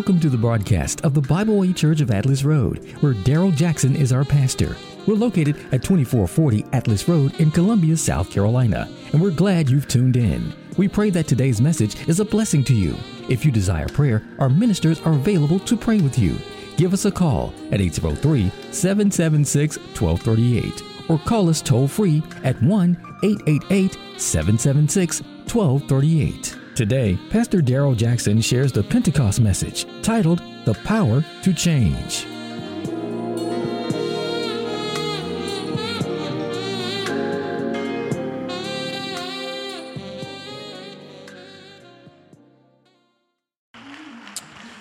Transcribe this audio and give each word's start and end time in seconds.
Welcome 0.00 0.20
to 0.20 0.30
the 0.30 0.38
broadcast 0.38 1.02
of 1.02 1.12
the 1.12 1.20
Bible 1.20 1.58
Way 1.58 1.74
Church 1.74 2.00
of 2.00 2.10
Atlas 2.10 2.42
Road, 2.42 2.78
where 3.02 3.12
Darrell 3.12 3.50
Jackson 3.50 3.94
is 3.94 4.14
our 4.14 4.24
pastor. 4.24 4.74
We're 5.06 5.12
located 5.14 5.56
at 5.72 5.84
2440 5.84 6.64
Atlas 6.72 7.06
Road 7.06 7.38
in 7.38 7.50
Columbia, 7.50 7.98
South 7.98 8.30
Carolina, 8.30 8.88
and 9.12 9.20
we're 9.20 9.30
glad 9.30 9.68
you've 9.68 9.88
tuned 9.88 10.16
in. 10.16 10.54
We 10.78 10.88
pray 10.88 11.10
that 11.10 11.26
today's 11.26 11.60
message 11.60 12.08
is 12.08 12.18
a 12.18 12.24
blessing 12.24 12.64
to 12.64 12.74
you. 12.74 12.96
If 13.28 13.44
you 13.44 13.52
desire 13.52 13.88
prayer, 13.88 14.22
our 14.38 14.48
ministers 14.48 15.02
are 15.02 15.12
available 15.12 15.60
to 15.60 15.76
pray 15.76 16.00
with 16.00 16.18
you. 16.18 16.34
Give 16.78 16.94
us 16.94 17.04
a 17.04 17.10
call 17.10 17.52
at 17.70 17.82
803 17.82 18.50
776 18.72 19.76
1238 20.00 21.10
or 21.10 21.18
call 21.18 21.50
us 21.50 21.60
toll 21.60 21.86
free 21.86 22.22
at 22.42 22.60
1 22.62 23.18
888 23.22 23.98
776 24.16 25.20
1238. 25.20 26.59
Today, 26.80 27.18
Pastor 27.28 27.60
Darrell 27.60 27.94
Jackson 27.94 28.40
shares 28.40 28.72
the 28.72 28.82
Pentecost 28.82 29.38
message 29.38 29.84
titled 30.00 30.40
The 30.64 30.72
Power 30.72 31.22
to 31.42 31.52
Change. 31.52 32.24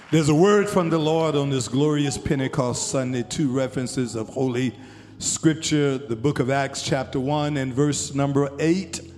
There's 0.10 0.30
a 0.30 0.34
word 0.34 0.70
from 0.70 0.90
the 0.90 0.98
Lord 0.98 1.36
on 1.36 1.50
this 1.50 1.68
glorious 1.68 2.18
Pentecost 2.18 2.88
Sunday, 2.88 3.24
two 3.24 3.52
references 3.52 4.16
of 4.16 4.30
Holy 4.30 4.74
Scripture, 5.18 5.98
the 5.98 6.16
book 6.16 6.40
of 6.40 6.50
Acts, 6.50 6.82
chapter 6.82 7.20
1, 7.20 7.58
and 7.58 7.74
verse 7.74 8.16
number 8.16 8.50
8. 8.58 9.09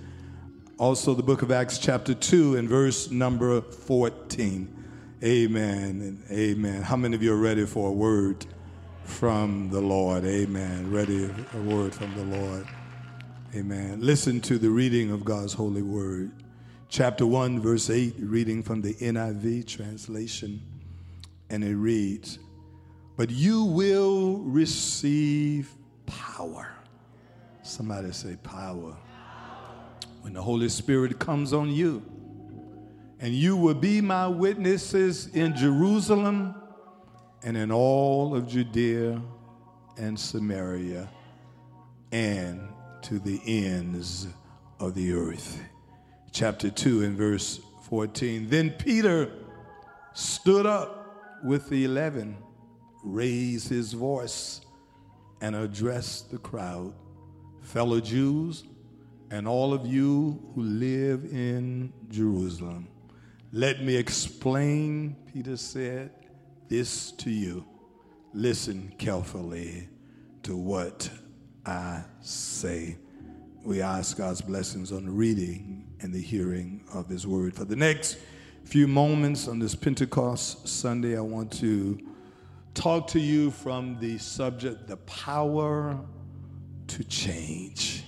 Also, 0.82 1.14
the 1.14 1.22
book 1.22 1.42
of 1.42 1.52
Acts, 1.52 1.78
chapter 1.78 2.12
2, 2.12 2.56
and 2.56 2.68
verse 2.68 3.08
number 3.08 3.60
14. 3.60 4.84
Amen 5.22 6.00
and 6.00 6.24
amen. 6.28 6.82
How 6.82 6.96
many 6.96 7.14
of 7.14 7.22
you 7.22 7.32
are 7.32 7.36
ready 7.36 7.64
for 7.66 7.90
a 7.90 7.92
word 7.92 8.44
from 9.04 9.70
the 9.70 9.80
Lord? 9.80 10.24
Amen. 10.24 10.90
Ready 10.90 11.30
a 11.54 11.58
word 11.58 11.94
from 11.94 12.12
the 12.16 12.36
Lord. 12.36 12.66
Amen. 13.54 14.00
Listen 14.00 14.40
to 14.40 14.58
the 14.58 14.70
reading 14.70 15.12
of 15.12 15.24
God's 15.24 15.52
holy 15.52 15.82
word. 15.82 16.32
Chapter 16.88 17.28
1, 17.28 17.60
verse 17.60 17.88
8, 17.88 18.16
reading 18.18 18.60
from 18.60 18.82
the 18.82 18.94
NIV 18.94 19.68
translation 19.68 20.60
and 21.48 21.62
it 21.62 21.76
reads, 21.76 22.40
But 23.16 23.30
you 23.30 23.66
will 23.66 24.38
receive 24.38 25.70
power. 26.06 26.74
Somebody 27.62 28.10
say, 28.10 28.36
Power. 28.42 28.96
When 30.22 30.34
the 30.34 30.42
Holy 30.42 30.68
Spirit 30.68 31.18
comes 31.18 31.52
on 31.52 31.68
you, 31.68 32.00
and 33.18 33.34
you 33.34 33.56
will 33.56 33.74
be 33.74 34.00
my 34.00 34.28
witnesses 34.28 35.26
in 35.34 35.56
Jerusalem 35.56 36.54
and 37.42 37.56
in 37.56 37.72
all 37.72 38.34
of 38.36 38.46
Judea 38.46 39.20
and 39.98 40.18
Samaria 40.18 41.08
and 42.12 42.60
to 43.02 43.18
the 43.18 43.40
ends 43.44 44.28
of 44.78 44.94
the 44.94 45.12
earth. 45.12 45.60
Chapter 46.30 46.70
2 46.70 47.02
and 47.02 47.16
verse 47.16 47.60
14. 47.88 48.48
Then 48.48 48.70
Peter 48.70 49.28
stood 50.14 50.66
up 50.66 51.42
with 51.44 51.68
the 51.68 51.84
eleven, 51.84 52.36
raised 53.02 53.68
his 53.68 53.92
voice 53.92 54.60
and 55.40 55.56
addressed 55.56 56.30
the 56.30 56.38
crowd 56.38 56.94
Fellow 57.60 58.00
Jews, 58.00 58.64
and 59.32 59.48
all 59.48 59.72
of 59.72 59.86
you 59.86 60.38
who 60.54 60.62
live 60.62 61.24
in 61.24 61.90
Jerusalem, 62.10 62.86
let 63.50 63.82
me 63.82 63.96
explain, 63.96 65.16
Peter 65.32 65.56
said, 65.56 66.10
this 66.68 67.12
to 67.12 67.30
you. 67.30 67.64
Listen 68.34 68.94
carefully 68.98 69.88
to 70.42 70.54
what 70.54 71.08
I 71.64 72.04
say. 72.20 72.98
We 73.64 73.80
ask 73.80 74.18
God's 74.18 74.42
blessings 74.42 74.92
on 74.92 75.06
the 75.06 75.10
reading 75.10 75.86
and 76.00 76.12
the 76.12 76.20
hearing 76.20 76.84
of 76.92 77.08
His 77.08 77.26
word. 77.26 77.54
For 77.56 77.64
the 77.64 77.76
next 77.76 78.18
few 78.64 78.86
moments 78.86 79.48
on 79.48 79.58
this 79.58 79.74
Pentecost 79.74 80.68
Sunday, 80.68 81.16
I 81.16 81.22
want 81.22 81.50
to 81.60 81.98
talk 82.74 83.06
to 83.08 83.18
you 83.18 83.50
from 83.50 83.98
the 83.98 84.18
subject, 84.18 84.88
the 84.88 84.98
power 84.98 85.98
to 86.88 87.04
change. 87.04 88.04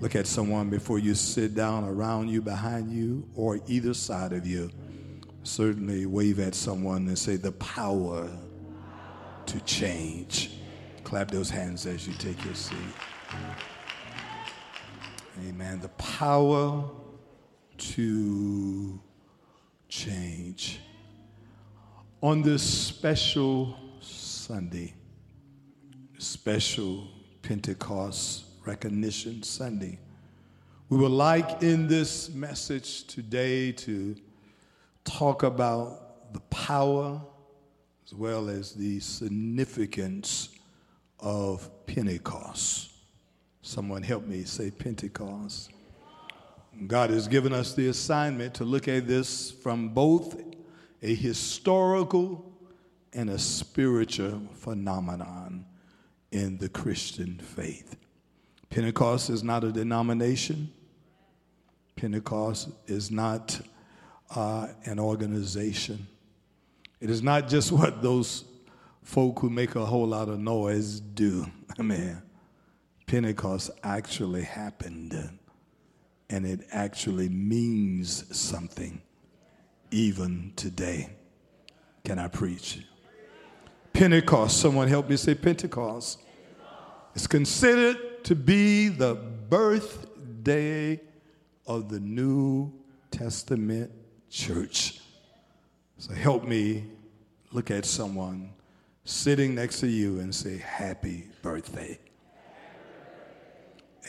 Look 0.00 0.16
at 0.16 0.26
someone 0.26 0.70
before 0.70 0.98
you 0.98 1.14
sit 1.14 1.54
down 1.54 1.84
around 1.84 2.28
you, 2.28 2.42
behind 2.42 2.90
you, 2.90 3.28
or 3.34 3.60
either 3.66 3.94
side 3.94 4.32
of 4.32 4.46
you. 4.46 4.70
Certainly 5.44 6.06
wave 6.06 6.40
at 6.40 6.54
someone 6.54 7.06
and 7.08 7.18
say, 7.18 7.36
the 7.36 7.52
power 7.52 8.28
to 9.46 9.60
change. 9.60 10.58
Clap 11.04 11.30
those 11.30 11.50
hands 11.50 11.86
as 11.86 12.06
you 12.06 12.14
take 12.14 12.42
your 12.44 12.54
seat. 12.54 12.76
Amen. 15.48 15.80
The 15.80 15.88
power 15.88 16.84
to 17.76 19.00
change. 19.88 20.80
On 22.22 22.40
this 22.42 22.62
special 22.62 23.76
Sunday, 24.00 24.94
special 26.18 27.08
Pentecost 27.42 28.43
Recognition 28.64 29.42
Sunday, 29.42 29.98
we 30.88 30.96
would 30.96 31.10
like 31.10 31.62
in 31.62 31.86
this 31.86 32.30
message 32.30 33.06
today 33.06 33.72
to 33.72 34.16
talk 35.04 35.42
about 35.42 36.32
the 36.32 36.40
power 36.40 37.20
as 38.06 38.14
well 38.14 38.48
as 38.48 38.72
the 38.72 39.00
significance 39.00 40.48
of 41.20 41.68
Pentecost. 41.86 42.90
Someone 43.60 44.02
help 44.02 44.26
me 44.26 44.44
say 44.44 44.70
Pentecost. 44.70 45.70
God 46.86 47.10
has 47.10 47.28
given 47.28 47.52
us 47.52 47.74
the 47.74 47.88
assignment 47.88 48.54
to 48.54 48.64
look 48.64 48.88
at 48.88 49.06
this 49.06 49.50
from 49.50 49.90
both 49.90 50.40
a 51.02 51.14
historical 51.14 52.50
and 53.12 53.28
a 53.28 53.38
spiritual 53.38 54.40
phenomenon 54.54 55.66
in 56.32 56.56
the 56.56 56.68
Christian 56.70 57.38
faith. 57.38 57.96
Pentecost 58.74 59.30
is 59.30 59.44
not 59.44 59.62
a 59.62 59.70
denomination, 59.70 60.68
Pentecost 61.94 62.70
is 62.88 63.08
not 63.08 63.60
uh, 64.34 64.66
an 64.86 64.98
organization. 64.98 66.08
It 66.98 67.08
is 67.08 67.22
not 67.22 67.48
just 67.48 67.70
what 67.78 68.02
those 68.02 68.42
folk 69.04 69.38
who 69.38 69.48
make 69.48 69.76
a 69.76 69.86
whole 69.86 70.08
lot 70.08 70.28
of 70.28 70.40
noise 70.40 70.98
do. 70.98 71.46
I 71.78 71.82
mean, 71.82 72.20
Pentecost 73.06 73.70
actually 73.84 74.42
happened 74.42 75.38
and 76.28 76.44
it 76.44 76.66
actually 76.72 77.28
means 77.28 78.36
something 78.36 79.00
even 79.92 80.52
today. 80.56 81.10
Can 82.02 82.18
I 82.18 82.26
preach? 82.26 82.80
Pentecost, 83.92 84.60
someone 84.60 84.88
help 84.88 85.08
me 85.08 85.16
say 85.16 85.36
Pentecost. 85.36 86.18
It's 87.14 87.28
considered 87.28 88.13
to 88.24 88.34
be 88.34 88.88
the 88.88 89.14
birthday 89.14 91.00
of 91.66 91.88
the 91.88 92.00
New 92.00 92.72
Testament 93.10 93.90
church. 94.28 95.00
So 95.98 96.12
help 96.12 96.44
me 96.44 96.84
look 97.52 97.70
at 97.70 97.84
someone 97.84 98.50
sitting 99.04 99.54
next 99.54 99.80
to 99.80 99.86
you 99.86 100.18
and 100.20 100.34
say, 100.34 100.58
Happy 100.58 101.28
birthday. 101.42 101.98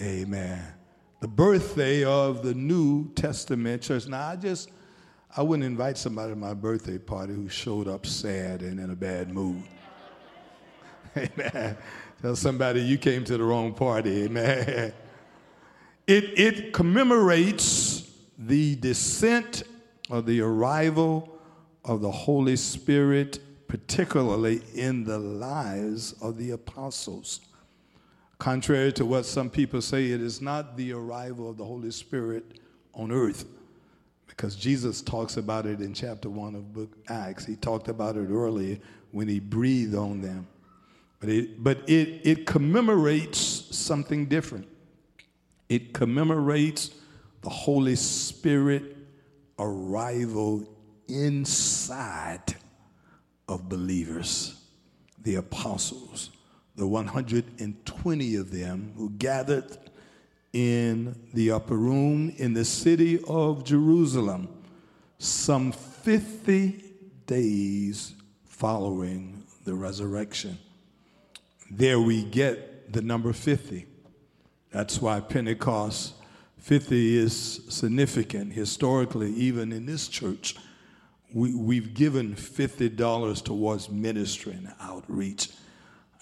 Amen 0.02 0.76
the 1.26 1.30
birthday 1.30 2.04
of 2.04 2.44
the 2.44 2.54
New 2.54 3.12
Testament 3.14 3.82
church. 3.82 4.08
Now, 4.08 4.28
I 4.28 4.36
just, 4.36 4.70
I 5.36 5.42
wouldn't 5.42 5.66
invite 5.66 5.98
somebody 5.98 6.34
to 6.34 6.36
my 6.36 6.54
birthday 6.54 7.00
party 7.00 7.34
who 7.34 7.50
showed 7.50 7.88
up 7.88 8.06
sad 8.06 8.62
and 8.62 8.80
in 8.80 8.92
a 8.92 8.96
bad 8.96 9.34
mood. 9.34 9.64
Amen. 11.18 11.78
Tell 12.26 12.36
somebody 12.36 12.82
you 12.82 12.98
came 12.98 13.24
to 13.26 13.38
the 13.38 13.44
wrong 13.44 13.72
party. 13.72 14.28
man. 14.28 14.92
It, 16.08 16.24
it 16.40 16.74
commemorates 16.74 18.12
the 18.40 18.76
descent 18.78 19.62
or 20.10 20.24
the 20.24 20.42
arrival 20.42 21.38
of 21.84 22.02
the 22.02 22.10
Holy 22.10 22.56
Spirit, 22.56 23.38
particularly 23.68 24.64
in 24.74 25.04
the 25.04 25.20
lives 25.20 26.14
of 26.14 26.40
the 26.40 26.50
apostles. 26.50 27.42
Contrary 28.40 28.92
to 28.94 29.06
what 29.06 29.28
some 29.28 29.48
people 29.48 29.80
say, 29.80 30.10
it 30.10 30.20
is 30.20 30.42
not 30.42 30.78
the 30.78 30.94
arrival 30.94 31.48
of 31.48 31.58
the 31.58 31.66
Holy 31.66 31.92
Spirit 31.92 32.60
on 32.96 33.12
earth 33.12 33.46
because 34.26 34.56
Jesus 34.56 35.04
talks 35.04 35.38
about 35.38 35.68
it 35.68 35.80
in 35.80 35.94
chapter 35.94 36.32
1 36.32 36.56
of 36.56 36.74
book 36.74 36.90
Acts. 37.08 37.46
He 37.46 37.56
talked 37.56 37.88
about 37.88 38.16
it 38.16 38.32
earlier 38.32 38.80
when 39.12 39.28
he 39.28 39.40
breathed 39.40 39.94
on 39.94 40.22
them. 40.22 40.48
But 41.20 41.30
it, 41.30 41.64
but 41.64 41.90
it, 41.90 42.22
it 42.24 42.46
commemorates 42.46 43.40
something 43.76 44.26
different. 44.28 44.68
It 45.70 45.94
commemorates 45.94 46.92
the 47.42 47.50
Holy 47.50 47.96
Spirit 47.96 48.96
arrival 49.58 50.68
inside 51.08 52.56
of 53.48 53.70
believers, 53.70 54.60
the 55.22 55.36
apostles, 55.36 56.32
the 56.76 56.88
120 56.88 58.36
of 58.36 58.52
them 58.52 58.94
who 58.98 59.10
gathered 59.12 59.78
in 60.54 61.16
the 61.34 61.52
upper 61.52 61.76
room 61.76 62.34
in 62.38 62.54
the 62.54 62.66
city 62.66 63.20
of 63.28 63.64
Jerusalem 63.64 64.48
some 65.18 65.72
50 65.72 66.84
days 67.26 68.14
following 68.46 69.44
the 69.64 69.74
resurrection. 69.74 70.58
There 71.70 72.00
we 72.00 72.24
get 72.24 72.94
the 72.94 73.02
number 73.02 73.34
50. 73.34 73.86
That's 74.72 75.02
why 75.02 75.20
Pentecost 75.20 76.14
50 76.60 77.18
is 77.18 77.62
significant 77.70 78.54
historically, 78.54 79.32
even 79.34 79.72
in 79.72 79.86
this 79.86 80.08
church. 80.08 80.56
We, 81.34 81.54
we've 81.56 81.94
given 81.94 82.36
$50 82.36 83.44
towards 83.44 83.90
ministry 83.90 84.54
and 84.54 84.74
outreach. 84.80 85.50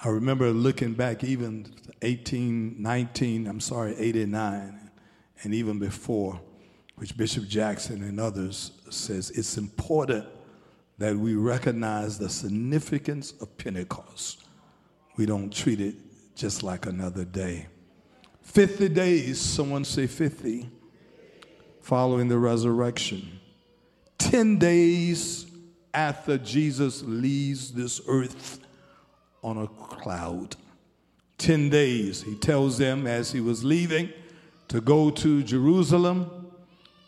I 0.04 0.10
remember 0.10 0.50
looking 0.52 0.94
back 0.94 1.24
even 1.24 1.74
18, 2.02 2.76
19, 2.82 3.48
I'm 3.48 3.60
sorry, 3.60 3.96
89, 3.98 4.90
and 5.44 5.54
even 5.54 5.80
before, 5.80 6.40
which 6.96 7.16
Bishop 7.16 7.48
Jackson 7.48 8.04
and 8.04 8.20
others 8.20 8.72
says 8.90 9.30
it's 9.32 9.58
important 9.58 10.26
that 10.98 11.16
we 11.16 11.36
recognize 11.36 12.18
the 12.18 12.30
significance 12.30 13.34
of 13.42 13.58
Pentecost. 13.58 14.43
We 15.16 15.26
don't 15.26 15.54
treat 15.54 15.80
it 15.80 15.96
just 16.36 16.64
like 16.64 16.86
another 16.86 17.26
day. 17.26 17.68
50 18.42 18.90
days, 18.90 19.40
someone 19.40 19.86
say 19.86 20.08
50, 20.08 20.70
following 21.82 22.28
the 22.28 22.38
resurrection. 22.38 23.40
10 24.18 24.58
days 24.58 25.46
after 25.94 26.38
Jesus 26.38 27.04
leaves 27.04 27.72
this 27.72 28.02
earth 28.08 28.60
on 29.44 29.58
a 29.58 29.68
cloud. 29.68 30.56
10 31.38 31.70
days, 31.70 32.22
he 32.24 32.36
tells 32.36 32.78
them 32.78 33.06
as 33.06 33.32
he 33.32 33.42
was 33.42 33.64
leaving 33.64 34.10
to 34.70 34.82
go 34.82 35.10
to 35.12 35.44
Jerusalem 35.44 36.48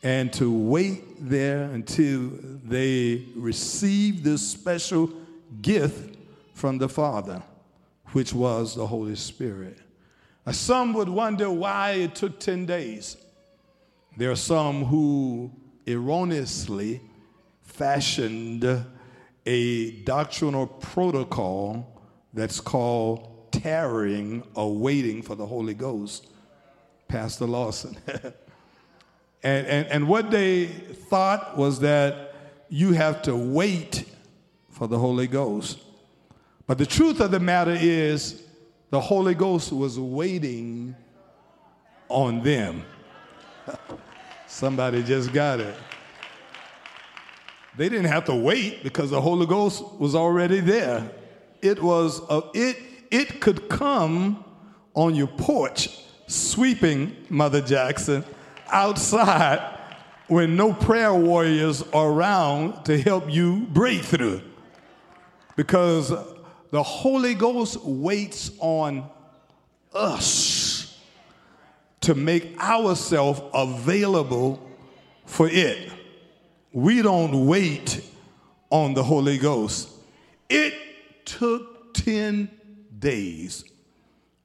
and 0.03 0.31
to 0.33 0.51
wait 0.51 1.03
there 1.19 1.63
until 1.63 2.29
they 2.63 3.25
receive 3.35 4.23
this 4.23 4.47
special 4.47 5.09
gift 5.61 6.17
from 6.53 6.77
the 6.77 6.87
Father, 6.87 7.41
which 8.15 8.31
was 8.31 8.75
the 8.75 8.87
Holy 8.87 9.13
Spirit. 9.13 9.77
Some 10.49 10.93
would 10.93 11.09
wonder 11.09 11.51
why 11.51 11.91
it 11.91 12.15
took 12.15 12.39
10 12.39 12.65
days. 12.65 13.17
There 14.15 14.31
are 14.31 14.37
some 14.37 14.85
who 14.85 15.51
erroneously 15.85 17.01
fashioned 17.63 18.85
a 19.45 19.91
doctrinal 20.03 20.65
protocol 20.65 22.01
that's 22.33 22.61
called 22.61 23.51
tarrying 23.51 24.43
or 24.53 24.73
waiting 24.73 25.21
for 25.21 25.35
the 25.35 25.45
Holy 25.45 25.73
Ghost. 25.73 26.25
Pastor 27.09 27.45
Lawson. 27.45 27.97
and, 29.43 29.67
and, 29.67 29.87
and 29.87 30.07
what 30.07 30.31
they 30.31 30.67
thought 30.67 31.57
was 31.57 31.81
that 31.81 32.33
you 32.69 32.93
have 32.93 33.21
to 33.23 33.35
wait 33.35 34.05
for 34.69 34.87
the 34.87 34.99
Holy 34.99 35.27
Ghost. 35.27 35.79
But 36.67 36.77
the 36.77 36.85
truth 36.85 37.19
of 37.19 37.31
the 37.31 37.39
matter 37.39 37.75
is, 37.79 38.41
the 38.89 38.99
Holy 38.99 39.35
Ghost 39.35 39.71
was 39.71 39.99
waiting 39.99 40.95
on 42.09 42.41
them. 42.41 42.83
Somebody 44.47 45.03
just 45.03 45.33
got 45.33 45.59
it. 45.59 45.75
They 47.77 47.89
didn't 47.89 48.05
have 48.05 48.25
to 48.25 48.35
wait 48.35 48.83
because 48.83 49.09
the 49.09 49.19
Holy 49.19 49.45
Ghost 49.45 49.83
was 49.99 50.15
already 50.15 50.61
there. 50.61 51.11
It 51.61 51.81
was 51.81 52.21
a, 52.29 52.41
it 52.53 52.77
it 53.11 53.41
could 53.41 53.69
come 53.69 54.43
on 54.93 55.15
your 55.15 55.27
porch 55.27 55.89
sweeping 56.27 57.15
Mother 57.29 57.61
Jackson 57.61 58.23
outside 58.67 59.77
when 60.27 60.55
no 60.55 60.73
prayer 60.73 61.13
warriors 61.13 61.81
are 61.93 62.09
around 62.09 62.83
to 62.85 62.99
help 62.99 63.29
you 63.29 63.67
break 63.71 64.03
through. 64.03 64.41
Because 65.55 66.11
the 66.71 66.83
Holy 66.83 67.33
Ghost 67.33 67.83
waits 67.83 68.51
on 68.59 69.09
us 69.93 70.99
to 72.01 72.13
make 72.13 72.59
ourselves 72.61 73.41
available 73.53 74.61
for 75.25 75.49
it. 75.49 75.91
We 76.71 77.01
don't 77.01 77.47
wait 77.47 78.01
on 78.69 78.93
the 78.93 79.03
Holy 79.03 79.37
Ghost. 79.37 79.89
It 80.49 80.73
took 81.25 81.93
10 81.95 82.49
days 82.99 83.63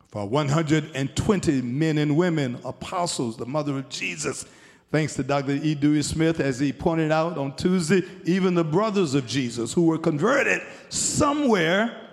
for 0.09 0.27
120 0.27 1.63
men 1.63 1.99
and 1.99 2.17
women, 2.17 2.59
apostles, 2.65 3.37
the 3.37 3.47
mother 3.47 3.79
of 3.79 3.89
Jesus. 3.89 4.45
Thanks 4.91 5.15
to 5.15 5.23
Dr. 5.23 5.53
E. 5.53 5.75
Dewey 5.75 6.03
Smith, 6.03 6.41
as 6.41 6.59
he 6.59 6.73
pointed 6.73 7.13
out 7.13 7.39
on 7.39 7.55
Tuesday, 7.55 8.03
even 8.25 8.55
the 8.55 8.65
brothers 8.65 9.15
of 9.15 9.27
Jesus 9.27 9.73
who 9.73 9.83
were 9.83 9.99
converted 9.99 10.63
somewhere 10.89 12.10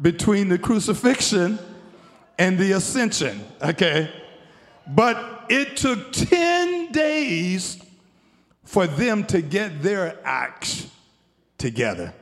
between 0.00 0.48
the 0.48 0.58
crucifixion 0.58 1.58
and 2.38 2.58
the 2.58 2.72
ascension, 2.72 3.44
okay? 3.62 4.12
But 4.86 5.44
it 5.48 5.76
took 5.76 6.12
10 6.12 6.92
days 6.92 7.82
for 8.64 8.86
them 8.86 9.24
to 9.24 9.40
get 9.40 9.82
their 9.82 10.18
acts 10.24 10.86
together. 11.56 12.14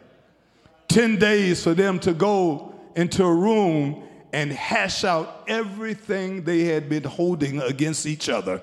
10 0.89 1.17
days 1.19 1.63
for 1.63 1.75
them 1.75 1.99
to 2.01 2.15
go 2.15 2.75
into 2.95 3.25
a 3.25 3.35
room 3.35 4.03
and 4.33 4.53
hash 4.53 5.05
out 5.05 5.45
everything 5.49 6.45
they 6.45 6.65
had 6.65 6.89
been 6.89 7.05
holding 7.05 7.61
against 7.61 8.07
each 8.07 8.29
other. 8.29 8.63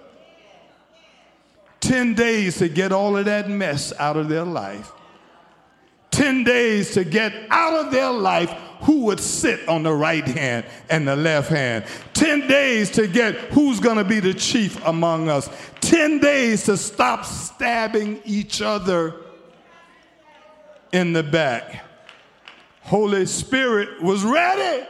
10 1.82 2.14
days 2.14 2.58
to 2.58 2.70
get 2.70 2.92
all 2.92 3.18
of 3.18 3.26
that 3.26 3.50
mess 3.50 3.92
out 4.00 4.16
of 4.16 4.30
their 4.30 4.46
life. 4.46 4.92
10 6.12 6.44
days 6.44 6.94
to 6.94 7.04
get 7.04 7.34
out 7.50 7.86
of 7.86 7.92
their 7.92 8.12
life 8.12 8.54
who 8.84 9.06
would 9.06 9.20
sit 9.20 9.68
on 9.68 9.84
the 9.84 9.94
right 9.94 10.26
hand 10.26 10.66
and 10.90 11.08
the 11.08 11.16
left 11.16 11.50
hand. 11.50 11.86
10 12.14 12.48
days 12.48 12.92
to 12.92 13.08
get 13.08 13.36
who's 13.52 13.80
going 13.80 13.98
to 13.98 14.04
be 14.04 14.20
the 14.20 14.34
chief 14.34 14.84
among 14.86 15.30
us. 15.30 15.50
10 15.82 16.20
days 16.20 16.66
to 16.66 16.78
stop 16.78 17.26
stabbing 17.26 18.22
each 18.26 18.62
other 18.62 19.16
in 20.92 21.14
the 21.14 21.24
back. 21.24 21.86
Holy 22.82 23.26
Spirit 23.26 24.02
was 24.02 24.24
ready 24.24 24.86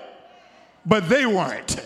but 0.85 1.09
they 1.09 1.25
weren't. 1.25 1.79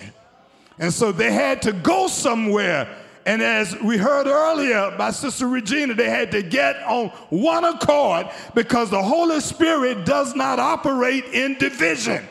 And 0.79 0.93
so 0.93 1.11
they 1.11 1.31
had 1.31 1.61
to 1.63 1.71
go 1.71 2.07
somewhere. 2.07 2.87
And 3.27 3.41
as 3.41 3.77
we 3.81 3.97
heard 3.97 4.25
earlier 4.25 4.95
by 4.97 5.11
Sister 5.11 5.49
Regina, 5.49 5.93
they 5.93 6.09
had 6.09 6.31
to 6.31 6.41
get 6.41 6.77
on 6.83 7.09
one 7.29 7.65
accord 7.65 8.27
because 8.55 8.89
the 8.89 9.03
Holy 9.03 9.41
Spirit 9.41 10.05
does 10.05 10.33
not 10.33 10.59
operate 10.59 11.25
in 11.25 11.55
division. 11.55 12.25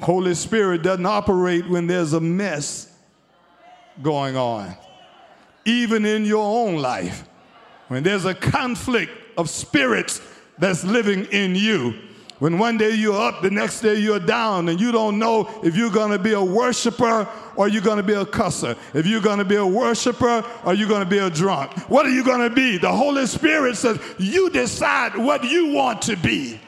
Holy 0.00 0.34
Spirit 0.34 0.82
doesn't 0.82 1.06
operate 1.06 1.66
when 1.66 1.86
there's 1.86 2.12
a 2.12 2.20
mess 2.20 2.92
going 4.02 4.36
on, 4.36 4.76
even 5.64 6.04
in 6.04 6.26
your 6.26 6.44
own 6.44 6.76
life. 6.76 7.24
When 7.88 8.02
there's 8.02 8.26
a 8.26 8.34
conflict 8.34 9.12
of 9.38 9.48
spirits 9.48 10.20
that's 10.58 10.84
living 10.84 11.24
in 11.26 11.54
you, 11.54 11.94
when 12.42 12.58
one 12.58 12.76
day 12.76 12.90
you're 12.90 13.14
up, 13.14 13.40
the 13.40 13.52
next 13.52 13.82
day 13.82 13.94
you're 13.94 14.18
down, 14.18 14.68
and 14.68 14.80
you 14.80 14.90
don't 14.90 15.16
know 15.16 15.48
if 15.62 15.76
you're 15.76 15.92
going 15.92 16.10
to 16.10 16.18
be 16.18 16.32
a 16.32 16.42
worshiper 16.42 17.28
or 17.54 17.68
you're 17.68 17.82
going 17.82 17.98
to 17.98 18.02
be 18.02 18.14
a 18.14 18.24
cusser. 18.24 18.76
If 18.94 19.06
you're 19.06 19.20
going 19.20 19.38
to 19.38 19.44
be 19.44 19.54
a 19.54 19.64
worshiper 19.64 20.44
or 20.64 20.74
you're 20.74 20.88
going 20.88 21.04
to 21.04 21.08
be 21.08 21.18
a 21.18 21.30
drunk. 21.30 21.70
What 21.88 22.04
are 22.04 22.10
you 22.10 22.24
going 22.24 22.40
to 22.40 22.52
be? 22.52 22.78
The 22.78 22.90
Holy 22.90 23.26
Spirit 23.26 23.76
says, 23.76 24.00
you 24.18 24.50
decide 24.50 25.16
what 25.16 25.44
you 25.44 25.72
want 25.72 26.02
to 26.02 26.16
be. 26.16 26.58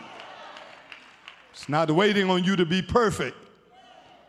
It's 1.52 1.68
not 1.68 1.90
waiting 1.90 2.30
on 2.30 2.44
you 2.44 2.54
to 2.54 2.64
be 2.64 2.80
perfect, 2.80 3.36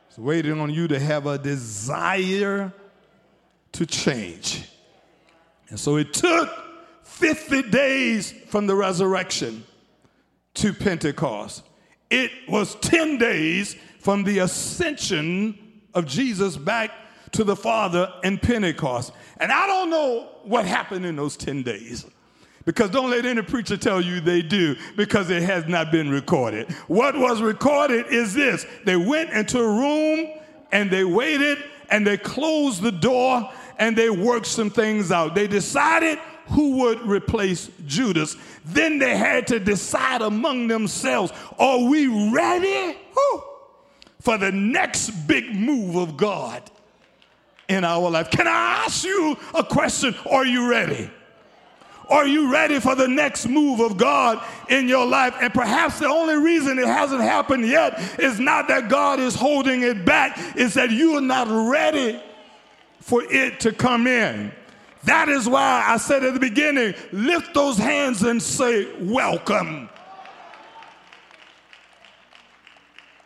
it's 0.10 0.18
waiting 0.18 0.60
on 0.60 0.74
you 0.74 0.88
to 0.88 1.00
have 1.00 1.28
a 1.28 1.38
desire 1.38 2.74
to 3.74 3.86
change. 3.86 4.68
And 5.70 5.80
so 5.80 5.98
it 5.98 6.12
took 6.12 6.50
50 7.04 7.70
days 7.70 8.32
from 8.48 8.66
the 8.66 8.74
resurrection 8.74 9.64
to 10.56 10.74
Pentecost. 10.74 11.64
It 12.10 12.32
was 12.48 12.76
10 12.76 13.18
days 13.18 13.76
from 14.00 14.24
the 14.24 14.40
ascension 14.40 15.58
of 15.94 16.06
Jesus 16.06 16.58
back 16.58 16.92
to 17.32 17.44
the 17.44 17.56
Father 17.56 18.12
in 18.24 18.38
Pentecost. 18.38 19.12
And 19.38 19.52
I 19.52 19.68
don't 19.68 19.90
know 19.90 20.30
what 20.44 20.66
happened 20.66 21.06
in 21.06 21.16
those 21.16 21.36
10 21.38 21.64
days. 21.64 22.06
Because 22.66 22.90
don't 22.90 23.12
let 23.12 23.26
any 23.26 23.44
preacher 23.44 23.78
tell 23.78 24.02
you 24.02 24.20
they 24.20 24.42
do, 24.42 24.76
because 24.98 25.30
it 25.30 25.44
has 25.44 25.68
not 25.68 25.92
been 25.92 26.10
recorded. 26.10 26.72
What 26.88 27.16
was 27.16 27.42
recorded 27.42 28.08
is 28.08 28.34
this 28.34 28.66
they 28.86 28.96
went 28.96 29.30
into 29.30 29.60
a 29.60 29.68
room 29.68 30.28
and 30.72 30.90
they 30.90 31.04
waited 31.04 31.60
and 31.90 32.06
they 32.06 32.18
closed 32.18 32.82
the 32.82 32.92
door 32.92 33.52
and 33.78 33.96
they 33.96 34.10
worked 34.10 34.48
some 34.48 34.72
things 34.72 35.12
out. 35.12 35.36
They 35.36 35.48
decided 35.48 36.18
who 36.48 36.78
would 36.78 37.02
replace 37.02 37.70
Judas. 37.86 38.36
Then 38.66 39.00
they 39.00 39.18
had 39.18 39.48
to 39.48 39.60
decide 39.60 40.22
among 40.22 40.68
themselves 40.68 41.34
are 41.58 41.84
we 41.84 42.08
ready 42.32 42.98
for 44.20 44.38
the 44.38 44.52
next 44.52 45.12
big 45.28 45.56
move 45.56 45.96
of 45.96 46.18
God 46.18 46.64
in 47.68 47.84
our 47.84 48.10
life? 48.10 48.30
Can 48.32 48.48
I 48.48 48.84
ask 48.86 49.06
you 49.06 49.38
a 49.54 49.64
question? 49.64 50.16
Are 50.30 50.46
you 50.46 50.70
ready? 50.70 51.10
Are 52.10 52.28
you 52.28 52.52
ready 52.52 52.80
for 52.80 52.96
the 52.96 53.08
next 53.08 53.48
move 53.48 53.80
of 53.80 53.98
God 53.98 54.44
in 54.70 54.88
your 54.88 55.06
life? 55.06 55.36
And 55.42 55.54
perhaps 55.54 56.00
the 56.00 56.08
only 56.08 56.36
reason 56.36 56.78
it 56.78 56.88
hasn't 56.88 57.22
happened 57.22 57.68
yet 57.68 58.00
is 58.20 58.40
not 58.40 58.68
that 58.68 58.90
God 58.90 59.20
is 59.20 59.34
holding 59.34 59.82
it 59.82 60.06
back, 60.06 60.38
it's 60.56 60.76
that 60.76 60.92
you 60.92 61.18
are 61.18 61.22
not 61.22 61.48
ready 61.48 62.22
for 63.00 63.24
it 63.24 63.60
to 63.62 63.72
come 63.72 64.08
in. 64.08 64.52
That 65.06 65.30
is 65.30 65.48
why 65.48 65.84
I 65.88 65.98
said 65.98 66.24
at 66.24 66.34
the 66.34 66.40
beginning 66.40 66.96
lift 67.12 67.54
those 67.54 67.78
hands 67.78 68.24
and 68.24 68.42
say, 68.42 68.92
Welcome. 69.00 69.90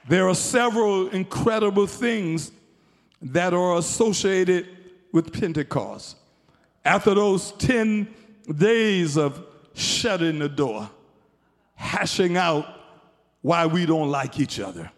There 0.07 0.27
are 0.27 0.35
several 0.35 1.09
incredible 1.09 1.87
things 1.87 2.51
that 3.21 3.53
are 3.53 3.77
associated 3.77 4.67
with 5.11 5.31
Pentecost. 5.31 6.17
After 6.83 7.13
those 7.13 7.51
10 7.53 8.07
days 8.57 9.17
of 9.17 9.45
shutting 9.73 10.39
the 10.39 10.49
door, 10.49 10.89
hashing 11.75 12.37
out 12.37 12.65
why 13.41 13.67
we 13.67 13.85
don't 13.85 14.09
like 14.09 14.39
each 14.39 14.59
other, 14.59 14.91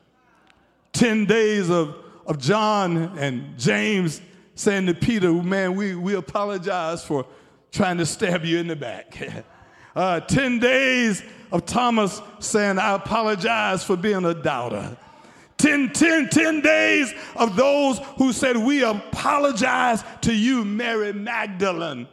10 0.94 1.26
days 1.26 1.70
of, 1.70 1.96
of 2.26 2.40
John 2.40 3.18
and 3.20 3.60
James 3.60 4.22
saying 4.56 4.88
to 4.88 4.94
Peter, 4.94 5.32
Man, 5.32 5.76
we, 5.76 5.96
we 5.96 6.16
apologize 6.16 7.04
for 7.04 7.26
trying 7.72 7.98
to 7.98 8.06
stab 8.06 8.46
you 8.46 8.60
in 8.60 8.68
the 8.68 8.76
back. 8.76 9.18
uh, 9.96 10.20
10 10.22 10.60
days 10.60 11.24
of 11.52 11.66
Thomas 11.66 12.22
saying, 12.40 12.80
I 12.80 12.94
apologize 12.96 13.84
for 13.84 13.96
being 13.96 14.26
a 14.26 14.34
doubter. 14.34 14.98
10, 15.58 15.94
10, 15.94 16.30
10 16.30 16.62
days 16.62 17.14
of 17.36 17.56
those 17.56 18.00
who 18.18 18.34
said, 18.34 18.58
We 18.58 18.84
apologize 18.84 20.04
to 20.22 20.34
you, 20.34 20.66
Mary 20.66 21.14
Magdalene 21.14 22.08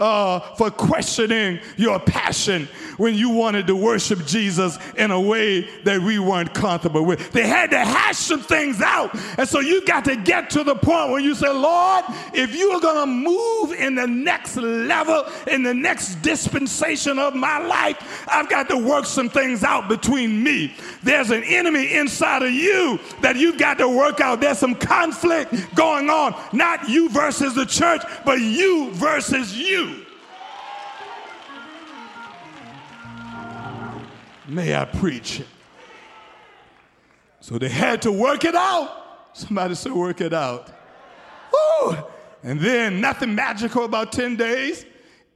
uh, 0.00 0.40
for 0.56 0.70
questioning 0.70 1.60
your 1.76 2.00
passion 2.00 2.68
when 2.96 3.14
you 3.14 3.30
wanted 3.30 3.66
to 3.66 3.76
worship 3.76 4.26
Jesus 4.26 4.78
in 4.96 5.10
a 5.10 5.20
way 5.20 5.62
that 5.84 6.00
we 6.00 6.18
weren't 6.18 6.52
comfortable 6.52 7.04
with. 7.04 7.32
They 7.32 7.46
had 7.46 7.70
to 7.70 7.78
hash 7.78 8.16
some 8.16 8.40
things 8.40 8.80
out. 8.82 9.14
And 9.38 9.48
so 9.48 9.60
you 9.60 9.84
got 9.86 10.04
to 10.06 10.16
get 10.16 10.50
to 10.50 10.64
the 10.64 10.74
point 10.74 11.10
where 11.10 11.20
you 11.20 11.34
say, 11.34 11.48
Lord, 11.48 12.04
if 12.34 12.54
you 12.54 12.70
are 12.72 12.80
going 12.80 13.00
to 13.00 13.06
move 13.06 13.72
in 13.72 13.94
the 13.94 14.06
next 14.06 14.56
level, 14.56 15.24
in 15.46 15.62
the 15.62 15.74
next 15.74 16.16
dispensation 16.16 17.18
of 17.18 17.34
my 17.34 17.58
life, 17.58 18.26
I've 18.28 18.48
got 18.48 18.68
to 18.68 18.76
work 18.76 19.06
some 19.06 19.28
things 19.28 19.64
out 19.64 19.88
between 19.88 20.42
me. 20.42 20.74
There's 21.02 21.30
an 21.30 21.42
enemy 21.44 21.94
inside 21.94 22.42
of 22.42 22.52
you 22.52 22.98
that 23.22 23.36
you've 23.36 23.58
got 23.58 23.78
to 23.78 23.88
work 23.88 24.20
out. 24.20 24.40
There's 24.40 24.58
some 24.58 24.74
conflict 24.74 25.74
going 25.74 26.10
on, 26.10 26.34
not 26.52 26.88
you 26.88 27.08
versus 27.08 27.54
the 27.54 27.66
church, 27.66 28.02
but 28.24 28.40
you 28.40 28.90
versus 28.92 29.56
you. 29.56 29.89
May 34.50 34.74
I 34.74 34.84
preach? 34.84 35.40
it. 35.40 35.46
So 37.38 37.56
they 37.56 37.68
had 37.68 38.02
to 38.02 38.10
work 38.10 38.44
it 38.44 38.56
out. 38.56 39.30
Somebody 39.32 39.76
said, 39.76 39.92
work 39.92 40.20
it 40.20 40.34
out. 40.34 40.70
Woo! 41.52 41.96
And 42.42 42.60
then 42.60 43.00
nothing 43.00 43.34
magical 43.34 43.84
about 43.84 44.10
10 44.10 44.36
days, 44.36 44.84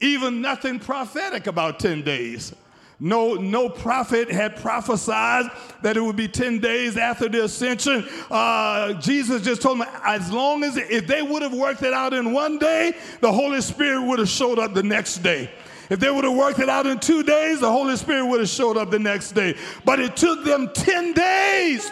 even 0.00 0.40
nothing 0.40 0.80
prophetic 0.80 1.46
about 1.46 1.78
10 1.78 2.02
days. 2.02 2.54
No, 2.98 3.34
no 3.34 3.68
prophet 3.68 4.30
had 4.30 4.56
prophesied 4.56 5.46
that 5.82 5.96
it 5.96 6.00
would 6.00 6.16
be 6.16 6.28
10 6.28 6.58
days 6.58 6.96
after 6.96 7.28
the 7.28 7.44
ascension. 7.44 8.06
Uh, 8.30 8.94
Jesus 8.94 9.42
just 9.42 9.62
told 9.62 9.80
them 9.80 9.88
as 10.04 10.30
long 10.32 10.64
as, 10.64 10.76
if 10.76 11.06
they 11.06 11.22
would 11.22 11.42
have 11.42 11.54
worked 11.54 11.82
it 11.82 11.92
out 11.92 12.14
in 12.14 12.32
one 12.32 12.58
day, 12.58 12.96
the 13.20 13.32
Holy 13.32 13.60
Spirit 13.60 14.02
would 14.02 14.18
have 14.18 14.28
showed 14.28 14.58
up 14.58 14.74
the 14.74 14.82
next 14.82 15.18
day. 15.18 15.50
If 15.90 16.00
they 16.00 16.10
would 16.10 16.24
have 16.24 16.34
worked 16.34 16.58
it 16.58 16.68
out 16.68 16.86
in 16.86 16.98
two 16.98 17.22
days, 17.22 17.60
the 17.60 17.70
Holy 17.70 17.96
Spirit 17.96 18.26
would 18.26 18.40
have 18.40 18.48
showed 18.48 18.76
up 18.76 18.90
the 18.90 18.98
next 18.98 19.32
day. 19.32 19.56
But 19.84 20.00
it 20.00 20.16
took 20.16 20.44
them 20.44 20.70
10 20.72 21.12
days 21.12 21.90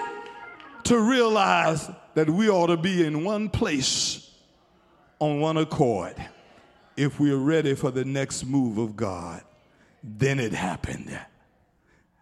to 0.85 0.99
realize 0.99 1.91
that 2.15 2.29
we 2.29 2.49
ought 2.49 2.69
to 2.69 2.77
be 2.77 3.05
in 3.05 3.25
one 3.25 3.49
place 3.49 4.31
on 5.19 5.41
one 5.41 5.57
accord 5.57 6.15
if 6.97 7.21
we 7.21 7.31
are 7.31 7.39
ready 7.39 7.75
for 7.75 7.91
the 7.91 8.05
next 8.05 8.45
move 8.45 8.79
of 8.79 8.97
God. 8.97 9.43
Then 10.03 10.41
it 10.41 10.53
happened. 10.53 11.19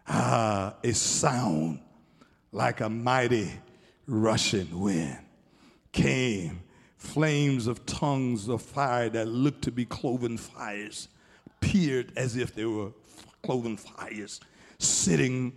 Ah, 0.06 0.74
a 0.82 0.92
sound 0.92 1.80
like 2.52 2.80
a 2.80 2.88
mighty 2.88 3.50
rushing 4.06 4.80
wind 4.80 5.18
came, 5.92 6.60
flames 6.96 7.66
of 7.66 7.86
tongues 7.86 8.48
of 8.48 8.60
fire 8.60 9.08
that 9.08 9.28
looked 9.28 9.62
to 9.62 9.70
be 9.70 9.84
cloven 9.84 10.36
fires 10.36 11.08
appeared 11.70 12.12
as 12.16 12.36
if 12.36 12.54
they 12.54 12.64
were 12.64 12.90
cloven 13.42 13.76
fires 13.76 14.40
sitting 14.78 15.56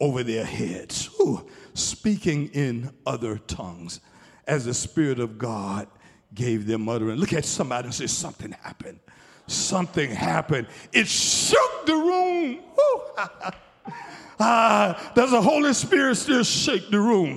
over 0.00 0.22
their 0.22 0.44
heads, 0.44 1.10
Ooh, 1.20 1.46
speaking 1.74 2.48
in 2.48 2.90
other 3.06 3.38
tongues 3.38 4.00
as 4.46 4.64
the 4.64 4.74
Spirit 4.74 5.20
of 5.20 5.38
God 5.38 5.88
gave 6.34 6.66
them 6.66 6.88
utterance. 6.88 7.20
Look 7.20 7.34
at 7.34 7.44
somebody 7.44 7.86
and 7.86 7.94
say, 7.94 8.06
Something 8.06 8.52
happened. 8.52 8.98
Something 9.46 10.10
happened. 10.10 10.68
It 10.92 11.06
shook 11.06 11.86
the 11.86 11.94
room. 11.94 12.60
ah, 14.40 15.12
does 15.14 15.32
the 15.32 15.42
Holy 15.42 15.74
Spirit 15.74 16.16
still 16.16 16.44
shake 16.44 16.90
the 16.90 16.98
room? 16.98 17.36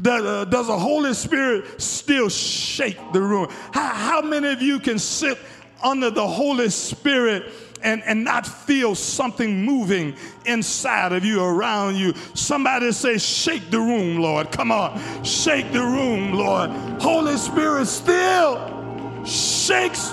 Does, 0.00 0.24
uh, 0.24 0.44
the 0.44 0.78
Holy 0.78 1.14
Spirit 1.14 1.80
still 1.80 2.28
shake 2.28 2.98
the 3.12 3.20
room? 3.20 3.48
How 3.72 4.20
many 4.20 4.48
of 4.48 4.60
you 4.60 4.80
can 4.80 4.98
sit 4.98 5.38
under 5.82 6.10
the 6.10 6.26
Holy 6.26 6.68
Spirit 6.70 7.52
and, 7.82 8.02
and 8.04 8.24
not 8.24 8.46
feel 8.46 8.94
something 8.94 9.64
moving 9.64 10.16
inside 10.44 11.12
of 11.12 11.24
you, 11.24 11.42
around 11.42 11.96
you. 11.96 12.14
Somebody 12.34 12.92
say, 12.92 13.18
Shake 13.18 13.70
the 13.70 13.78
room, 13.78 14.18
Lord. 14.18 14.50
Come 14.50 14.72
on. 14.72 15.24
Shake 15.24 15.72
the 15.72 15.82
room, 15.82 16.32
Lord. 16.32 16.70
Holy 17.00 17.36
Spirit 17.36 17.86
still 17.86 19.24
shakes 19.24 20.10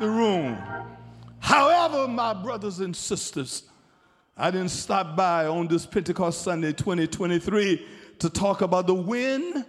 the 0.00 0.08
room. 0.08 0.58
However, 1.38 2.08
my 2.08 2.34
brothers 2.34 2.80
and 2.80 2.94
sisters, 2.94 3.62
I 4.36 4.50
didn't 4.50 4.70
stop 4.70 5.16
by 5.16 5.46
on 5.46 5.68
this 5.68 5.86
Pentecost 5.86 6.42
Sunday 6.42 6.72
2023 6.72 7.86
to 8.18 8.30
talk 8.30 8.62
about 8.62 8.86
the 8.86 8.94
wind 8.94 9.64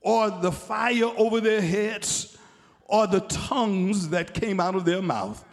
or 0.00 0.30
the 0.30 0.52
fire 0.52 1.10
over 1.16 1.40
their 1.40 1.60
heads 1.60 2.38
or 2.86 3.06
the 3.06 3.20
tongues 3.20 4.08
that 4.10 4.34
came 4.34 4.60
out 4.60 4.74
of 4.74 4.84
their 4.84 5.02
mouth. 5.02 5.44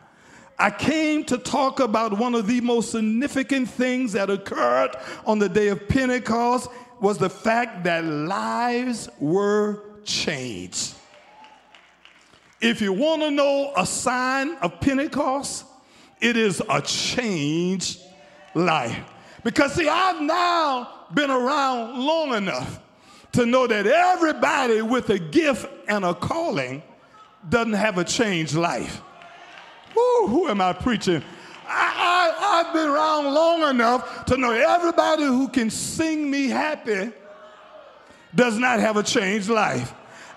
I 0.58 0.70
came 0.72 1.24
to 1.26 1.38
talk 1.38 1.80
about 1.80 2.18
one 2.18 2.36
of 2.36 2.48
the 2.48 2.60
most 2.60 2.92
significant 2.92 3.70
things 3.70 4.12
that 4.12 4.30
occurred 4.30 4.92
on 5.26 5.40
the 5.40 5.48
day 5.48 5.70
of 5.70 5.88
Pentecost 5.88 6.70
was 7.00 7.18
the 7.18 7.30
fact 7.30 7.86
that 7.86 8.04
lives 8.04 9.08
were 9.20 9.82
changed. 10.04 10.96
If 12.60 12.82
you 12.82 12.92
want 12.92 13.22
to 13.22 13.32
know 13.32 13.72
a 13.78 13.86
sign 13.86 14.56
of 14.58 14.82
Pentecost, 14.82 15.64
it 16.20 16.36
is 16.36 16.62
a 16.70 16.82
changed 16.82 18.02
life. 18.54 19.00
Because, 19.46 19.76
see, 19.76 19.88
I've 19.88 20.22
now 20.22 21.06
been 21.14 21.32
around 21.32 21.98
long 21.98 22.34
enough 22.34 22.82
to 23.32 23.46
know 23.46 23.66
that 23.68 23.88
everybody 23.88 24.82
with 24.82 25.10
a 25.10 25.20
gift 25.20 25.68
and 25.88 26.04
a 26.04 26.14
calling 26.14 26.84
doesn't 27.48 27.74
have 27.74 27.98
a 27.98 28.04
changed 28.04 28.56
life. 28.56 29.02
Who 29.94 30.48
am 30.48 30.62
I 30.62 30.74
preaching? 30.74 31.24
I, 31.68 32.34
I, 32.38 32.66
I've 32.66 32.74
been 32.74 32.88
around 32.88 33.34
long 33.34 33.70
enough 33.70 34.26
to 34.26 34.38
know 34.38 34.52
everybody 34.52 35.24
who 35.24 35.48
can 35.48 35.70
sing 35.70 36.30
me 36.30 36.48
happy 36.48 37.12
does 38.36 38.58
not 38.58 38.80
have 38.80 38.98
a 38.98 39.04
changed 39.04 39.50
life. 39.50 39.94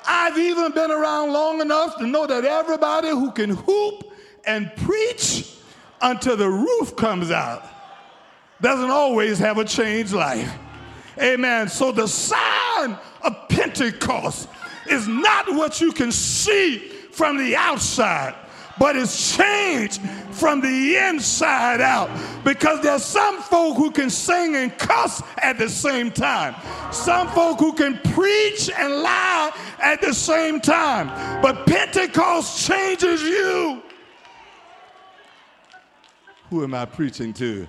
I've 0.06 0.36
even 0.38 0.72
been 0.72 0.90
around 0.90 1.32
long 1.32 1.60
enough 1.60 1.98
to 1.98 2.06
know 2.06 2.26
that 2.26 2.44
everybody 2.44 3.08
who 3.08 3.30
can 3.32 3.50
hoop 3.50 4.12
and 4.44 4.74
preach 4.76 5.56
until 6.00 6.36
the 6.36 6.48
roof 6.48 6.96
comes 6.96 7.30
out 7.30 7.64
doesn't 8.60 8.90
always 8.90 9.38
have 9.38 9.58
a 9.58 9.64
changed 9.64 10.12
life. 10.12 10.52
Amen. 11.20 11.68
So 11.68 11.92
the 11.92 12.06
sign 12.08 12.98
of 13.22 13.48
Pentecost 13.48 14.48
is 14.88 15.06
not 15.06 15.54
what 15.54 15.80
you 15.80 15.92
can 15.92 16.10
see 16.10 16.91
from 17.12 17.36
the 17.38 17.54
outside, 17.54 18.34
but 18.78 18.96
it's 18.96 19.36
changed 19.36 20.00
from 20.30 20.60
the 20.60 20.96
inside 20.96 21.80
out. 21.80 22.10
Because 22.44 22.80
there's 22.80 23.04
some 23.04 23.40
folk 23.42 23.76
who 23.76 23.90
can 23.90 24.10
sing 24.10 24.56
and 24.56 24.76
cuss 24.78 25.22
at 25.38 25.58
the 25.58 25.68
same 25.68 26.10
time, 26.10 26.54
some 26.90 27.28
folk 27.28 27.58
who 27.58 27.72
can 27.72 27.98
preach 28.12 28.70
and 28.70 29.02
lie 29.02 29.52
at 29.80 30.00
the 30.00 30.14
same 30.14 30.60
time. 30.60 31.42
But 31.42 31.66
Pentecost 31.66 32.66
changes 32.66 33.22
you. 33.22 33.82
Who 36.50 36.64
am 36.64 36.74
I 36.74 36.84
preaching 36.84 37.32
to? 37.34 37.66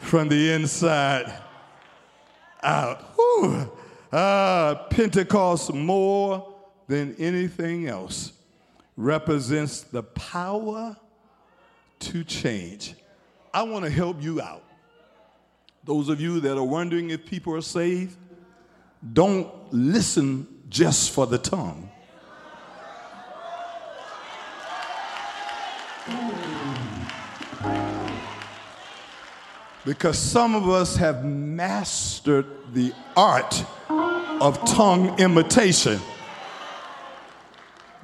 From 0.00 0.28
the 0.28 0.52
inside 0.52 1.32
out. 2.62 3.08
Uh, 4.12 4.74
Pentecost, 4.90 5.72
more 5.72 6.51
than 6.88 7.14
anything 7.18 7.88
else, 7.88 8.32
represents 8.96 9.82
the 9.82 10.02
power 10.02 10.96
to 12.00 12.24
change. 12.24 12.94
I 13.54 13.62
want 13.62 13.84
to 13.84 13.90
help 13.90 14.22
you 14.22 14.40
out. 14.40 14.64
Those 15.84 16.08
of 16.08 16.20
you 16.20 16.40
that 16.40 16.56
are 16.56 16.64
wondering 16.64 17.10
if 17.10 17.26
people 17.26 17.54
are 17.54 17.62
saved, 17.62 18.16
don't 19.12 19.50
listen 19.72 20.46
just 20.68 21.10
for 21.10 21.26
the 21.26 21.38
tongue. 21.38 21.90
Because 29.84 30.16
some 30.16 30.54
of 30.54 30.68
us 30.68 30.96
have 30.96 31.24
mastered 31.24 32.46
the 32.72 32.92
art 33.16 33.64
of 33.88 34.64
tongue 34.64 35.18
imitation. 35.18 36.00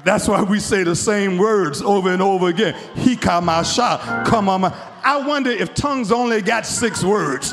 That's 0.09 0.27
why 0.27 0.43
we 0.43 0.59
say 0.59 0.85
the 0.85 0.97
same 0.97 1.37
words 1.37 1.83
over 1.83 2.11
and 2.11 2.23
over 2.23 2.49
again. 2.49 2.73
Hikamasha, 2.95 4.25
come 4.25 4.49
on. 4.49 4.65
I 5.05 5.19
wonder 5.19 5.51
if 5.51 5.75
tongues 5.75 6.11
only 6.11 6.41
got 6.41 6.65
six 6.65 7.05
words. 7.05 7.53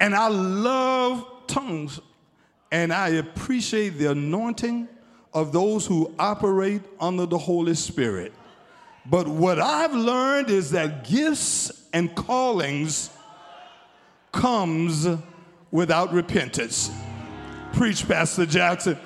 And 0.00 0.14
I 0.14 0.28
love 0.28 1.26
tongues, 1.48 1.98
and 2.70 2.92
I 2.92 3.08
appreciate 3.08 3.98
the 3.98 4.12
anointing 4.12 4.86
of 5.32 5.50
those 5.50 5.84
who 5.84 6.14
operate 6.16 6.82
under 7.00 7.26
the 7.26 7.38
Holy 7.38 7.74
Spirit. 7.74 8.32
But 9.04 9.26
what 9.26 9.58
I've 9.58 9.94
learned 9.94 10.48
is 10.48 10.70
that 10.70 11.08
gifts 11.08 11.88
and 11.92 12.14
callings 12.14 13.10
comes 14.30 15.08
without 15.72 16.12
repentance. 16.12 16.88
Preach, 17.72 18.06
Pastor 18.06 18.46
Jackson. 18.46 18.96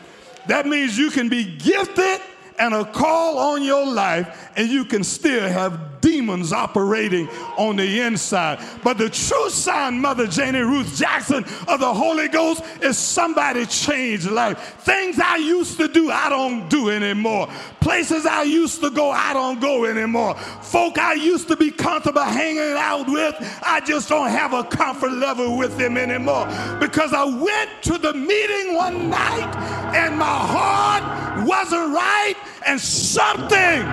That 0.48 0.66
means 0.66 0.98
you 0.98 1.10
can 1.10 1.28
be 1.28 1.44
gifted 1.44 2.20
and 2.58 2.74
a 2.74 2.84
call 2.84 3.38
on 3.38 3.62
your 3.62 3.86
life, 3.86 4.50
and 4.56 4.68
you 4.68 4.84
can 4.84 5.04
still 5.04 5.48
have 5.48 6.00
demons 6.00 6.52
operating 6.52 7.28
on 7.56 7.76
the 7.76 8.00
inside. 8.00 8.58
But 8.82 8.98
the 8.98 9.08
true 9.08 9.50
sign, 9.50 10.00
Mother 10.00 10.26
Janie 10.26 10.60
Ruth 10.60 10.96
Jackson 10.96 11.44
of 11.68 11.80
the 11.80 11.92
Holy 11.94 12.28
Ghost, 12.28 12.62
is 12.82 12.98
somebody 12.98 13.66
changed 13.66 14.28
life. 14.30 14.58
Things 14.80 15.20
I 15.20 15.36
used 15.36 15.76
to 15.78 15.88
do, 15.88 16.07
I 16.28 16.30
don't 16.30 16.68
do 16.68 16.90
anymore. 16.90 17.48
Places 17.80 18.26
I 18.26 18.42
used 18.42 18.82
to 18.82 18.90
go, 18.90 19.10
I 19.10 19.32
don't 19.32 19.62
go 19.62 19.86
anymore. 19.86 20.34
Folk 20.34 20.98
I 20.98 21.14
used 21.14 21.48
to 21.48 21.56
be 21.56 21.70
comfortable 21.70 22.20
hanging 22.20 22.76
out 22.76 23.08
with, 23.08 23.34
I 23.62 23.80
just 23.80 24.10
don't 24.10 24.28
have 24.28 24.52
a 24.52 24.62
comfort 24.62 25.12
level 25.12 25.56
with 25.56 25.78
them 25.78 25.96
anymore. 25.96 26.46
Because 26.80 27.14
I 27.14 27.24
went 27.24 27.70
to 27.84 27.96
the 27.96 28.12
meeting 28.12 28.74
one 28.74 29.08
night 29.08 29.56
and 29.96 30.18
my 30.18 30.26
heart 30.26 31.46
wasn't 31.46 31.94
right 31.94 32.34
and 32.66 32.78
something 32.78 33.86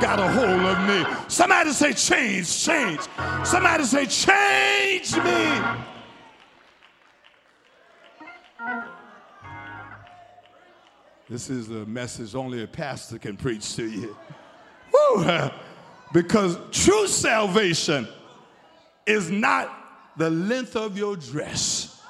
got 0.00 0.20
a 0.20 0.28
hold 0.28 0.62
of 0.62 0.78
me. 0.86 1.04
Somebody 1.26 1.72
say, 1.72 1.92
change, 1.92 2.64
change. 2.64 3.00
Somebody 3.42 3.82
say, 3.82 4.06
change 4.06 5.16
me. 5.24 5.91
This 11.32 11.48
is 11.48 11.70
a 11.70 11.86
message 11.86 12.34
only 12.34 12.62
a 12.62 12.66
pastor 12.66 13.16
can 13.16 13.38
preach 13.38 13.74
to 13.76 13.88
you. 13.88 14.14
Woo! 15.16 15.50
Because 16.12 16.58
true 16.72 17.06
salvation 17.06 18.06
is 19.06 19.30
not 19.30 19.74
the 20.18 20.28
length 20.28 20.76
of 20.76 20.98
your 20.98 21.16
dress 21.16 22.02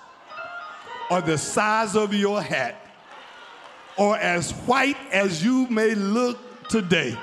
or 1.09 1.21
the 1.21 1.39
size 1.39 1.95
of 1.95 2.13
your 2.13 2.43
hat 2.43 2.85
or 3.97 4.19
as 4.19 4.51
white 4.67 4.97
as 5.13 5.45
you 5.45 5.69
may 5.69 5.95
look 5.95 6.69
today. 6.69 7.17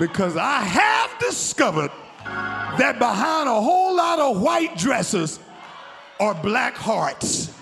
Because 0.00 0.36
I 0.36 0.62
have 0.62 1.16
discovered 1.20 1.92
that 2.24 2.98
behind 2.98 3.48
a 3.48 3.60
whole 3.60 3.94
lot 3.94 4.18
of 4.18 4.42
white 4.42 4.76
dresses 4.76 5.38
are 6.18 6.34
black 6.34 6.74
hearts. 6.74 7.53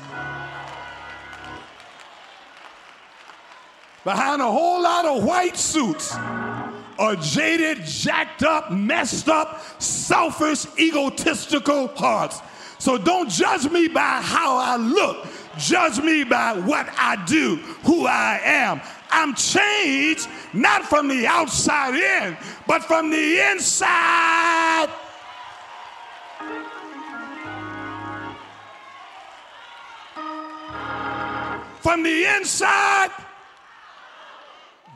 Behind 4.04 4.42
a 4.42 4.50
whole 4.50 4.82
lot 4.82 5.04
of 5.04 5.22
white 5.22 5.56
suits 5.56 6.12
are 6.98 7.16
jaded, 7.16 7.84
jacked 7.84 8.42
up, 8.42 8.72
messed 8.72 9.28
up, 9.28 9.60
selfish, 9.80 10.66
egotistical 10.76 11.86
hearts. 11.88 12.40
So 12.78 12.98
don't 12.98 13.30
judge 13.30 13.70
me 13.70 13.86
by 13.86 14.20
how 14.20 14.56
I 14.56 14.76
look. 14.76 15.28
Judge 15.56 16.00
me 16.00 16.24
by 16.24 16.58
what 16.58 16.88
I 16.98 17.22
do, 17.26 17.56
who 17.84 18.06
I 18.06 18.40
am. 18.42 18.80
I'm 19.10 19.34
changed 19.34 20.28
not 20.52 20.84
from 20.84 21.06
the 21.06 21.26
outside 21.26 21.94
in, 21.94 22.36
but 22.66 22.82
from 22.82 23.10
the 23.10 23.40
inside. 23.52 24.88
From 31.80 32.02
the 32.02 32.24
inside. 32.36 33.10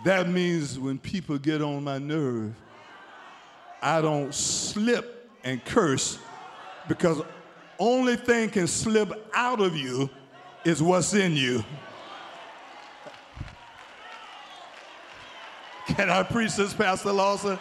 That 0.07 0.29
means 0.29 0.79
when 0.79 1.01
people 1.01 1.37
get 1.37 1.61
on 1.61 1.83
my 1.83 1.99
nerve, 1.99 2.55
I 3.83 4.01
don't 4.01 4.33
slip 4.33 5.29
and 5.43 5.65
curse 5.65 6.21
because 6.87 7.23
only 7.77 8.15
thing 8.15 8.51
can 8.51 8.69
slip 8.69 9.11
out 9.35 9.61
of 9.61 9.75
you 9.75 10.09
is 10.65 10.81
what's 10.81 11.13
in 11.13 11.35
you. 11.35 11.65
Can 15.89 16.09
I 16.09 16.23
preach 16.23 16.55
this, 16.55 16.73
Pastor 16.73 17.11
Lawson? 17.11 17.59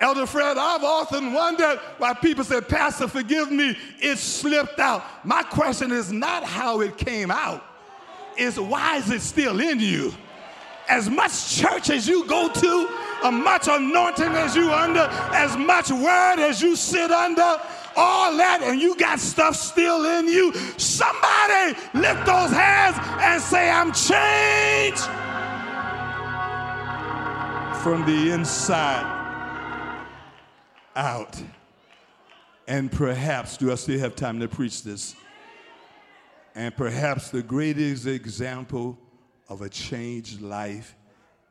Elder 0.00 0.26
Fred, 0.26 0.58
I've 0.58 0.82
often 0.82 1.32
wondered 1.32 1.78
why 1.98 2.12
people 2.14 2.42
say, 2.42 2.60
Pastor, 2.60 3.06
forgive 3.06 3.52
me, 3.52 3.78
it 4.00 4.18
slipped 4.18 4.80
out. 4.80 5.04
My 5.24 5.44
question 5.44 5.92
is 5.92 6.10
not 6.10 6.42
how 6.42 6.80
it 6.80 6.98
came 6.98 7.30
out, 7.30 7.62
it's 8.36 8.58
why 8.58 8.96
is 8.96 9.12
it 9.12 9.20
still 9.20 9.60
in 9.60 9.78
you? 9.78 10.12
As 10.88 11.10
much 11.10 11.56
church 11.56 11.90
as 11.90 12.06
you 12.06 12.24
go 12.26 12.48
to, 12.48 12.88
as 13.24 13.32
much 13.32 13.68
anointing 13.68 14.32
as 14.32 14.54
you 14.54 14.72
under, 14.72 15.08
as 15.32 15.56
much 15.56 15.90
word 15.90 16.38
as 16.38 16.62
you 16.62 16.76
sit 16.76 17.10
under, 17.10 17.60
all 17.96 18.36
that, 18.36 18.60
and 18.62 18.80
you 18.80 18.94
got 18.96 19.18
stuff 19.18 19.56
still 19.56 20.04
in 20.18 20.28
you. 20.28 20.52
Somebody 20.76 21.78
lift 21.94 22.26
those 22.26 22.50
hands 22.50 22.96
and 23.20 23.42
say, 23.42 23.70
I'm 23.70 23.92
changed 23.92 25.02
from 27.82 28.04
the 28.04 28.32
inside 28.32 29.12
out. 30.94 31.42
And 32.68 32.90
perhaps, 32.90 33.56
do 33.56 33.70
I 33.70 33.76
still 33.76 33.98
have 34.00 34.16
time 34.16 34.40
to 34.40 34.48
preach 34.48 34.82
this? 34.82 35.14
And 36.54 36.76
perhaps 36.76 37.30
the 37.30 37.42
greatest 37.42 38.06
example 38.06 38.98
of 39.48 39.62
a 39.62 39.68
changed 39.68 40.40
life 40.40 40.94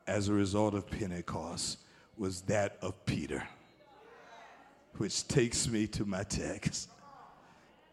as 0.07 0.27
a 0.27 0.33
result 0.33 0.73
of 0.73 0.89
Pentecost 0.89 1.79
was 2.17 2.41
that 2.41 2.77
of 2.81 3.05
Peter 3.05 3.43
which 4.97 5.27
takes 5.27 5.67
me 5.67 5.87
to 5.87 6.05
my 6.05 6.23
text. 6.23 6.89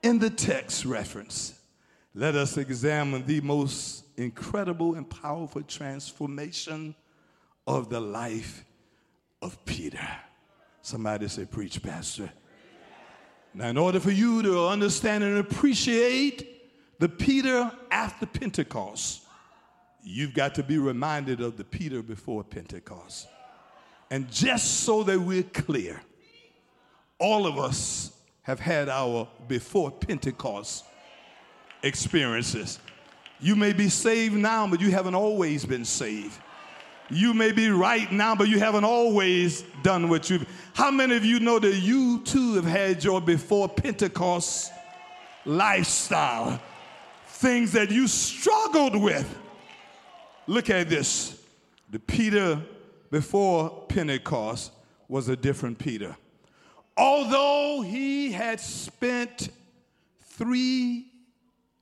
In 0.03 0.19
the 0.19 0.31
text 0.31 0.85
reference, 0.85 1.59
let 2.15 2.35
us 2.35 2.57
examine 2.57 3.25
the 3.27 3.41
most 3.41 4.05
incredible 4.17 4.95
and 4.95 5.09
powerful 5.09 5.63
transformation 5.63 6.95
of 7.67 7.89
the 7.89 8.01
life 8.01 8.65
of 9.41 9.65
Peter. 9.65 10.07
Somebody 10.83 11.29
say, 11.29 11.45
Preach, 11.45 11.83
Pastor. 11.83 12.31
Now, 13.55 13.69
in 13.69 13.77
order 13.77 14.01
for 14.01 14.11
you 14.11 14.43
to 14.43 14.67
understand 14.67 15.25
and 15.25 15.39
appreciate 15.39 16.99
the 16.99 17.09
Peter 17.09 17.71
after 17.91 18.27
Pentecost, 18.27 19.23
you've 20.03 20.35
got 20.35 20.55
to 20.57 20.63
be 20.63 20.79
reminded 20.79 21.41
of 21.41 21.57
the 21.57 21.65
Peter 21.65 22.03
before 22.03 22.43
Pentecost. 22.43 23.29
And 24.11 24.31
just 24.31 24.81
so 24.81 25.03
that 25.05 25.19
we're 25.19 25.43
clear, 25.43 26.01
all 27.19 27.47
of 27.47 27.59
us 27.59 28.13
have 28.43 28.61
had 28.61 28.89
our 28.89 29.29
before 29.49 29.91
Pentecost 29.91 30.85
experiences. 31.83 32.79
You 33.41 33.57
may 33.57 33.73
be 33.73 33.89
saved 33.89 34.35
now, 34.35 34.67
but 34.67 34.81
you 34.81 34.91
haven't 34.91 35.15
always 35.15 35.65
been 35.65 35.85
saved. 35.85 36.39
You 37.11 37.35
may 37.35 37.53
be 37.53 37.69
right 37.69 38.11
now, 38.11 38.35
but 38.35 38.49
you 38.49 38.59
haven't 38.59 38.85
always 38.85 39.65
done 39.83 40.09
what 40.09 40.31
you've. 40.31 40.47
How 40.75 40.91
many 40.91 41.17
of 41.17 41.25
you 41.25 41.41
know 41.41 41.59
that 41.59 41.75
you 41.75 42.21
too 42.25 42.55
have 42.55 42.65
had 42.65 43.03
your 43.05 43.21
before 43.21 43.69
Pentecost 43.69 44.73
lifestyle? 45.45 46.61
Things 47.27 47.73
that 47.73 47.91
you 47.91 48.07
struggled 48.07 48.97
with. 48.97 49.39
Look 50.47 50.71
at 50.71 50.89
this. 50.89 51.41
The 51.91 51.99
Peter 51.99 52.61
before 53.11 53.85
Pentecost 53.89 54.73
was 55.09 55.29
a 55.29 55.37
different 55.37 55.79
Peter. 55.79 56.17
Although 56.97 57.83
he 57.83 58.33
had 58.33 58.61
spent 58.61 59.51
three 60.21 61.07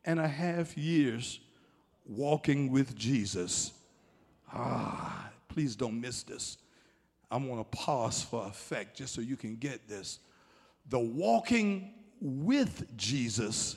and 0.04 0.18
a 0.18 0.28
half 0.28 0.76
years 0.76 1.40
walking 2.06 2.70
with 2.70 2.96
Jesus. 2.96 3.72
Ah, 4.52 5.30
please 5.48 5.76
don't 5.76 6.00
miss 6.00 6.22
this. 6.22 6.58
I'm 7.30 7.46
going 7.46 7.58
to 7.58 7.70
pause 7.70 8.22
for 8.22 8.46
effect 8.46 8.96
just 8.96 9.14
so 9.14 9.20
you 9.20 9.36
can 9.36 9.56
get 9.56 9.88
this. 9.88 10.18
The 10.88 10.98
walking 10.98 11.94
with 12.20 12.96
Jesus 12.96 13.76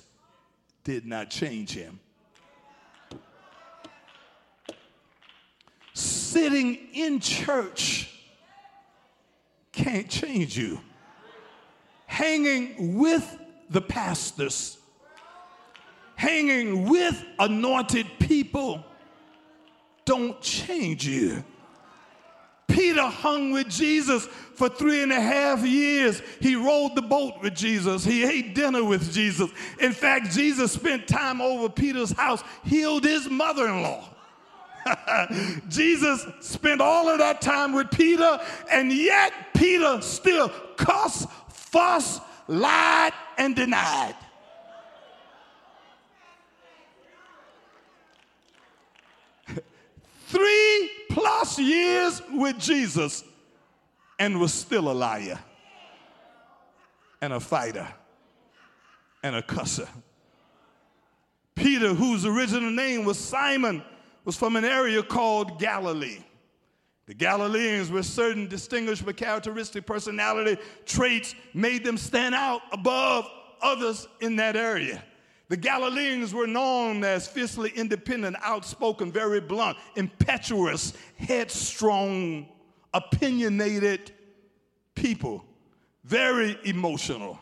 did 0.84 1.06
not 1.06 1.30
change 1.30 1.72
him. 1.72 2.00
Sitting 6.34 6.80
in 6.94 7.20
church 7.20 8.10
can't 9.72 10.10
change 10.10 10.58
you. 10.58 10.80
Hanging 12.08 12.98
with 12.98 13.38
the 13.70 13.82
pastors, 13.82 14.80
hanging 16.16 16.90
with 16.90 17.24
anointed 17.38 18.08
people 18.18 18.84
don't 20.06 20.42
change 20.42 21.06
you. 21.06 21.44
Peter 22.68 23.04
hung 23.04 23.52
with 23.52 23.70
Jesus 23.70 24.26
for 24.26 24.70
three 24.70 25.04
and 25.04 25.12
a 25.12 25.22
half 25.22 25.64
years. 25.64 26.24
He 26.40 26.56
rode 26.56 26.96
the 26.96 27.04
boat 27.04 27.44
with 27.44 27.54
Jesus. 27.54 28.04
He 28.04 28.24
ate 28.24 28.56
dinner 28.56 28.84
with 28.84 29.14
Jesus. 29.14 29.52
In 29.80 29.92
fact, 29.92 30.32
Jesus 30.32 30.72
spent 30.72 31.08
time 31.08 31.42
over 31.42 31.70
Peter's 31.70 32.12
house, 32.14 32.44
healed 32.64 33.04
his 33.04 33.30
mother 33.30 33.68
in 33.68 33.84
law. 33.84 34.13
Jesus 35.70 36.26
spent 36.40 36.82
all 36.82 37.10
of 37.10 37.20
that 37.20 37.42
time 37.42 37.74
with 37.74 37.92
Peter, 37.92 38.40
and 38.72 38.92
yet 38.92 39.34
Peter 39.54 40.02
still 40.02 40.50
cussed, 40.78 41.30
fussed, 41.50 42.22
lied, 42.48 43.14
and 43.38 43.56
denied. 43.56 44.16
Three 50.28 50.92
plus 51.10 51.60
years 51.60 52.22
with 52.32 52.58
Jesus 52.60 53.24
and 54.20 54.40
was 54.40 54.54
still 54.54 54.90
a 54.90 54.94
liar 54.94 55.40
and 57.22 57.34
a 57.34 57.40
fighter 57.40 57.88
and 59.22 59.36
a 59.36 59.42
cusser. 59.42 59.88
Peter, 61.56 61.94
whose 61.94 62.26
original 62.26 62.72
name 62.72 63.06
was 63.06 63.18
Simon, 63.18 63.84
was 64.26 64.36
from 64.36 64.56
an 64.56 64.66
area 64.66 65.04
called 65.04 65.60
Galilee. 65.60 66.20
The 67.06 67.14
Galileans, 67.14 67.92
with 67.92 68.06
certain 68.06 68.48
distinguished 68.48 69.06
but 69.06 69.18
characteristic 69.18 69.86
personality 69.86 70.62
traits, 70.86 71.36
made 71.54 71.84
them 71.84 71.98
stand 71.98 72.34
out 72.34 72.62
above 72.72 73.30
others 73.62 74.08
in 74.22 74.38
that 74.38 74.56
area. 74.56 75.04
The 75.50 75.58
Galileans 75.58 76.34
were 76.34 76.48
known 76.48 77.04
as 77.04 77.28
fiercely 77.28 77.72
independent, 77.76 78.38
outspoken, 78.42 79.12
very 79.12 79.42
blunt, 79.42 79.78
impetuous, 79.96 80.94
headstrong, 81.18 82.48
opinionated 82.94 84.12
people, 84.96 85.44
very 86.06 86.58
emotional. 86.64 87.38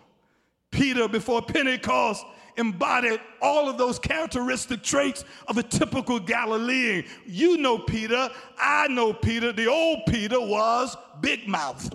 Peter, 0.71 1.07
before 1.07 1.41
Pentecost, 1.41 2.25
embodied 2.57 3.19
all 3.41 3.69
of 3.69 3.77
those 3.77 3.99
characteristic 3.99 4.83
traits 4.83 5.25
of 5.47 5.57
a 5.57 5.63
typical 5.63 6.19
Galilean. 6.19 7.05
You 7.25 7.57
know 7.57 7.77
Peter, 7.77 8.29
I 8.59 8.87
know 8.87 9.13
Peter. 9.13 9.51
The 9.51 9.67
old 9.67 9.99
Peter 10.07 10.39
was 10.39 10.95
big 11.21 11.47
mouth, 11.47 11.93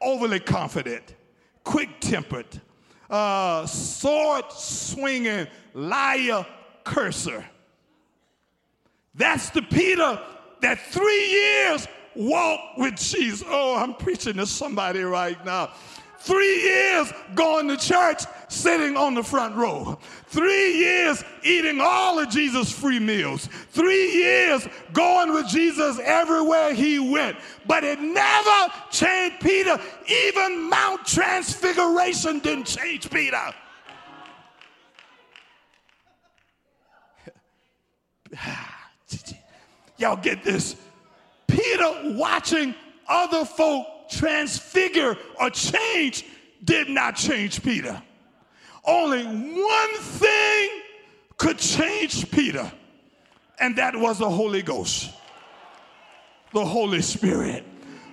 overly 0.00 0.40
confident, 0.40 1.14
quick 1.64 2.00
tempered, 2.00 2.60
uh, 3.10 3.66
sword 3.66 4.44
swinging, 4.50 5.46
liar, 5.74 6.46
curser. 6.84 7.44
That's 9.14 9.50
the 9.50 9.62
Peter 9.62 10.20
that 10.60 10.78
three 10.90 11.30
years 11.30 11.88
walked 12.14 12.78
with 12.78 12.96
Jesus. 12.96 13.44
Oh, 13.48 13.76
I'm 13.76 13.94
preaching 13.94 14.34
to 14.34 14.46
somebody 14.46 15.00
right 15.00 15.42
now. 15.44 15.70
Three 16.20 16.62
years 16.62 17.12
going 17.34 17.68
to 17.68 17.76
church, 17.76 18.24
sitting 18.48 18.96
on 18.96 19.14
the 19.14 19.22
front 19.22 19.54
row. 19.56 19.98
Three 20.26 20.78
years 20.78 21.22
eating 21.42 21.80
all 21.80 22.18
of 22.18 22.28
Jesus' 22.28 22.72
free 22.72 22.98
meals. 22.98 23.48
Three 23.70 24.12
years 24.12 24.66
going 24.92 25.32
with 25.32 25.46
Jesus 25.48 25.98
everywhere 26.02 26.74
he 26.74 26.98
went. 26.98 27.36
But 27.66 27.84
it 27.84 28.00
never 28.00 28.72
changed 28.90 29.40
Peter. 29.40 29.78
Even 30.08 30.68
Mount 30.68 31.06
Transfiguration 31.06 32.40
didn't 32.40 32.66
change 32.66 33.08
Peter. 33.10 33.54
Y'all 39.98 40.16
get 40.16 40.42
this? 40.44 40.76
Peter 41.46 42.14
watching 42.14 42.74
other 43.08 43.44
folk 43.44 43.86
transfigure 44.10 45.16
or 45.40 45.50
change 45.50 46.24
did 46.64 46.88
not 46.88 47.16
change 47.16 47.62
Peter. 47.62 48.02
Only 48.88 49.22
one 49.22 49.94
thing 49.96 50.70
could 51.36 51.58
change 51.58 52.30
Peter, 52.30 52.72
and 53.60 53.76
that 53.76 53.94
was 53.94 54.18
the 54.18 54.30
Holy 54.30 54.62
Ghost, 54.62 55.10
the 56.54 56.64
Holy 56.64 57.02
Spirit. 57.02 57.64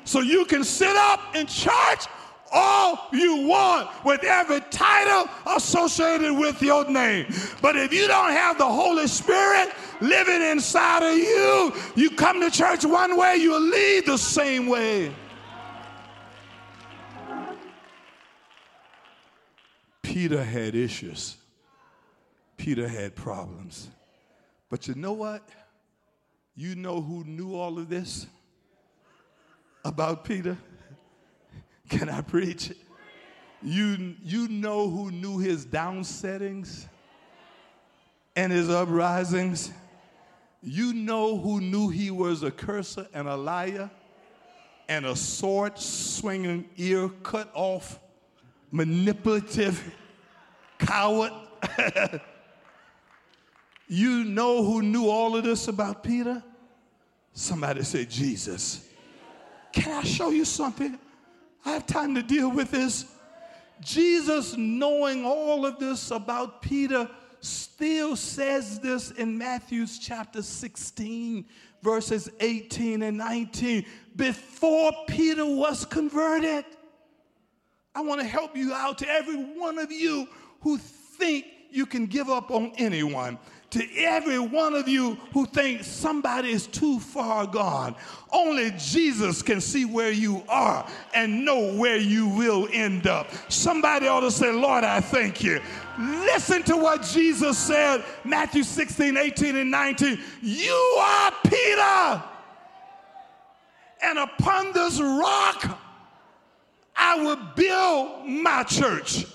So 0.03 0.19
you 0.19 0.43
can 0.43 0.65
sit 0.65 0.93
up 0.93 1.33
in 1.33 1.47
church 1.47 2.07
all 2.51 3.07
you 3.13 3.47
want 3.47 3.89
with 4.03 4.25
every 4.25 4.59
title 4.69 5.29
associated 5.47 6.33
with 6.33 6.61
your 6.61 6.89
name. 6.89 7.27
But 7.61 7.77
if 7.77 7.93
you 7.93 8.07
don't 8.07 8.31
have 8.31 8.57
the 8.57 8.65
Holy 8.65 9.07
Spirit 9.07 9.73
living 10.01 10.41
inside 10.41 11.03
of 11.03 11.17
you, 11.17 11.73
you 11.95 12.09
come 12.11 12.41
to 12.41 12.51
church 12.51 12.83
one 12.83 13.15
way, 13.15 13.37
you 13.37 13.57
leave 13.57 14.05
the 14.05 14.17
same 14.17 14.67
way. 14.67 15.13
Peter 20.15 20.41
had 20.41 20.75
issues. 20.75 21.35
Peter 22.55 22.87
had 22.87 23.13
problems. 23.17 23.89
But 24.69 24.87
you 24.87 24.95
know 24.95 25.11
what? 25.11 25.45
You 26.55 26.73
know 26.75 27.01
who 27.01 27.25
knew 27.25 27.53
all 27.53 27.77
of 27.77 27.89
this 27.89 28.25
about 29.83 30.23
Peter? 30.23 30.57
Can 31.89 32.07
I 32.07 32.21
preach? 32.21 32.71
You, 33.61 34.15
you 34.23 34.47
know 34.47 34.89
who 34.89 35.11
knew 35.11 35.37
his 35.37 35.65
down 35.65 36.05
settings 36.05 36.87
and 38.37 38.53
his 38.53 38.69
uprisings? 38.69 39.69
You 40.63 40.93
know 40.93 41.37
who 41.37 41.59
knew 41.59 41.89
he 41.89 42.09
was 42.09 42.41
a 42.41 42.51
curser 42.51 43.05
and 43.13 43.27
a 43.27 43.35
liar 43.35 43.91
and 44.87 45.05
a 45.05 45.15
sword 45.17 45.77
swinging, 45.77 46.69
ear 46.77 47.09
cut 47.21 47.51
off, 47.53 47.99
manipulative 48.71 49.91
coward. 50.85 51.31
you 53.87 54.23
know 54.23 54.63
who 54.63 54.81
knew 54.81 55.09
all 55.09 55.35
of 55.35 55.43
this 55.43 55.67
about 55.67 56.03
Peter? 56.03 56.43
Somebody 57.33 57.83
say, 57.83 58.05
Jesus. 58.05 58.87
Can 59.71 59.91
I 59.91 60.03
show 60.03 60.29
you 60.29 60.45
something? 60.45 60.97
I 61.65 61.71
have 61.71 61.85
time 61.85 62.15
to 62.15 62.23
deal 62.23 62.49
with 62.49 62.71
this. 62.71 63.05
Jesus, 63.81 64.55
knowing 64.55 65.25
all 65.25 65.65
of 65.65 65.79
this 65.79 66.11
about 66.11 66.61
Peter, 66.61 67.09
still 67.41 68.15
says 68.15 68.79
this 68.79 69.11
in 69.11 69.37
Matthew's 69.37 69.99
chapter 69.99 70.41
16, 70.41 71.45
verses 71.81 72.29
18 72.39 73.03
and 73.03 73.17
19. 73.17 73.85
Before 74.15 74.91
Peter 75.07 75.45
was 75.45 75.83
converted, 75.83 76.63
I 77.93 78.01
want 78.01 78.21
to 78.21 78.27
help 78.27 78.55
you 78.55 78.73
out 78.73 78.97
to 78.99 79.09
every 79.09 79.35
one 79.35 79.77
of 79.77 79.91
you 79.91 80.27
who 80.65 80.79
think 80.79 81.45
you 81.69 81.85
can 81.85 82.07
give 82.07 82.27
up 82.27 82.49
on 82.49 82.71
anyone. 82.77 83.37
To 83.69 83.85
every 83.97 84.39
one 84.39 84.73
of 84.73 84.87
you 84.87 85.13
who 85.31 85.45
think 85.45 85.83
somebody 85.83 86.49
is 86.49 86.65
too 86.65 86.99
far 86.99 87.45
gone, 87.45 87.95
only 88.31 88.71
Jesus 88.71 89.43
can 89.43 89.61
see 89.61 89.85
where 89.85 90.09
you 90.09 90.43
are 90.49 90.87
and 91.13 91.45
know 91.45 91.75
where 91.75 91.97
you 91.97 92.29
will 92.29 92.67
end 92.73 93.05
up. 93.05 93.27
Somebody 93.47 94.07
ought 94.07 94.21
to 94.21 94.31
say, 94.31 94.51
Lord, 94.51 94.83
I 94.83 95.01
thank 95.01 95.43
you. 95.43 95.61
Listen 95.99 96.63
to 96.63 96.77
what 96.77 97.03
Jesus 97.03 97.59
said, 97.59 98.03
Matthew 98.23 98.63
16, 98.63 99.17
18, 99.17 99.55
and 99.57 99.69
19. 99.69 100.19
You 100.41 100.97
are 100.99 101.31
Peter, 101.43 102.23
and 104.01 104.17
upon 104.17 104.73
this 104.73 104.99
rock 104.99 105.79
I 106.95 107.17
will 107.17 107.39
build 107.55 108.25
my 108.25 108.63
church 108.63 109.27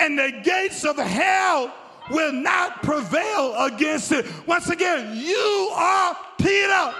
and 0.00 0.18
the 0.18 0.32
gates 0.42 0.84
of 0.84 0.96
hell 0.96 1.72
will 2.10 2.32
not 2.32 2.82
prevail 2.82 3.54
against 3.64 4.10
it. 4.12 4.26
Once 4.46 4.68
again, 4.68 5.16
you 5.16 5.70
are 5.74 6.16
Peter. 6.38 6.94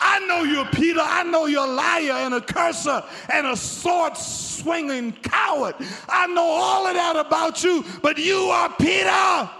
I 0.00 0.24
know 0.26 0.42
you're 0.42 0.66
Peter. 0.66 1.00
I 1.00 1.22
know 1.24 1.46
you're 1.46 1.66
a 1.66 1.70
liar 1.70 2.12
and 2.12 2.34
a 2.34 2.40
curser 2.40 3.02
and 3.32 3.46
a 3.46 3.56
sword 3.56 4.16
swinging 4.16 5.12
coward. 5.12 5.74
I 6.08 6.26
know 6.28 6.44
all 6.44 6.86
of 6.86 6.94
that 6.94 7.16
about 7.16 7.62
you, 7.64 7.84
but 8.02 8.18
you 8.18 8.36
are 8.36 8.68
Peter. 8.78 9.50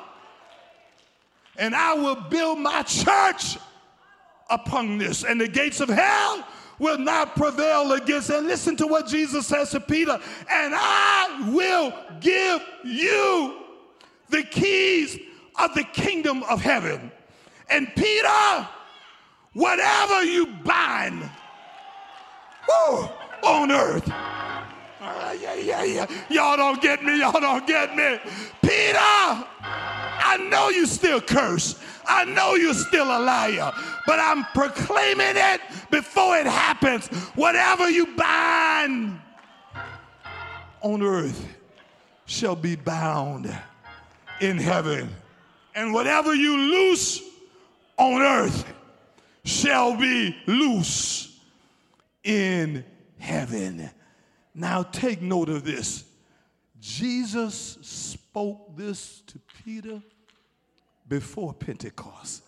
And 1.56 1.74
I 1.74 1.94
will 1.94 2.16
build 2.16 2.58
my 2.58 2.82
church 2.82 3.58
upon 4.50 4.98
this, 4.98 5.24
and 5.24 5.40
the 5.40 5.48
gates 5.48 5.80
of 5.80 5.88
hell 5.88 6.46
will 6.78 6.98
not 6.98 7.37
prevail 7.37 7.92
against. 7.92 8.30
And 8.30 8.46
listen 8.46 8.76
to 8.76 8.87
what 8.87 9.06
Jesus 9.06 9.46
says 9.46 9.70
to 9.70 9.80
Peter, 9.80 10.18
and 10.50 10.74
I 10.76 11.50
will 11.52 11.92
give 12.20 12.62
you 12.84 13.60
the 14.30 14.42
keys 14.42 15.18
of 15.58 15.74
the 15.74 15.84
kingdom 15.84 16.42
of 16.44 16.60
heaven. 16.60 17.10
And 17.70 17.88
Peter, 17.94 18.68
whatever 19.52 20.22
you 20.24 20.46
bind 20.64 21.30
whoo, 22.68 23.08
on 23.42 23.70
earth, 23.70 24.10
uh, 25.00 25.37
yeah, 25.38 25.54
yeah, 25.54 25.84
yeah. 25.84 26.06
Y'all 26.30 26.56
don't 26.56 26.80
get 26.80 27.04
me. 27.04 27.20
Y'all 27.20 27.38
don't 27.38 27.66
get 27.66 27.94
me. 27.94 28.18
Peter, 28.62 28.96
I 28.98 30.48
know 30.50 30.70
you 30.70 30.87
still 30.87 31.20
curse. 31.20 31.78
I 32.06 32.24
know 32.24 32.54
you're 32.54 32.74
still 32.74 33.06
a 33.06 33.20
liar, 33.20 33.72
but 34.06 34.18
I'm 34.18 34.44
proclaiming 34.54 35.36
it 35.36 35.60
before 35.90 36.36
it 36.36 36.46
happens. 36.46 37.06
Whatever 37.34 37.88
you 37.88 38.14
bind 38.16 39.20
on 40.82 41.02
earth 41.02 41.46
shall 42.26 42.56
be 42.56 42.76
bound 42.76 43.54
in 44.40 44.58
heaven, 44.58 45.08
and 45.74 45.92
whatever 45.92 46.34
you 46.34 46.56
loose 46.56 47.22
on 47.96 48.22
earth 48.22 48.64
shall 49.44 49.96
be 49.96 50.36
loose 50.46 51.38
in 52.22 52.84
heaven. 53.18 53.90
Now 54.54 54.82
take 54.82 55.20
note 55.20 55.48
of 55.48 55.64
this. 55.64 56.04
Jesus 56.80 57.78
spoke 57.80 58.76
this 58.76 59.22
to 59.26 59.38
Peter 59.64 60.02
before 61.08 61.52
Pentecost. 61.54 62.42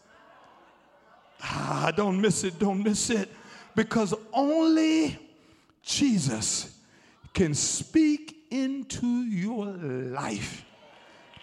Ah, 1.43 1.93
don't 1.95 2.21
miss 2.21 2.45
it, 2.45 2.59
don't 2.59 2.83
miss 2.83 3.11
it. 3.11 3.31
Because 3.75 4.15
only 4.33 5.19
Jesus 5.83 6.79
can 7.35 7.55
speak 7.55 8.37
into 8.51 9.07
your 9.07 9.67
life 9.67 10.65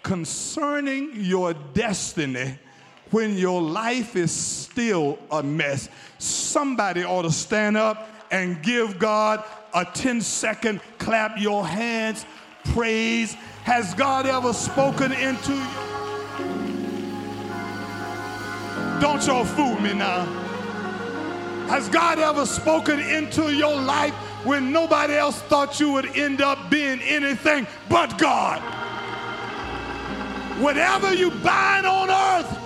concerning 0.02 1.12
your 1.14 1.54
destiny 1.72 2.58
when 3.10 3.36
your 3.36 3.62
life 3.62 4.16
is 4.16 4.32
still 4.32 5.18
a 5.30 5.42
mess. 5.42 5.88
Somebody 6.18 7.04
ought 7.04 7.22
to 7.22 7.30
stand 7.30 7.76
up 7.76 8.08
and 8.30 8.62
give 8.62 8.98
God 8.98 9.44
a 9.72 9.84
10 9.84 10.20
second 10.20 10.80
clap 10.98 11.38
your 11.38 11.66
hands, 11.66 12.26
praise. 12.64 13.34
Has 13.62 13.94
God 13.94 14.26
ever 14.26 14.52
spoken 14.52 15.12
into 15.12 15.52
you? 15.52 15.93
Don't 19.04 19.26
y'all 19.26 19.44
fool 19.44 19.78
me 19.80 19.92
now. 19.92 20.24
Has 21.68 21.90
God 21.90 22.18
ever 22.18 22.46
spoken 22.46 22.98
into 23.00 23.54
your 23.54 23.78
life 23.78 24.14
when 24.46 24.72
nobody 24.72 25.12
else 25.12 25.38
thought 25.42 25.78
you 25.78 25.92
would 25.92 26.06
end 26.16 26.40
up 26.40 26.70
being 26.70 27.02
anything 27.02 27.66
but 27.90 28.16
God? 28.16 28.62
Whatever 30.58 31.12
you 31.12 31.30
bind 31.30 31.84
on 31.84 32.08
earth 32.08 32.58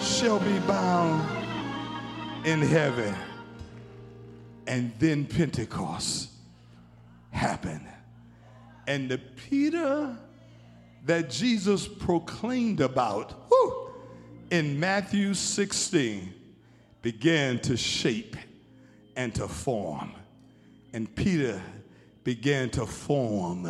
shall 0.00 0.38
be 0.38 0.56
bound 0.60 1.28
in 2.46 2.62
heaven. 2.62 3.12
And 4.68 4.92
then 5.00 5.26
Pentecost 5.26 6.28
happened. 7.32 7.88
And 8.86 9.08
the 9.10 9.18
Peter 9.18 10.16
that 11.06 11.28
Jesus 11.28 11.88
proclaimed 11.88 12.80
about, 12.80 13.34
in 14.50 14.78
Matthew 14.78 15.34
16 15.34 16.32
began 17.02 17.58
to 17.60 17.76
shape 17.76 18.36
and 19.16 19.34
to 19.34 19.48
form. 19.48 20.12
And 20.92 21.14
Peter 21.14 21.60
began 22.24 22.70
to 22.70 22.86
form 22.86 23.68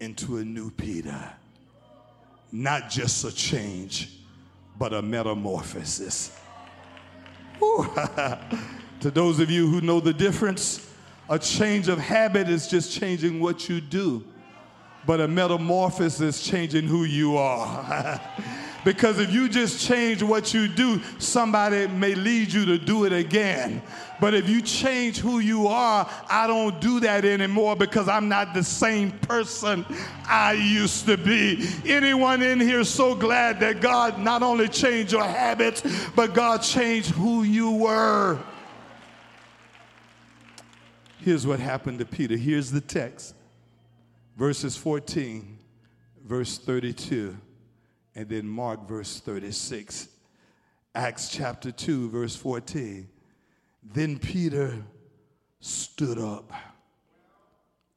into 0.00 0.38
a 0.38 0.44
new 0.44 0.70
Peter. 0.70 1.32
Not 2.50 2.90
just 2.90 3.24
a 3.24 3.32
change, 3.32 4.18
but 4.78 4.92
a 4.92 5.02
metamorphosis. 5.02 6.36
to 7.60 9.10
those 9.10 9.40
of 9.40 9.50
you 9.50 9.68
who 9.68 9.80
know 9.80 10.00
the 10.00 10.12
difference, 10.12 10.90
a 11.28 11.38
change 11.38 11.88
of 11.88 11.98
habit 11.98 12.48
is 12.48 12.66
just 12.66 12.92
changing 12.92 13.40
what 13.40 13.68
you 13.68 13.80
do, 13.80 14.24
but 15.06 15.20
a 15.20 15.28
metamorphosis 15.28 16.20
is 16.20 16.42
changing 16.42 16.86
who 16.86 17.04
you 17.04 17.36
are. 17.36 18.20
Because 18.84 19.18
if 19.18 19.32
you 19.32 19.48
just 19.48 19.86
change 19.86 20.22
what 20.22 20.52
you 20.52 20.66
do, 20.66 21.00
somebody 21.18 21.86
may 21.86 22.14
lead 22.14 22.52
you 22.52 22.64
to 22.66 22.78
do 22.78 23.04
it 23.04 23.12
again. 23.12 23.82
But 24.20 24.34
if 24.34 24.48
you 24.48 24.60
change 24.60 25.18
who 25.18 25.38
you 25.38 25.66
are, 25.68 26.08
I 26.28 26.46
don't 26.46 26.80
do 26.80 27.00
that 27.00 27.24
anymore 27.24 27.76
because 27.76 28.08
I'm 28.08 28.28
not 28.28 28.54
the 28.54 28.64
same 28.64 29.10
person 29.10 29.84
I 30.26 30.52
used 30.52 31.06
to 31.06 31.16
be. 31.16 31.68
Anyone 31.84 32.42
in 32.42 32.60
here 32.60 32.84
so 32.84 33.14
glad 33.14 33.60
that 33.60 33.80
God 33.80 34.18
not 34.18 34.42
only 34.42 34.68
changed 34.68 35.12
your 35.12 35.24
habits, 35.24 35.82
but 36.14 36.34
God 36.34 36.62
changed 36.62 37.10
who 37.10 37.42
you 37.42 37.70
were. 37.70 38.38
Here's 41.18 41.46
what 41.46 41.60
happened 41.60 42.00
to 42.00 42.04
Peter. 42.04 42.36
Here's 42.36 42.70
the 42.70 42.80
text 42.80 43.34
verses 44.36 44.76
14, 44.76 45.58
verse 46.24 46.58
32 46.58 47.36
and 48.14 48.28
then 48.28 48.46
Mark 48.46 48.86
verse 48.86 49.20
36. 49.20 50.08
Acts 50.94 51.30
chapter 51.30 51.72
2, 51.72 52.10
verse 52.10 52.36
14. 52.36 53.08
Then 53.82 54.18
Peter 54.18 54.76
stood 55.60 56.18
up 56.18 56.52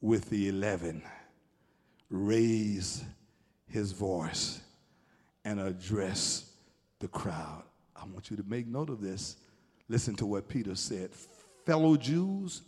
with 0.02 0.30
the 0.30 0.48
eleven, 0.48 1.02
raised 2.10 3.04
his 3.68 3.92
voice, 3.92 4.62
and 5.44 5.60
addressed 5.60 6.46
the 7.00 7.08
crowd. 7.08 7.64
I 7.96 8.06
want 8.06 8.32
you 8.32 8.38
to 8.38 8.44
make 8.48 8.68
note 8.68 8.90
of 8.90 9.02
this. 9.02 9.36
Listen 9.90 10.16
to 10.16 10.26
what 10.26 10.48
Peter 10.48 10.76
said. 10.76 11.12
Fellow 11.66 11.98
Jews, 11.98 12.62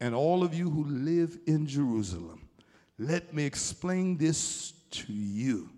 and 0.00 0.14
all 0.14 0.44
of 0.44 0.54
you 0.54 0.70
who 0.70 0.84
live 0.84 1.38
in 1.46 1.66
Jerusalem, 1.66 2.48
let 2.98 3.34
me 3.34 3.44
explain 3.44 4.16
this 4.16 4.72
to 4.90 5.12
you 5.12 5.70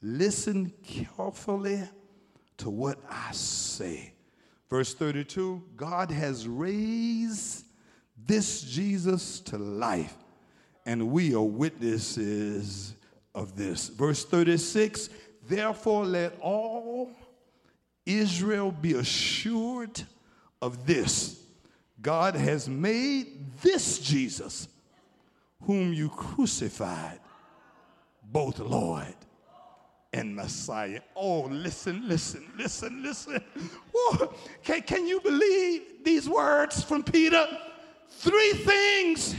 Listen 0.00 0.72
carefully 0.84 1.82
to 2.58 2.70
what 2.70 2.98
I 3.10 3.32
say. 3.32 4.12
Verse 4.70 4.94
32 4.94 5.62
God 5.76 6.10
has 6.10 6.46
raised 6.46 7.64
this 8.26 8.62
Jesus 8.62 9.40
to 9.40 9.58
life, 9.58 10.14
and 10.86 11.10
we 11.10 11.34
are 11.34 11.42
witnesses 11.42 12.94
of 13.34 13.56
this. 13.56 13.88
Verse 13.88 14.24
36 14.24 15.08
Therefore, 15.48 16.04
let 16.04 16.38
all 16.40 17.10
Israel 18.04 18.70
be 18.70 18.94
assured 18.94 20.02
of 20.60 20.86
this 20.86 21.40
God 22.00 22.36
has 22.36 22.68
made 22.68 23.58
this 23.62 23.98
Jesus, 23.98 24.68
whom 25.62 25.92
you 25.92 26.08
crucified, 26.08 27.18
both 28.22 28.60
Lord 28.60 29.14
and 30.12 30.34
Messiah. 30.34 31.00
Oh, 31.14 31.42
listen, 31.42 32.08
listen, 32.08 32.50
listen, 32.56 33.02
listen. 33.02 33.42
Can, 34.64 34.82
can 34.82 35.06
you 35.06 35.20
believe 35.20 36.04
these 36.04 36.28
words 36.28 36.82
from 36.82 37.02
Peter? 37.02 37.46
Three 38.10 38.52
things, 38.52 39.36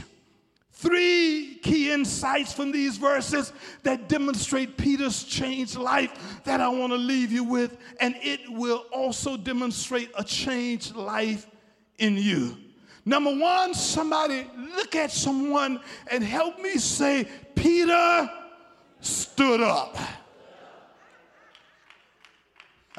three 0.72 1.58
key 1.62 1.90
insights 1.90 2.52
from 2.52 2.70
these 2.70 2.96
verses 2.96 3.52
that 3.82 4.08
demonstrate 4.08 4.78
Peter's 4.78 5.24
changed 5.24 5.76
life 5.76 6.42
that 6.44 6.60
I 6.60 6.68
want 6.68 6.92
to 6.92 6.98
leave 6.98 7.32
you 7.32 7.44
with, 7.44 7.76
and 8.00 8.14
it 8.22 8.40
will 8.48 8.84
also 8.92 9.36
demonstrate 9.36 10.10
a 10.16 10.24
changed 10.24 10.94
life 10.94 11.46
in 11.98 12.16
you. 12.16 12.56
Number 13.04 13.34
one, 13.34 13.74
somebody 13.74 14.46
look 14.76 14.94
at 14.94 15.10
someone 15.10 15.80
and 16.10 16.22
help 16.22 16.60
me 16.60 16.78
say, 16.78 17.26
Peter 17.54 18.30
stood 19.00 19.60
up. 19.60 19.96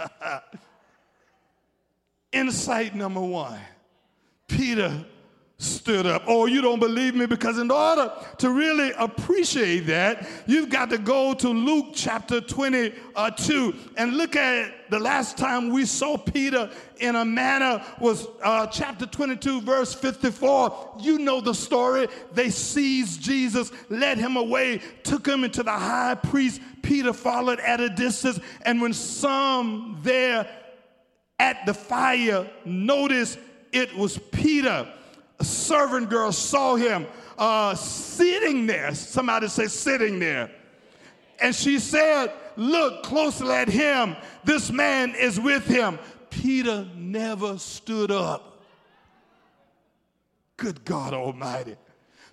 Insight 2.32 2.96
number 2.96 3.22
one 3.22 3.60
Peter 4.48 5.06
stood 5.62 6.08
up. 6.08 6.24
Oh, 6.26 6.48
you 6.48 6.60
don't 6.62 6.80
believe 6.80 7.14
me? 7.14 7.28
Because 7.28 7.60
in 7.60 7.70
order 7.70 8.12
to 8.40 8.50
really 8.50 8.92
appreciate 8.98 9.82
that, 9.82 10.28
you've 10.48 10.70
got 10.70 10.90
to 10.90 10.98
go 10.98 11.36
to 11.36 11.50
Luke 11.50 11.88
chapter 11.94 12.42
22 12.42 13.76
and 13.96 14.18
look 14.18 14.36
at 14.36 14.90
the 14.90 15.00
last 15.00 15.38
time 15.38 15.70
we 15.70 15.86
saw 15.86 16.18
Peter 16.18 16.70
in 17.00 17.16
a 17.16 17.24
manner 17.24 17.84
was 18.00 18.28
uh, 18.44 18.66
chapter 18.68 19.06
22, 19.06 19.62
verse 19.62 19.94
54. 19.94 20.98
You 21.00 21.20
know 21.20 21.42
the 21.42 21.54
story. 21.54 22.08
They 22.34 22.50
seized 22.50 23.22
Jesus, 23.22 23.72
led 23.90 24.18
him 24.18 24.38
away, 24.38 24.82
took 25.04 25.28
him 25.28 25.44
into 25.44 25.62
the 25.62 25.72
high 25.72 26.16
priest. 26.16 26.60
Peter 26.92 27.14
followed 27.14 27.62
at 27.62 27.80
a 27.80 27.88
distance. 27.88 28.38
And 28.64 28.82
when 28.82 28.92
some 28.92 29.98
there 30.04 30.46
at 31.40 31.66
the 31.66 31.74
fire 31.74 32.52
noticed 32.66 33.40
it 33.72 33.96
was 33.96 34.18
Peter, 34.18 34.92
a 35.40 35.44
servant 35.46 36.10
girl 36.10 36.34
saw 36.34 36.76
him 36.76 37.08
uh, 37.38 37.76
sitting 37.76 38.68
there. 38.68 38.94
Somebody 38.94 39.48
say, 39.48 39.68
sitting 39.68 40.20
there. 40.20 40.52
And 41.42 41.56
she 41.56 41.80
said, 41.80 42.34
Look 42.58 43.04
closely 43.04 43.52
at 43.52 43.70
him. 43.70 44.18
This 44.44 44.70
man 44.70 45.16
is 45.16 45.40
with 45.40 45.66
him. 45.66 45.98
Peter 46.30 46.86
never 46.98 47.58
stood 47.58 48.12
up. 48.12 48.66
Good 50.58 50.84
God 50.84 51.14
Almighty. 51.14 51.78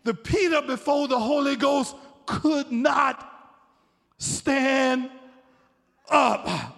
The 0.03 0.14
Peter 0.14 0.62
before 0.62 1.07
the 1.07 1.21
Holy 1.21 1.55
Ghost 1.55 1.94
could 2.27 2.73
not 2.73 3.28
stand 4.18 5.11
up. 6.11 6.76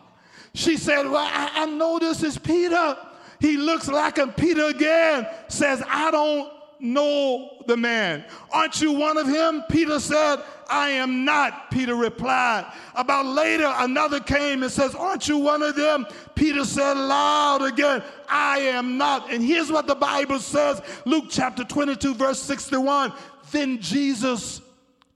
She 0.54 0.76
said, 0.76 1.04
Well, 1.04 1.16
I, 1.16 1.50
I 1.54 1.66
know 1.66 1.98
this 1.98 2.22
is 2.22 2.38
Peter. 2.38 2.96
He 3.40 3.56
looks 3.56 3.88
like 3.88 4.18
a 4.18 4.26
Peter 4.26 4.66
again 4.66 5.26
says, 5.48 5.82
I 5.88 6.10
don't 6.10 6.52
know 6.78 7.62
the 7.66 7.76
man. 7.76 8.24
Aren't 8.52 8.80
you 8.80 8.92
one 8.92 9.16
of 9.16 9.26
him? 9.26 9.64
Peter 9.70 9.98
said, 9.98 10.42
I 10.68 10.90
am 10.90 11.24
not. 11.24 11.70
Peter 11.70 11.94
replied. 11.94 12.70
About 12.94 13.26
later, 13.26 13.72
another 13.78 14.20
came 14.20 14.62
and 14.62 14.70
says, 14.70 14.94
Aren't 14.94 15.28
you 15.28 15.38
one 15.38 15.62
of 15.62 15.74
them? 15.76 16.06
Peter 16.34 16.64
said 16.64 16.96
loud 16.96 17.62
again, 17.62 18.02
I 18.28 18.58
am 18.58 18.96
not. 18.98 19.32
And 19.32 19.42
here's 19.42 19.70
what 19.70 19.86
the 19.86 19.94
Bible 19.94 20.38
says 20.38 20.82
Luke 21.04 21.26
chapter 21.28 21.64
22, 21.64 22.14
verse 22.14 22.40
61. 22.40 23.12
Then 23.50 23.80
Jesus 23.80 24.60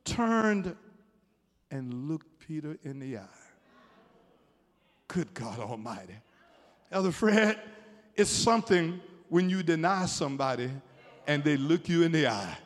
turned 0.04 0.76
and 1.74 2.08
looked 2.08 2.38
Peter 2.38 2.78
in 2.84 3.00
the 3.00 3.18
eye. 3.18 3.42
Good 5.08 5.34
God 5.34 5.58
Almighty. 5.58 6.14
Elder 6.92 7.10
Fred, 7.10 7.58
it's 8.14 8.30
something 8.30 9.00
when 9.28 9.50
you 9.50 9.64
deny 9.64 10.06
somebody 10.06 10.70
and 11.26 11.42
they 11.42 11.56
look 11.56 11.88
you 11.88 12.04
in 12.04 12.12
the 12.12 12.28
eye. 12.28 12.56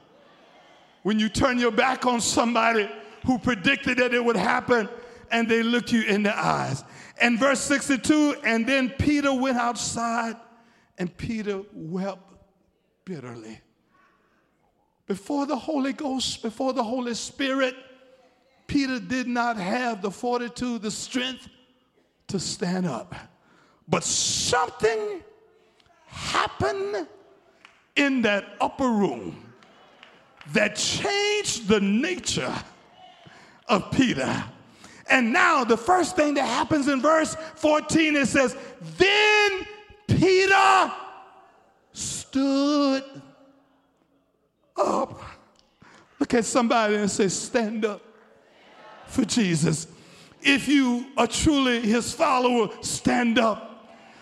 When 1.04 1.18
you 1.18 1.30
turn 1.30 1.58
your 1.58 1.70
back 1.70 2.04
on 2.04 2.20
somebody 2.20 2.86
who 3.24 3.38
predicted 3.38 3.96
that 3.96 4.12
it 4.12 4.22
would 4.22 4.36
happen 4.36 4.90
and 5.30 5.48
they 5.48 5.62
look 5.62 5.90
you 5.90 6.02
in 6.02 6.22
the 6.22 6.38
eyes. 6.38 6.84
And 7.18 7.38
verse 7.38 7.60
62 7.60 8.36
and 8.44 8.66
then 8.66 8.90
Peter 8.90 9.32
went 9.32 9.56
outside 9.56 10.36
and 10.98 11.16
Peter 11.16 11.62
wept 11.72 12.30
bitterly. 13.06 13.58
Before 15.06 15.46
the 15.46 15.56
Holy 15.56 15.94
Ghost, 15.94 16.42
before 16.42 16.74
the 16.74 16.84
Holy 16.84 17.14
Spirit, 17.14 17.74
Peter 18.68 19.00
did 19.00 19.26
not 19.26 19.56
have 19.56 20.02
the 20.02 20.10
fortitude, 20.10 20.82
the 20.82 20.90
strength 20.90 21.48
to 22.28 22.38
stand 22.38 22.86
up. 22.86 23.14
But 23.88 24.04
something 24.04 25.22
happened 26.06 27.08
in 27.96 28.22
that 28.22 28.44
upper 28.60 28.88
room 28.88 29.42
that 30.52 30.76
changed 30.76 31.66
the 31.66 31.80
nature 31.80 32.54
of 33.66 33.90
Peter. 33.90 34.44
And 35.10 35.32
now, 35.32 35.64
the 35.64 35.76
first 35.76 36.14
thing 36.14 36.34
that 36.34 36.44
happens 36.44 36.88
in 36.88 37.00
verse 37.00 37.34
14, 37.56 38.16
it 38.16 38.28
says, 38.28 38.54
Then 38.98 39.66
Peter 40.06 40.92
stood 41.92 43.02
up. 44.76 45.22
Look 46.18 46.34
at 46.34 46.44
somebody 46.44 46.96
and 46.96 47.10
say, 47.10 47.28
Stand 47.28 47.86
up 47.86 48.02
for 49.08 49.24
Jesus. 49.24 49.86
If 50.42 50.68
you 50.68 51.06
are 51.16 51.26
truly 51.26 51.80
his 51.80 52.12
follower, 52.12 52.68
stand 52.80 53.38
up 53.38 53.68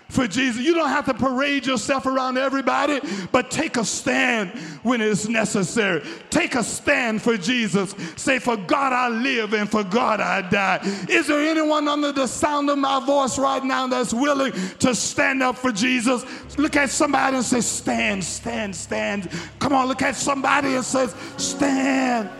for 0.09 0.27
Jesus. 0.27 0.63
You 0.63 0.75
don't 0.75 0.89
have 0.89 1.07
to 1.07 1.15
parade 1.15 1.67
yourself 1.67 2.07
around 2.07 2.39
everybody, 2.39 3.01
but 3.33 3.51
take 3.51 3.77
a 3.77 3.85
stand 3.85 4.51
when 4.83 5.01
it's 5.01 5.29
necessary. 5.29 6.03
Take 6.31 6.55
a 6.55 6.63
stand 6.63 7.23
for 7.23 7.37
Jesus. 7.37 7.95
Say, 8.17 8.39
For 8.39 8.57
God 8.57 8.93
I 8.93 9.09
live 9.09 9.53
and 9.53 9.69
for 9.69 9.83
God 9.83 10.21
I 10.21 10.43
die. 10.43 10.81
Is 11.09 11.27
there 11.27 11.41
anyone 11.41 11.89
under 11.89 12.13
the 12.13 12.27
sound 12.27 12.71
of 12.71 12.79
my 12.79 13.05
voice 13.05 13.39
right 13.39 13.63
now 13.63 13.87
that's 13.89 14.15
willing 14.15 14.53
to 14.79 14.95
stand 14.95 15.43
up 15.43 15.57
for 15.57 15.73
Jesus? 15.73 16.25
Look 16.57 16.77
at 16.77 16.91
somebody 16.91 17.37
and 17.37 17.45
say, 17.45 17.61
Stand, 17.61 18.23
stand, 18.25 18.75
stand. 18.77 19.29
Come 19.59 19.73
on, 19.73 19.89
look 19.89 20.03
at 20.03 20.15
somebody 20.15 20.75
and 20.75 20.85
say, 20.85 21.09
Stand. 21.37 22.31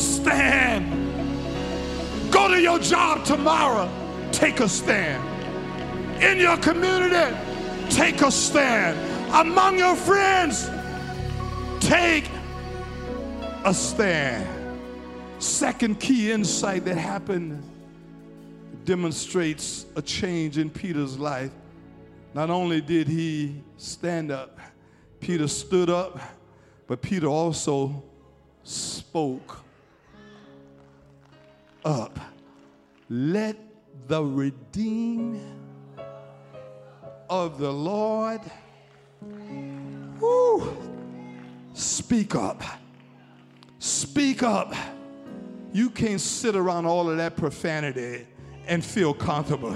Stand. 0.00 0.90
Go 2.32 2.48
to 2.48 2.60
your 2.60 2.78
job 2.78 3.24
tomorrow 3.24 3.90
take 4.32 4.60
a 4.60 4.68
stand. 4.68 5.22
In 6.22 6.38
your 6.38 6.56
community, 6.58 7.36
take 7.88 8.22
a 8.22 8.30
stand. 8.30 8.98
Among 9.32 9.78
your 9.78 9.94
friends, 9.94 10.70
take 11.80 12.28
a 13.64 13.74
stand. 13.74 14.46
Second 15.38 16.00
key 16.00 16.32
insight 16.32 16.84
that 16.84 16.96
happened 16.96 17.62
demonstrates 18.84 19.86
a 19.96 20.02
change 20.02 20.58
in 20.58 20.70
Peter's 20.70 21.18
life. 21.18 21.52
Not 22.34 22.50
only 22.50 22.80
did 22.80 23.08
he 23.08 23.62
stand 23.76 24.30
up, 24.30 24.58
Peter 25.20 25.48
stood 25.48 25.90
up, 25.90 26.18
but 26.86 27.02
Peter 27.02 27.26
also 27.26 28.02
spoke 28.62 29.58
up. 31.84 32.18
Let 33.08 33.56
the 34.06 34.24
redeemed 34.24 35.40
of 37.28 37.58
the 37.58 37.72
Lord. 37.72 38.40
Woo, 40.20 40.76
speak 41.72 42.34
up. 42.34 42.62
Speak 43.78 44.42
up. 44.42 44.74
You 45.72 45.90
can't 45.90 46.20
sit 46.20 46.56
around 46.56 46.86
all 46.86 47.08
of 47.08 47.16
that 47.16 47.36
profanity 47.36 48.26
and 48.66 48.84
feel 48.84 49.14
comfortable. 49.14 49.74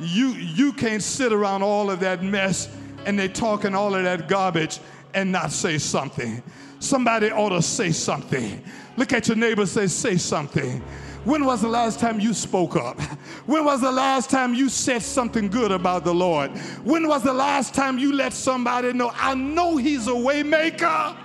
You, 0.00 0.28
you 0.28 0.72
can't 0.72 1.02
sit 1.02 1.32
around 1.32 1.62
all 1.62 1.90
of 1.90 2.00
that 2.00 2.22
mess 2.22 2.74
and 3.04 3.18
they 3.18 3.28
talking 3.28 3.74
all 3.74 3.94
of 3.94 4.02
that 4.04 4.28
garbage 4.28 4.80
and 5.14 5.30
not 5.30 5.52
say 5.52 5.78
something. 5.78 6.42
Somebody 6.78 7.30
ought 7.30 7.50
to 7.50 7.62
say 7.62 7.92
something. 7.92 8.64
Look 8.96 9.12
at 9.12 9.28
your 9.28 9.36
neighbor 9.36 9.66
say, 9.66 9.86
say 9.86 10.16
something. 10.16 10.82
When 11.24 11.44
was 11.44 11.62
the 11.62 11.68
last 11.68 12.00
time 12.00 12.18
you 12.18 12.34
spoke 12.34 12.74
up? 12.74 13.00
When 13.46 13.64
was 13.64 13.80
the 13.80 13.92
last 13.92 14.28
time 14.28 14.54
you 14.54 14.68
said 14.68 15.02
something 15.02 15.48
good 15.48 15.70
about 15.70 16.04
the 16.04 16.14
Lord? 16.14 16.50
When 16.84 17.06
was 17.06 17.22
the 17.22 17.32
last 17.32 17.74
time 17.74 17.98
you 17.98 18.12
let 18.12 18.32
somebody 18.32 18.92
know, 18.92 19.12
I 19.14 19.34
know 19.34 19.76
He's 19.76 20.08
a 20.08 20.12
waymaker 20.12 21.16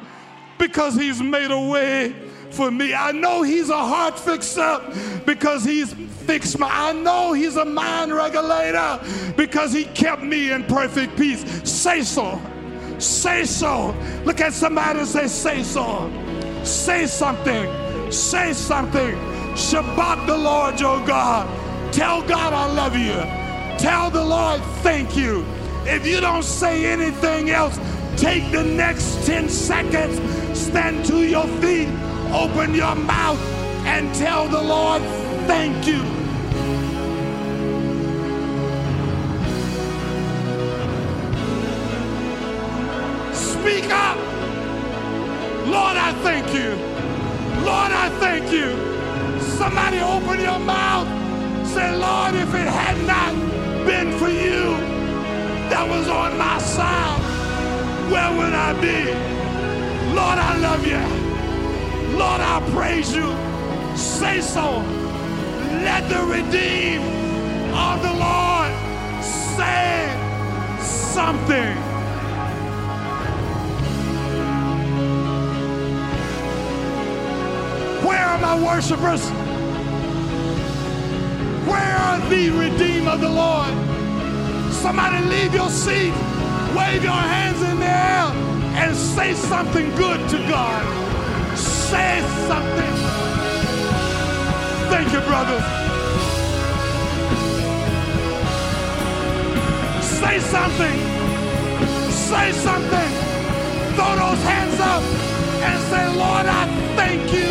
because 0.59 0.95
He's 0.95 1.21
made 1.21 1.49
a 1.49 1.59
way 1.59 2.15
for 2.51 2.69
me. 2.69 2.93
I 2.93 3.11
know 3.11 3.41
He's 3.41 3.69
a 3.69 3.77
heart 3.77 4.19
fixer 4.19 4.79
because 5.25 5.63
He's 5.63 5.93
fixed 5.93 6.59
my. 6.59 6.69
I 6.71 6.93
know 6.93 7.33
He's 7.33 7.55
a 7.55 7.65
mind 7.65 8.13
regulator 8.13 8.99
because 9.35 9.73
He 9.73 9.85
kept 9.85 10.21
me 10.21 10.51
in 10.51 10.63
perfect 10.65 11.17
peace. 11.17 11.43
Say 11.69 12.03
so. 12.03 12.39
Say 12.99 13.45
so. 13.45 13.95
Look 14.25 14.41
at 14.41 14.53
somebody 14.53 14.99
and 14.99 15.07
say, 15.07 15.27
say 15.27 15.63
so. 15.63 16.11
Say 16.63 17.07
something. 17.07 18.11
Say 18.11 18.53
something. 18.53 19.36
Shabbat 19.57 20.27
the 20.27 20.37
Lord 20.37 20.79
your 20.79 21.03
God. 21.03 21.47
Tell 21.91 22.21
God 22.21 22.53
I 22.53 22.71
love 22.73 22.95
you. 22.95 23.17
Tell 23.79 24.11
the 24.11 24.23
Lord 24.23 24.61
thank 24.83 25.17
you. 25.17 25.43
If 25.83 26.05
you 26.05 26.21
don't 26.21 26.43
say 26.43 26.85
anything 26.85 27.49
else, 27.49 27.79
take 28.17 28.51
the 28.51 28.63
next 28.63 29.25
10 29.25 29.49
seconds, 29.49 30.19
stand 30.55 31.05
to 31.05 31.23
your 31.23 31.47
feet, 31.59 31.89
open 32.31 32.75
your 32.75 32.93
mouth, 32.93 33.39
and 33.87 34.13
tell 34.13 34.47
the 34.47 34.61
Lord 34.61 35.01
thank 35.47 35.87
you. 35.87 36.03
Speak 43.33 43.89
up. 43.89 44.17
Lord, 45.65 45.97
I 45.97 46.13
thank 46.21 46.53
you. 46.53 46.75
Lord, 47.65 47.91
I 47.91 48.09
thank 48.19 48.51
you. 48.51 48.96
Somebody 49.57 49.99
open 49.99 50.39
your 50.39 50.59
mouth. 50.59 51.07
Say, 51.67 51.95
Lord, 51.95 52.35
if 52.35 52.53
it 52.53 52.67
had 52.67 52.95
not 53.07 53.33
been 53.87 54.11
for 54.19 54.29
you 54.29 54.77
that 55.71 55.83
was 55.89 56.07
on 56.07 56.37
my 56.37 56.59
side, 56.59 57.19
where 58.11 58.31
would 58.37 58.53
I 58.53 58.73
be? 58.79 59.05
Lord, 60.13 60.37
I 60.37 60.57
love 60.59 60.85
you. 60.85 61.01
Lord, 62.17 62.39
I 62.39 62.61
praise 62.71 63.15
you. 63.15 63.33
Say 63.97 64.41
so. 64.41 64.77
Let 65.83 66.07
the 66.07 66.21
redeemed 66.21 67.03
of 67.73 68.03
the 68.03 68.13
Lord 68.13 68.71
say 69.23 70.13
something. 70.79 71.75
Where 78.05 78.23
are 78.23 78.39
my 78.39 78.63
worshipers? 78.63 79.46
Where 81.69 82.29
the 82.29 82.49
redeemed 82.49 83.07
of 83.07 83.19
the 83.21 83.29
Lord? 83.29 83.73
Somebody 84.71 85.19
leave 85.25 85.53
your 85.53 85.69
seat, 85.69 86.13
wave 86.75 87.03
your 87.03 87.23
hands 87.35 87.61
in 87.61 87.79
the 87.79 87.85
air, 87.85 88.25
and 88.81 88.95
say 88.95 89.33
something 89.33 89.89
good 89.95 90.29
to 90.29 90.37
God. 90.47 90.83
Say 91.57 92.21
something. 92.47 92.93
Thank 94.91 95.11
you, 95.13 95.21
brothers. 95.21 95.63
Say 100.19 100.39
something. 100.39 100.97
Say 102.11 102.51
something. 102.51 103.11
Throw 103.95 104.15
those 104.23 104.43
hands 104.43 104.79
up 104.79 105.03
and 105.67 105.77
say, 105.89 106.05
Lord, 106.15 106.45
I 106.45 106.65
thank 106.95 107.33
you. 107.33 107.46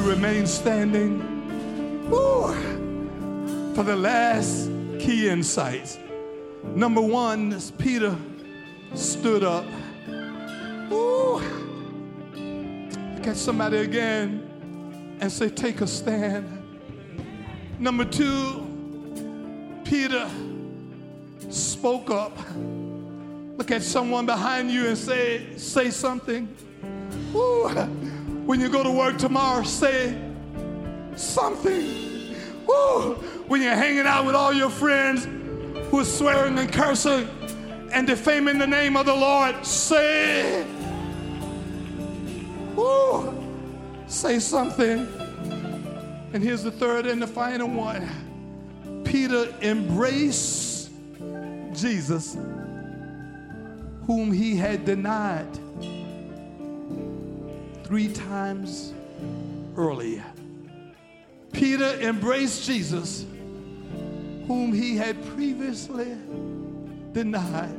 You 0.00 0.08
remain 0.08 0.46
standing 0.46 1.18
woo, 2.08 2.54
for 3.74 3.82
the 3.82 3.96
last 3.96 4.70
key 4.98 5.28
insights. 5.28 5.98
Number 6.74 7.00
one, 7.00 7.52
as 7.52 7.70
Peter 7.72 8.16
stood 8.94 9.42
up, 9.42 9.64
woo, 10.88 11.40
look 13.14 13.26
at 13.26 13.36
somebody 13.36 13.78
again 13.78 15.18
and 15.20 15.30
say, 15.30 15.48
Take 15.48 15.80
a 15.80 15.86
stand. 15.86 16.46
Number 17.78 18.04
two, 18.04 18.66
Peter 19.84 20.28
spoke 21.50 22.10
up. 22.10 22.36
Look 23.56 23.70
at 23.70 23.82
someone 23.82 24.24
behind 24.24 24.70
you 24.70 24.86
and 24.88 24.96
say, 24.96 25.56
Say 25.56 25.90
something. 25.90 26.48
Woo. 27.32 28.09
When 28.50 28.58
you 28.58 28.68
go 28.68 28.82
to 28.82 28.90
work 28.90 29.16
tomorrow, 29.16 29.62
say 29.62 30.20
something. 31.14 32.34
Woo. 32.66 33.14
When 33.46 33.62
you're 33.62 33.76
hanging 33.76 34.08
out 34.08 34.26
with 34.26 34.34
all 34.34 34.52
your 34.52 34.70
friends 34.70 35.24
who 35.88 36.00
are 36.00 36.04
swearing 36.04 36.58
and 36.58 36.72
cursing 36.72 37.28
and 37.92 38.08
defaming 38.08 38.58
the 38.58 38.66
name 38.66 38.96
of 38.96 39.06
the 39.06 39.14
Lord, 39.14 39.64
say, 39.64 40.66
Woo. 42.74 43.32
say 44.08 44.40
something. 44.40 45.06
And 46.32 46.42
here's 46.42 46.64
the 46.64 46.72
third 46.72 47.06
and 47.06 47.22
the 47.22 47.28
final 47.28 47.68
one. 47.68 49.04
Peter 49.04 49.54
embraced 49.62 50.90
Jesus, 51.72 52.36
whom 54.08 54.32
he 54.32 54.56
had 54.56 54.84
denied 54.84 55.56
three 57.90 58.06
times 58.06 58.94
earlier. 59.76 60.24
Peter 61.50 61.98
embraced 62.00 62.64
Jesus, 62.64 63.26
whom 64.46 64.72
he 64.72 64.96
had 64.96 65.20
previously 65.34 66.16
denied. 67.10 67.74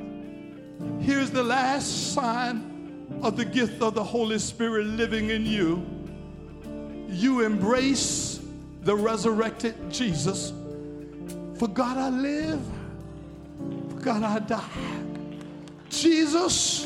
Here's 0.99 1.32
the 1.32 1.41
last 1.41 2.14
sign 2.14 3.07
of 3.22 3.38
the 3.38 3.45
gift 3.45 3.82
of 3.82 3.93
the 3.93 4.03
Holy 4.03 4.38
Spirit 4.38 4.86
living 4.86 5.30
in 5.30 5.45
you. 5.45 5.82
You 7.07 7.45
embrace 7.45 8.41
the 8.82 8.93
resurrected 8.93 9.89
Jesus. 9.89 10.51
For 11.57 11.70
God 11.70 11.97
I 11.97 12.09
live, 12.09 12.62
for 13.91 13.99
God 14.01 14.24
I 14.24 14.39
die. 14.39 15.03
Jesus, 15.89 16.86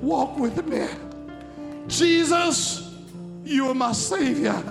walk 0.00 0.38
with 0.38 0.64
me. 0.64 0.86
Jesus, 1.88 2.94
you 3.44 3.68
are 3.68 3.74
my 3.74 3.92
Savior. 3.92 4.62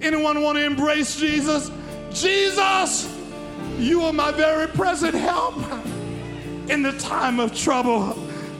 Anyone 0.00 0.42
want 0.42 0.58
to 0.58 0.64
embrace 0.64 1.18
Jesus? 1.18 1.70
Jesus, 2.12 3.12
you 3.78 4.02
are 4.02 4.12
my 4.12 4.32
very 4.32 4.66
present 4.68 5.14
help 5.14 5.56
in 6.68 6.82
the 6.82 6.92
time 6.98 7.40
of 7.40 7.54
trouble. 7.54 8.16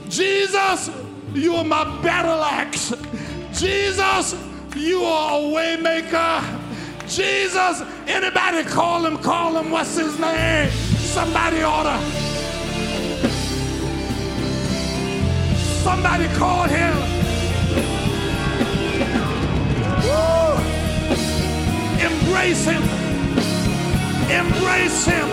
Jesus, 0.09 0.89
you 1.33 1.55
are 1.55 1.63
my 1.63 1.83
battle 2.01 2.43
axe. 2.43 2.93
Jesus, 3.53 4.35
you 4.75 5.03
are 5.03 5.39
a 5.39 5.41
waymaker. 5.41 6.59
Jesus, 7.07 7.81
anybody 8.07 8.63
call 8.63 9.05
him, 9.05 9.17
call 9.17 9.57
him, 9.57 9.71
what's 9.71 9.95
his 9.97 10.19
name? 10.19 10.69
Somebody 10.97 11.63
oughta. 11.63 11.97
Somebody 15.83 16.27
call 16.35 16.63
him. 16.65 17.16
Embrace 21.99 22.65
him. 22.65 22.83
Embrace 24.29 25.05
him. 25.05 25.27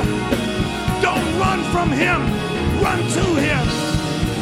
Don't 1.03 1.39
run 1.39 1.63
from 1.73 1.91
him. 1.91 2.21
Run 2.83 2.99
to 2.99 3.25
him. 3.47 3.65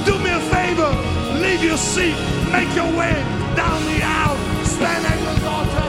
Do 0.05 0.19
me 0.19 0.31
a 0.31 0.41
favor. 0.41 0.93
Leave 1.41 1.63
your 1.65 1.77
seat. 1.77 2.17
Make 2.53 2.75
your 2.77 2.91
way 2.97 3.15
down 3.57 3.85
the 3.87 4.03
aisle. 4.03 4.37
Stand 4.65 5.07
at 5.07 5.19
his 5.19 5.45
altar. 5.45 5.89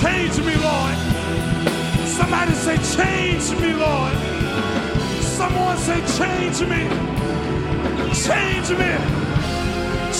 Change 0.00 0.38
me, 0.46 0.54
Lord. 0.56 0.96
Somebody 2.08 2.52
say, 2.54 2.76
Change 2.96 3.60
me, 3.60 3.72
Lord. 3.74 4.14
Someone 5.42 5.76
say, 5.78 6.00
Change 6.18 6.60
me. 6.70 6.82
Change 8.26 8.70
me. 8.80 8.92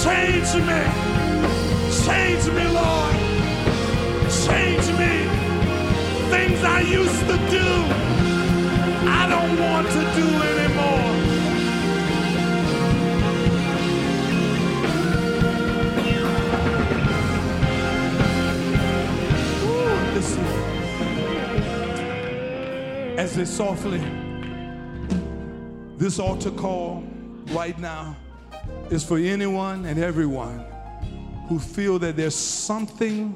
Change 0.03 0.53
me. 0.68 0.81
Change 2.05 2.45
me, 2.57 2.64
Lord. 2.79 3.14
Change 4.45 4.87
me. 5.01 5.14
Things 6.35 6.61
I 6.64 6.81
used 6.81 7.25
to 7.31 7.37
do, 7.57 7.68
I 9.20 9.23
don't 9.33 9.55
want 9.61 9.87
to 9.97 10.03
do 10.18 10.27
anymore. 10.51 11.11
Ooh, 19.70 19.97
listen. 20.16 20.45
As 23.16 23.37
they 23.37 23.45
softly, 23.45 24.03
this 25.97 26.18
altar 26.18 26.51
call 26.51 27.05
right 27.51 27.78
now 27.78 28.16
is 28.90 29.05
for 29.05 29.18
anyone 29.18 29.84
and 29.86 29.99
everyone 29.99 30.64
who 31.49 31.59
feel 31.59 31.99
that 31.99 32.16
there's 32.16 32.34
something 32.34 33.34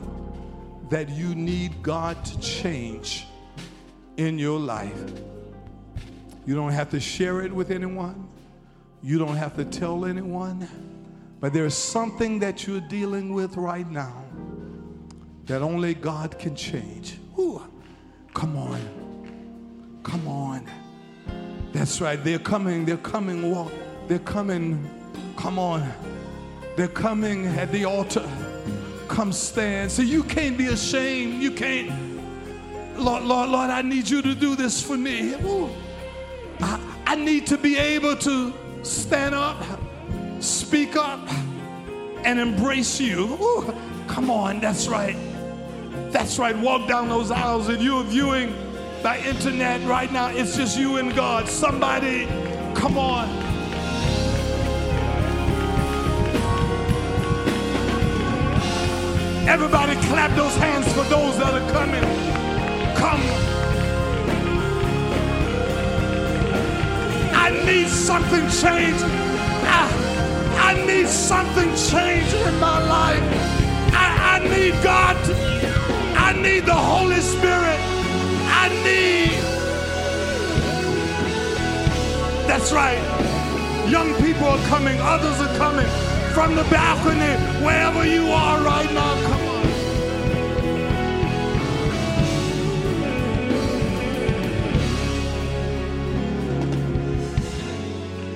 that 0.90 1.08
you 1.08 1.34
need 1.34 1.82
God 1.82 2.24
to 2.24 2.40
change 2.40 3.26
in 4.16 4.38
your 4.38 4.58
life. 4.58 5.12
You 6.46 6.54
don't 6.54 6.72
have 6.72 6.90
to 6.90 7.00
share 7.00 7.42
it 7.42 7.52
with 7.52 7.70
anyone. 7.70 8.28
You 9.02 9.18
don't 9.18 9.36
have 9.36 9.56
to 9.56 9.64
tell 9.64 10.04
anyone. 10.04 10.68
But 11.40 11.52
there's 11.52 11.74
something 11.74 12.38
that 12.38 12.66
you're 12.66 12.80
dealing 12.80 13.32
with 13.34 13.56
right 13.56 13.88
now 13.90 14.24
that 15.46 15.62
only 15.62 15.94
God 15.94 16.38
can 16.38 16.56
change. 16.56 17.18
Ooh, 17.38 17.62
come 18.32 18.56
on. 18.56 20.00
Come 20.02 20.26
on. 20.28 20.66
That's 21.76 22.00
right. 22.00 22.22
They're 22.24 22.38
coming. 22.38 22.86
They're 22.86 22.96
coming. 22.96 23.50
Walk. 23.50 23.70
They're 24.08 24.18
coming. 24.20 24.88
Come 25.36 25.58
on. 25.58 25.86
They're 26.74 26.88
coming 26.88 27.44
at 27.48 27.70
the 27.70 27.84
altar. 27.84 28.26
Come 29.08 29.30
stand. 29.30 29.92
So 29.92 30.00
you 30.00 30.22
can't 30.22 30.56
be 30.56 30.68
ashamed. 30.68 31.42
You 31.42 31.50
can't. 31.50 31.92
Lord, 32.98 33.24
Lord, 33.24 33.50
Lord, 33.50 33.68
I 33.68 33.82
need 33.82 34.08
you 34.08 34.22
to 34.22 34.34
do 34.34 34.56
this 34.56 34.82
for 34.82 34.96
me. 34.96 35.34
I, 36.60 36.80
I 37.08 37.14
need 37.14 37.46
to 37.48 37.58
be 37.58 37.76
able 37.76 38.16
to 38.16 38.54
stand 38.82 39.34
up, 39.34 39.62
speak 40.40 40.96
up, 40.96 41.28
and 42.24 42.40
embrace 42.40 42.98
you. 42.98 43.34
Ooh. 43.34 43.74
Come 44.08 44.30
on. 44.30 44.60
That's 44.60 44.88
right. 44.88 45.16
That's 46.10 46.38
right. 46.38 46.56
Walk 46.56 46.88
down 46.88 47.10
those 47.10 47.30
aisles. 47.30 47.68
If 47.68 47.82
you're 47.82 48.02
viewing 48.04 48.54
by 49.06 49.18
internet 49.18 49.80
right 49.82 50.10
now, 50.10 50.30
it's 50.30 50.56
just 50.56 50.76
you 50.76 50.96
and 50.96 51.14
God. 51.14 51.46
Somebody, 51.46 52.26
come 52.74 52.98
on. 52.98 53.28
Everybody 59.46 59.94
clap 60.08 60.34
those 60.34 60.56
hands 60.56 60.92
for 60.92 61.04
those 61.04 61.38
that 61.38 61.54
are 61.54 61.70
coming. 61.70 62.02
Come. 62.96 63.22
I 67.32 67.50
need 67.64 67.86
something 67.86 68.40
changed. 68.40 69.04
I, 69.78 69.84
I 70.56 70.84
need 70.84 71.06
something 71.06 71.68
changed 71.76 72.34
in 72.34 72.58
my 72.58 72.84
life. 72.88 73.22
I, 73.94 74.40
I 74.40 74.48
need 74.48 74.74
God. 74.82 75.16
I 76.16 76.32
need 76.42 76.66
the 76.66 76.74
Holy 76.74 77.20
Spirit. 77.20 77.95
I 78.66 78.68
need. 78.82 79.30
That's 82.48 82.72
right. 82.72 82.98
Young 83.88 84.12
people 84.14 84.46
are 84.46 84.66
coming, 84.66 84.98
others 85.00 85.40
are 85.40 85.56
coming 85.56 85.86
from 86.34 86.56
the 86.56 86.64
balcony, 86.64 87.36
wherever 87.64 88.04
you 88.04 88.28
are 88.32 88.60
right 88.64 88.92
now. 88.92 89.22
Come 89.28 89.46
on. 89.46 89.66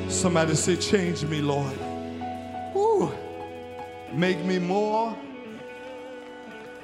Somebody 0.08 0.54
say, 0.54 0.76
Change 0.76 1.24
me, 1.24 1.40
Lord. 1.40 1.76
Ooh. 2.76 3.10
Make 4.12 4.44
me 4.44 4.60
more 4.60 5.16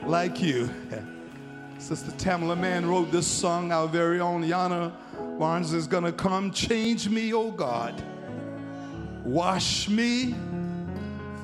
like 0.03 0.43
you. 0.43 0.69
Sister 1.79 2.11
Tamela 2.13 2.59
Mann 2.59 2.87
wrote 2.87 3.13
this 3.13 3.27
song. 3.27 3.71
Our 3.71 3.87
very 3.87 4.19
own 4.19 4.43
Yana 4.43 4.93
Barnes 5.39 5.73
is 5.73 5.87
to 6.05 6.13
come. 6.13 6.51
Change 6.51 7.09
me, 7.09 7.33
oh 7.35 7.51
God. 7.51 8.03
Wash 9.25 9.89
me 9.89 10.35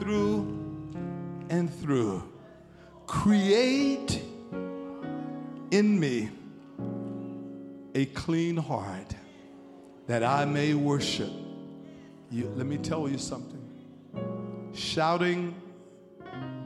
through 0.01 0.59
and 1.51 1.72
through. 1.80 2.22
Create 3.07 4.22
in 5.70 6.01
me 6.01 6.30
a 7.95 8.07
clean 8.07 8.57
heart 8.57 9.14
that 10.07 10.24
I 10.24 10.45
may 10.45 10.74
worship 10.74 11.30
you. 12.30 12.51
Let 12.57 12.66
me 12.66 12.78
tell 12.78 13.09
you 13.09 13.18
something. 13.18 13.61
Shouting 14.72 15.55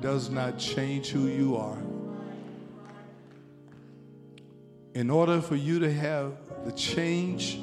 does 0.01 0.31
not 0.31 0.59
change 0.59 1.09
who 1.09 1.27
you 1.27 1.57
are. 1.57 1.86
In 4.97 5.11
order 5.11 5.43
for 5.43 5.57
you 5.57 5.79
to 5.81 5.93
have 5.93 6.33
the 6.65 6.73
change 6.73 7.61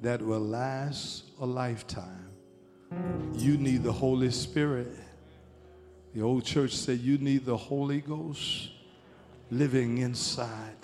that 0.00 0.22
will 0.22 0.40
last 0.40 1.24
a 1.38 1.44
lifetime, 1.44 2.30
you 3.34 3.58
need 3.58 3.82
the 3.82 3.92
Holy 3.92 4.30
Spirit. 4.30 4.88
The 6.14 6.22
old 6.22 6.46
church 6.46 6.72
said 6.74 7.00
you 7.00 7.18
need 7.18 7.44
the 7.44 7.58
Holy 7.58 8.00
Ghost 8.00 8.70
living 9.50 9.98
inside 9.98 10.78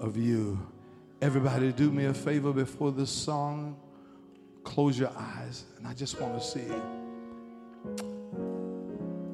of 0.00 0.16
you. 0.16 0.58
Everybody, 1.22 1.70
do 1.70 1.92
me 1.92 2.06
a 2.06 2.14
favor 2.14 2.52
before 2.52 2.90
this 2.90 3.12
song. 3.12 3.76
Close 4.64 4.98
your 4.98 5.12
eyes, 5.16 5.66
and 5.76 5.86
I 5.86 5.94
just 5.94 6.20
want 6.20 6.34
to 6.34 6.44
see 6.44 6.66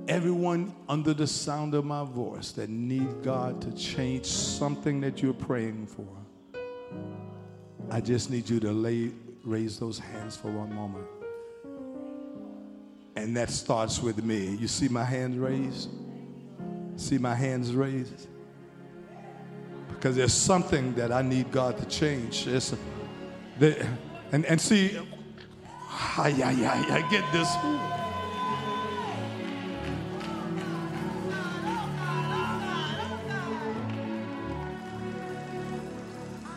everyone 0.09 0.75
under 0.89 1.15
the 1.15 1.27
sound 1.27 1.75
of 1.75 1.85
my 1.85 2.05
voice 2.05 2.53
that 2.53 2.69
need 2.69 3.23
God 3.23 3.61
to 3.63 3.73
change 3.73 4.27
something 4.27 5.01
that 5.01 5.23
you're 5.23 5.33
praying 5.33 5.87
for. 5.87 6.07
I 7.91 8.01
just 8.01 8.31
need 8.31 8.49
you 8.49 8.61
to 8.61 8.73
lay, 8.73 9.11
raise 9.45 9.79
those 9.79 9.99
hands 9.99 10.37
for 10.37 10.51
one 10.51 10.75
moment. 10.75 11.07
And 13.17 13.37
that 13.37 13.51
starts 13.51 14.03
with 14.03 14.23
me. 14.25 14.57
You 14.57 14.69
see 14.69 14.89
my 14.89 15.05
hands 15.05 15.39
raised? 15.39 15.89
See 16.97 17.19
my 17.19 17.35
hands 17.35 17.75
raised? 17.75 18.29
Because 19.89 20.17
there's 20.17 20.35
something 20.35 20.95
that 20.95 21.13
I 21.13 21.23
need 21.23 21.51
God 21.51 21.79
to 21.79 21.87
change. 21.87 22.47
It's, 22.47 22.75
the, 23.59 23.87
and, 24.33 24.45
and 24.47 24.61
see, 24.61 24.99
I, 25.89 26.31
I, 26.43 26.51
I, 26.67 26.97
I 26.97 27.11
get 27.11 27.25
this. 27.33 27.94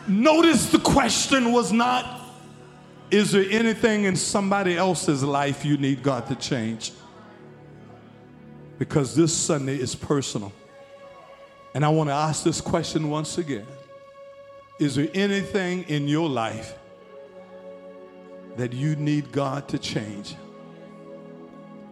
Notice 0.08 0.70
the 0.70 0.78
question 0.78 1.52
was 1.52 1.70
not, 1.70 2.22
is 3.10 3.32
there 3.32 3.44
anything 3.50 4.04
in 4.04 4.16
somebody 4.16 4.74
else's 4.76 5.22
life 5.22 5.66
you 5.66 5.76
need 5.76 6.02
God 6.02 6.26
to 6.28 6.34
change? 6.34 6.92
Because 8.78 9.14
this 9.14 9.36
Sunday 9.36 9.76
is 9.76 9.94
personal. 9.94 10.52
And 11.74 11.84
I 11.84 11.90
want 11.90 12.08
to 12.08 12.14
ask 12.14 12.42
this 12.42 12.60
question 12.60 13.10
once 13.10 13.36
again 13.36 13.66
Is 14.78 14.94
there 14.94 15.08
anything 15.12 15.84
in 15.84 16.08
your 16.08 16.28
life 16.28 16.74
that 18.56 18.72
you 18.72 18.96
need 18.96 19.30
God 19.30 19.68
to 19.68 19.78
change? 19.78 20.36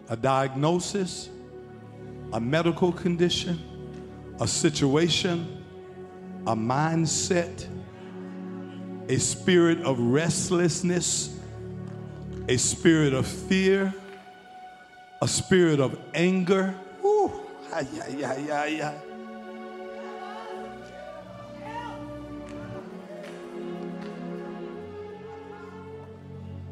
A 0.09 0.17
diagnosis, 0.17 1.29
a 2.33 2.39
medical 2.39 2.91
condition, 2.91 3.61
a 4.39 4.47
situation, 4.47 5.63
a 6.47 6.55
mindset 6.55 7.67
a 9.09 9.17
spirit 9.17 9.81
of 9.81 9.99
restlessness, 9.99 11.37
a 12.49 12.57
spirit 12.57 13.13
of 13.13 13.25
fear, 13.25 13.93
a 15.21 15.27
spirit 15.27 15.79
of 15.79 15.97
anger. 16.13 16.75
Ooh. 17.03 17.31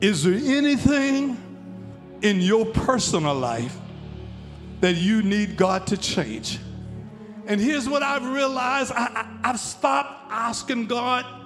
Is 0.02 0.24
there 0.24 0.34
anything 0.34 1.38
in 2.22 2.42
your 2.42 2.66
personal 2.66 3.34
life 3.34 3.78
that 4.82 4.96
you 4.96 5.24
need 5.24 5.58
God 5.58 5.88
to 5.88 5.98
change? 5.98 6.60
And 7.48 7.62
here's 7.62 7.88
what 7.88 8.04
I've 8.04 8.26
realized 8.26 8.92
I, 8.92 9.26
have 9.44 9.60
stopped 9.60 10.32
asking 10.32 10.88
God 10.88 11.45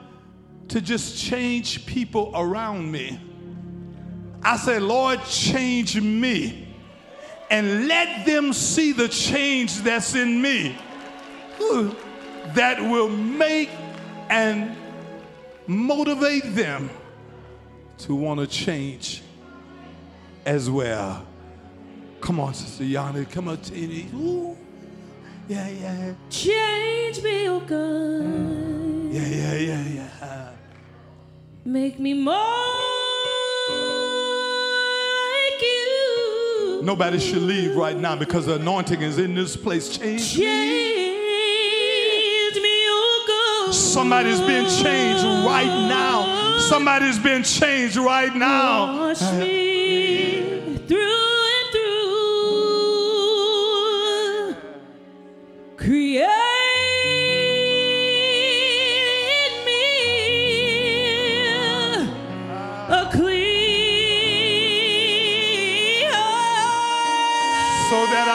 to 0.69 0.81
just 0.81 1.17
change 1.17 1.85
people 1.85 2.31
around 2.35 2.91
me. 2.91 3.19
I 4.43 4.57
say, 4.57 4.79
Lord, 4.79 5.23
change 5.25 5.99
me 5.99 6.67
and 7.49 7.87
let 7.87 8.25
them 8.25 8.53
see 8.53 8.91
the 8.91 9.07
change 9.07 9.77
that's 9.81 10.15
in 10.15 10.41
me 10.41 10.77
that 12.53 12.79
will 12.79 13.09
make 13.09 13.69
and 14.29 14.75
motivate 15.67 16.55
them 16.55 16.89
to 17.97 18.15
want 18.15 18.39
to 18.39 18.47
change 18.47 19.21
as 20.45 20.69
well. 20.69 21.25
Come 22.21 22.39
on, 22.39 22.53
Sister 22.53 22.83
Yanni. 22.83 23.25
Come 23.25 23.49
on, 23.49 23.57
Tini. 23.57 24.07
Ooh. 24.15 24.57
Yeah, 25.47 25.67
yeah. 25.67 26.13
Change 26.29 27.23
me, 27.23 27.49
oh 27.49 27.59
God. 27.59 29.13
Yeah, 29.13 29.27
yeah, 29.27 29.53
yeah, 29.55 29.87
yeah. 29.87 30.48
Make 31.65 31.99
me 31.99 32.13
more 32.13 32.33
like 32.33 32.41
you. 35.61 36.79
Nobody 36.83 37.19
should 37.19 37.41
leave 37.41 37.75
right 37.75 37.97
now 37.97 38.15
because 38.15 38.45
the 38.45 38.55
anointing 38.55 39.01
is 39.01 39.19
in 39.19 39.35
this 39.35 39.57
place. 39.57 39.97
Change, 39.97 40.35
Change 40.35 40.45
me, 42.55 42.85
oh 42.87 43.65
God. 43.67 43.73
Somebody's 43.75 44.39
being 44.39 44.69
changed 44.69 45.25
right 45.45 45.87
now. 45.89 46.57
Somebody's 46.59 47.19
being 47.19 47.43
changed 47.43 47.97
right 47.97 48.33
now. 48.33 49.09
Wash 49.09 49.21
me 49.33 50.48
So 67.89 67.97
that 68.13 68.27
I. 68.29 68.31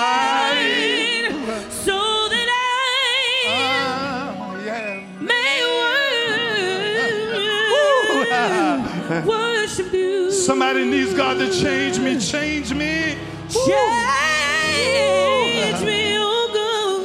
So 1.71 1.99
that 2.33 2.49
I 2.51 2.53
Ah, 3.47 4.57
yeah. 4.65 5.01
may 5.21 5.61
wor- 9.23 9.27
worship 9.27 9.93
you. 9.93 10.31
Somebody 10.33 10.85
needs 10.85 11.15
God 11.15 11.39
to 11.39 11.49
change 11.53 11.99
me. 12.01 12.19
Change 12.19 12.75
me. 12.75 13.15
Change 13.49 13.71
me, 15.85 16.17
oh 16.19 16.49
God. 16.59 17.05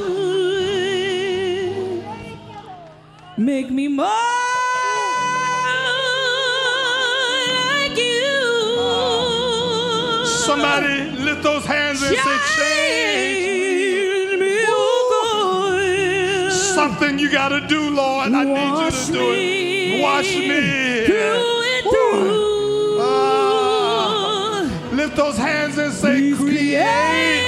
Make 3.38 3.70
me 3.70 3.86
more 3.88 4.06
like 7.70 7.96
you. 7.96 8.42
Somebody 10.26 10.99
lift 11.40 11.54
those 11.54 11.64
hands 11.64 12.02
and 12.02 12.16
say, 12.16 12.38
change. 12.56 14.40
Me, 14.40 14.64
oh 14.66 15.72
God. 15.72 16.52
Something 16.52 17.18
you 17.18 17.30
got 17.30 17.48
to 17.48 17.60
do, 17.66 17.90
Lord. 17.90 18.32
I 18.32 18.44
need 18.44 18.84
you 18.84 18.90
to 18.90 19.12
do 19.12 19.32
it. 19.32 20.02
Wash 20.02 20.36
me. 20.36 21.06
through. 21.06 22.98
Ah. 23.00 24.68
Lift 24.92 25.16
those 25.16 25.36
hands 25.36 25.78
and 25.78 25.92
say, 25.92 26.32
create. 26.32 27.46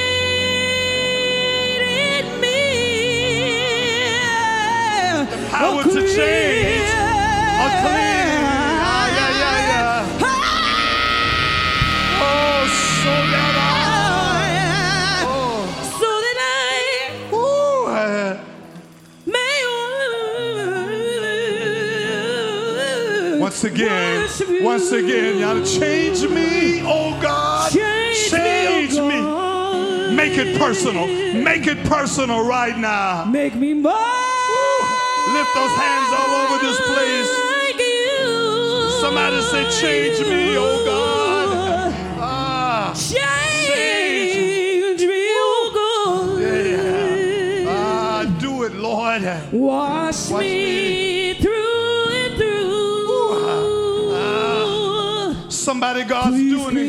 power 5.50 5.82
to 5.84 6.00
change. 6.16 6.88
A 7.60 7.68
clean. 7.82 8.21
Once 23.62 23.74
again, 23.74 24.28
once 24.64 24.90
again, 24.90 25.34
you 25.36 25.40
gotta 25.40 25.64
change 25.64 26.20
me, 26.28 26.82
oh 26.84 27.16
God. 27.22 27.70
Change, 27.70 28.28
Change 28.28 28.94
me, 28.94 29.08
me. 29.08 29.14
oh 29.20 30.08
God. 30.08 30.16
Make 30.16 30.36
it 30.36 30.58
personal. 30.58 31.06
Make 31.06 31.68
it 31.68 31.78
personal 31.86 32.44
right 32.44 32.76
now. 32.76 33.24
Make 33.24 33.54
me 33.54 33.72
more. 33.74 33.92
Lift 33.92 35.54
those 35.54 35.70
hands 35.78 36.12
all 36.18 36.34
over 36.42 36.58
this 36.60 36.76
place. 36.90 37.30
Like 37.38 37.78
you. 37.78 38.90
Somebody 39.00 39.40
say, 39.42 39.62
change 39.80 40.18
me, 40.28 40.56
oh 40.58 40.82
God. 40.84 41.92
Ah, 42.18 42.92
Change 42.96 45.02
me, 45.02 45.26
oh 45.38 45.70
Ah, 47.68 48.24
do 48.40 48.64
it, 48.64 48.74
Lord. 48.74 49.22
Wash, 49.52 49.54
Wash 50.30 50.30
me, 50.40 51.06
through 51.06 51.11
Somebody, 55.62 56.02
God's 56.02 56.36
Please 56.36 56.50
doing 56.50 56.76
it. 56.76 56.86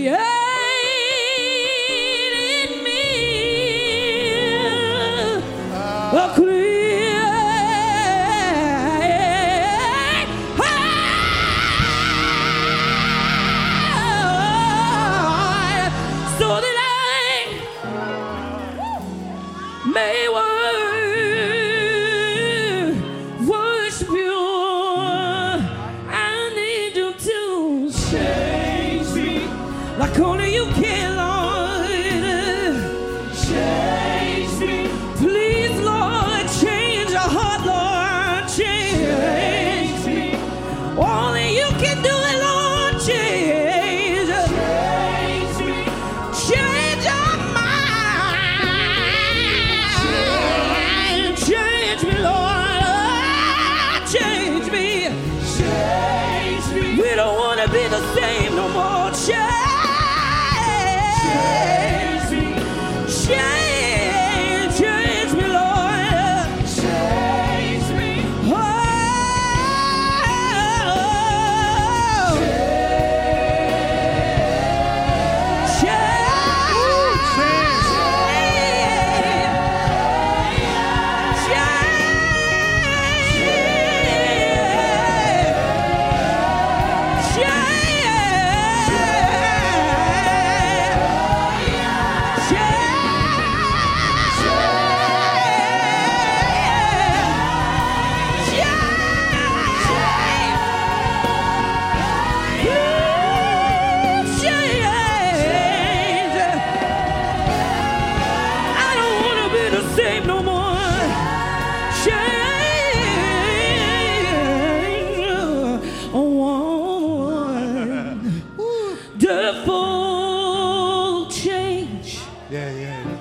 The 119.24 119.62
full 119.66 121.28
change 121.28 122.20
Yeah, 122.50 122.72
yeah. 122.72 123.18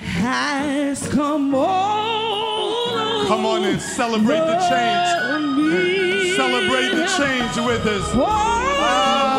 has 0.00 1.06
come 1.08 1.54
on. 1.54 3.26
Come 3.26 3.44
on 3.44 3.64
and 3.64 3.80
celebrate 3.80 4.38
the 4.38 4.58
change. 4.70 5.10
Me. 5.56 6.34
Celebrate 6.36 6.94
the 6.94 7.06
change 7.18 7.56
with 7.66 7.86
us. 7.86 8.02
Oh, 8.14 9.31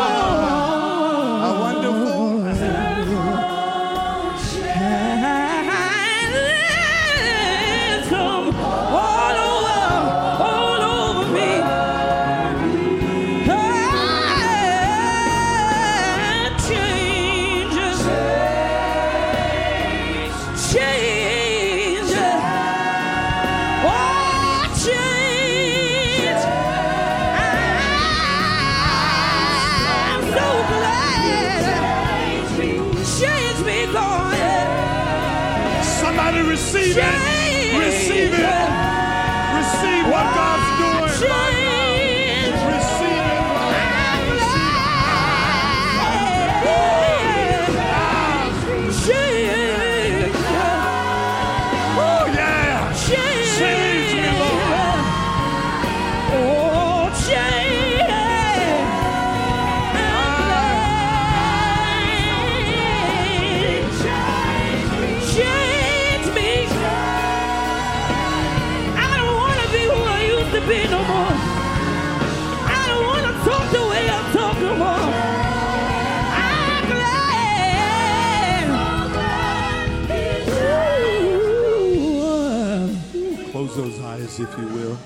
if 84.44 84.58
you 84.58 84.68
will. 84.68 84.98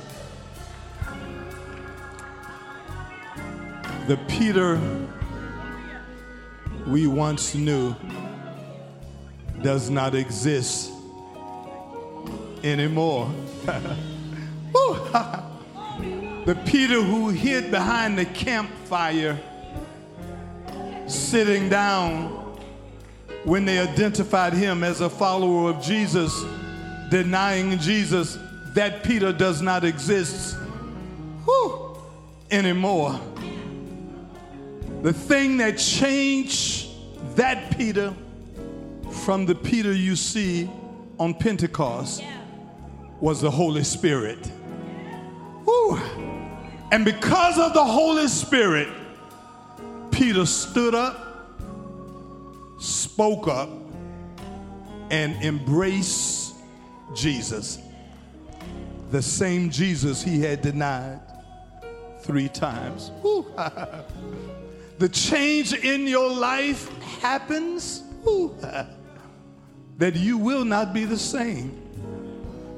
The 4.07 4.17
Peter 4.27 4.79
we 6.87 7.05
once 7.05 7.53
knew 7.53 7.95
does 9.61 9.91
not 9.91 10.15
exist 10.15 10.91
anymore. 12.63 13.31
the 16.45 16.59
Peter 16.65 17.01
who 17.01 17.29
hid 17.29 17.69
behind 17.69 18.17
the 18.17 18.25
campfire, 18.25 19.39
sitting 21.05 21.69
down 21.69 22.57
when 23.43 23.65
they 23.65 23.79
identified 23.79 24.53
him 24.53 24.83
as 24.83 25.01
a 25.01 25.09
follower 25.09 25.69
of 25.69 25.81
Jesus, 25.81 26.43
denying 27.11 27.77
Jesus 27.77 28.39
that 28.77 29.03
Peter 29.03 29.33
does 29.33 29.59
not 29.59 29.83
exist 29.83 30.55
whew, 31.45 31.97
anymore. 32.51 33.19
The 35.01 35.11
thing 35.11 35.57
that 35.57 35.79
changed 35.79 36.87
that 37.35 37.75
Peter 37.75 38.13
from 39.09 39.47
the 39.47 39.55
Peter 39.55 39.91
you 39.91 40.15
see 40.15 40.69
on 41.17 41.33
Pentecost 41.33 42.23
was 43.19 43.41
the 43.41 43.49
Holy 43.49 43.83
Spirit. 43.83 44.45
Whew. 45.65 45.99
And 46.91 47.03
because 47.03 47.57
of 47.57 47.73
the 47.73 47.83
Holy 47.83 48.27
Spirit, 48.27 48.89
Peter 50.11 50.45
stood 50.45 50.93
up, 50.93 51.59
spoke 52.79 53.47
up, 53.47 53.69
and 55.09 55.35
embraced 55.43 56.53
Jesus. 57.15 57.79
The 59.09 59.21
same 59.21 59.69
Jesus 59.69 60.21
he 60.21 60.41
had 60.41 60.61
denied 60.61 61.21
three 62.21 62.49
times. 62.49 63.11
the 64.97 65.09
change 65.09 65.73
in 65.73 66.07
your 66.07 66.29
life 66.29 66.89
happens 67.21 68.03
that 69.97 70.15
you 70.15 70.37
will 70.37 70.65
not 70.65 70.93
be 70.93 71.05
the 71.05 71.17
same. 71.17 71.81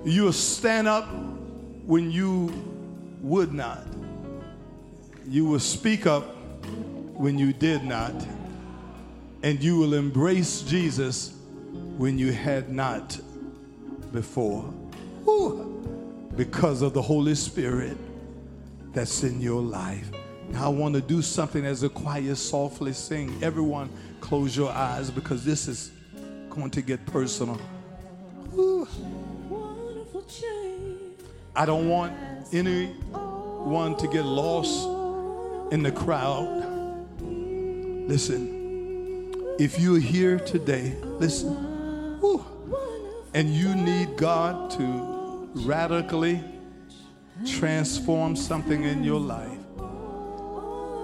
You 0.05 0.25
will 0.25 0.33
stand 0.33 0.87
up 0.87 1.07
when 1.85 2.11
you 2.11 2.53
would 3.21 3.51
not. 3.51 3.85
You 5.27 5.45
will 5.45 5.59
speak 5.59 6.05
up 6.05 6.35
when 7.15 7.37
you 7.37 7.53
did 7.53 7.83
not. 7.83 8.13
And 9.41 9.61
you 9.63 9.77
will 9.77 9.93
embrace 9.93 10.61
Jesus 10.61 11.33
when 11.97 12.17
you 12.17 12.31
had 12.31 12.69
not 12.69 13.19
before. 14.11 14.73
Because 16.35 16.81
of 16.81 16.93
the 16.93 17.01
Holy 17.01 17.35
Spirit 17.35 17.97
that's 18.93 19.23
in 19.23 19.41
your 19.41 19.61
life. 19.61 20.09
Now, 20.51 20.65
I 20.65 20.69
want 20.69 20.95
to 20.95 21.01
do 21.01 21.21
something 21.21 21.65
as 21.65 21.83
a 21.83 21.89
choir 21.89 22.33
softly 22.35 22.93
sing. 22.93 23.37
Everyone, 23.43 23.89
close 24.19 24.55
your 24.55 24.71
eyes 24.71 25.11
because 25.11 25.45
this 25.45 25.67
is 25.67 25.91
going 26.49 26.71
to 26.71 26.81
get 26.81 27.05
personal. 27.05 27.55
Whew. 28.53 28.87
I 31.55 31.65
don't 31.65 31.89
want 31.89 32.13
anyone 32.53 33.95
to 33.97 34.07
get 34.07 34.23
lost 34.23 34.87
in 35.73 35.83
the 35.83 35.91
crowd. 35.91 36.65
Listen, 38.07 39.55
if 39.59 39.79
you're 39.79 39.99
here 39.99 40.39
today, 40.39 40.95
listen, 41.03 41.53
whew, 42.21 42.43
and 43.33 43.53
you 43.53 43.75
need 43.75 44.15
God 44.15 44.71
to 44.71 45.18
radically 45.53 46.43
transform 47.45 48.35
something 48.35 48.83
in 48.83 49.03
your 49.03 49.19
life, 49.19 49.59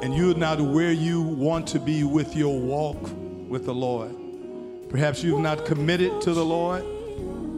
and 0.04 0.16
you're 0.16 0.36
not 0.36 0.60
where 0.60 0.92
you 0.92 1.22
want 1.22 1.68
to 1.68 1.80
be 1.80 2.04
with 2.04 2.36
your 2.36 2.60
walk 2.60 2.98
with 3.48 3.66
the 3.66 3.74
Lord, 3.74 4.16
perhaps 4.90 5.24
you've 5.24 5.40
not 5.40 5.66
committed 5.66 6.22
to 6.22 6.34
the 6.34 6.44
Lord, 6.44 6.84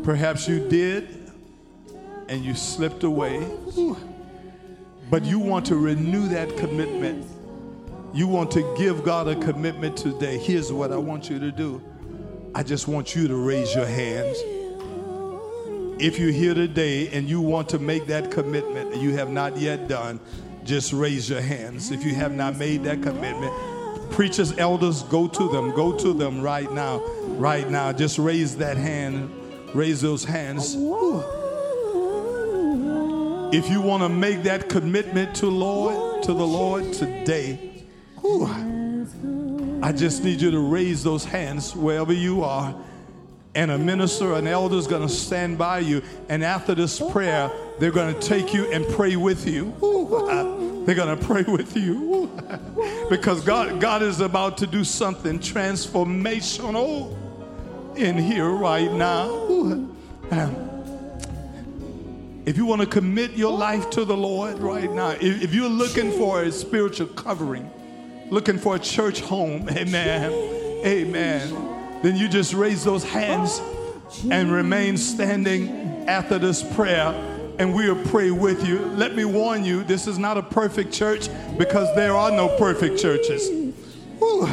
perhaps 0.04 0.48
you 0.48 0.68
did 0.70 1.32
and 2.30 2.44
you 2.44 2.54
slipped 2.54 3.04
away, 3.04 3.48
but 5.10 5.24
you 5.24 5.40
want 5.40 5.66
to 5.68 5.76
renew 5.76 6.28
that 6.30 6.56
commitment. 6.58 7.26
You 8.14 8.28
want 8.28 8.52
to 8.52 8.76
give 8.78 9.04
God 9.04 9.28
a 9.28 9.36
commitment 9.36 9.98
today. 9.98 10.38
Here's 10.38 10.72
what 10.72 10.92
I 10.92 10.98
want 10.98 11.30
you 11.30 11.40
to 11.40 11.52
do 11.52 11.82
I 12.56 12.64
just 12.64 12.88
want 12.88 13.16
you 13.16 13.28
to 13.28 13.36
raise 13.36 13.74
your 13.76 13.86
hands. 13.86 14.38
If 16.00 16.20
you're 16.20 16.32
here 16.32 16.54
today 16.54 17.08
and 17.10 17.28
you 17.28 17.42
want 17.42 17.70
to 17.70 17.80
make 17.80 18.06
that 18.06 18.30
commitment 18.30 18.94
and 18.94 19.02
you 19.02 19.14
have 19.14 19.30
not 19.30 19.58
yet 19.58 19.88
done, 19.88 20.20
just 20.64 20.94
raise 20.94 21.28
your 21.28 21.42
hands. 21.42 21.90
If 21.90 22.06
you 22.06 22.14
have 22.14 22.34
not 22.34 22.56
made 22.56 22.84
that 22.84 23.02
commitment, 23.02 23.52
preachers, 24.12 24.56
elders, 24.60 25.02
go 25.04 25.28
to 25.28 25.50
them. 25.50 25.72
Go 25.72 25.98
to 25.98 26.14
them 26.14 26.42
right 26.42 26.72
now. 26.72 27.00
Right 27.40 27.68
now. 27.68 27.92
Just 27.94 28.20
raise 28.20 28.58
that 28.58 28.78
hand. 28.78 29.34
Raise 29.74 30.00
those 30.00 30.24
hands. 30.24 30.76
If 33.56 33.68
you 33.68 33.82
want 33.82 34.04
to 34.04 34.10
make 34.10 34.44
that 34.44 34.70
commitment 34.70 35.36
to 35.38 35.48
Lord, 35.48 36.22
to 36.24 36.34
the 36.34 36.46
Lord 36.46 36.94
today, 36.94 37.86
I 39.82 39.92
just 39.94 40.24
need 40.24 40.42
you 40.42 40.52
to 40.52 40.60
raise 40.60 41.04
those 41.04 41.26
hands 41.26 41.76
wherever 41.76 42.14
you 42.14 42.44
are. 42.44 42.76
And 43.58 43.72
a 43.72 43.78
minister, 43.80 44.34
an 44.34 44.46
elder 44.46 44.76
is 44.76 44.86
going 44.86 45.02
to 45.02 45.12
stand 45.12 45.58
by 45.58 45.80
you. 45.80 46.04
And 46.30 46.44
after 46.44 46.76
this 46.76 47.00
prayer, 47.00 47.50
they're 47.80 47.90
going 47.90 48.14
to 48.14 48.22
take 48.22 48.54
you 48.54 48.72
and 48.72 48.88
pray 48.90 49.16
with 49.16 49.48
you. 49.48 49.74
They're 50.86 50.96
going 50.96 51.18
to 51.18 51.26
pray 51.26 51.42
with 51.42 51.76
you. 51.76 52.32
because 53.10 53.44
God, 53.44 53.82
God 53.82 54.04
is 54.04 54.22
about 54.22 54.60
to 54.60 54.68
do 54.68 54.84
something 54.84 55.40
transformational 55.40 57.18
in 57.98 58.16
here 58.18 58.50
right 58.50 58.92
now. 58.92 59.90
Um, 60.30 60.68
if 62.46 62.58
you 62.58 62.66
want 62.66 62.82
to 62.82 62.88
commit 62.88 63.32
your 63.32 63.58
life 63.58 63.90
to 63.92 64.04
the 64.04 64.18
Lord 64.18 64.60
right 64.60 64.92
now, 64.92 65.12
if, 65.12 65.42
if 65.42 65.54
you're 65.54 65.70
looking 65.70 66.12
for 66.12 66.44
a 66.44 66.52
spiritual 66.52 67.08
covering, 67.08 67.72
looking 68.30 68.58
for 68.58 68.76
a 68.76 68.80
church 68.80 69.22
home, 69.22 69.70
amen, 69.70 70.34
amen, 70.86 71.77
then 72.04 72.16
you 72.16 72.28
just 72.28 72.54
raise 72.54 72.84
those 72.84 73.04
hands 73.04 73.62
and 74.30 74.52
remain 74.52 74.98
standing 74.98 76.06
after 76.08 76.40
this 76.40 76.64
prayer 76.76 77.14
and 77.60 77.74
we'll 77.74 78.02
pray 78.06 78.32
with 78.32 78.68
you. 78.68 78.80
Let 78.80 79.16
me 79.16 79.26
warn 79.26 79.66
you, 79.66 79.84
this 79.84 80.08
is 80.08 80.18
not 80.18 80.38
a 80.38 80.44
perfect 80.44 80.94
church 80.94 81.28
because 81.58 81.94
there 81.96 82.14
are 82.14 82.32
no 82.32 82.56
perfect 82.58 83.00
churches. 83.00 83.50
Ooh, 84.22 84.46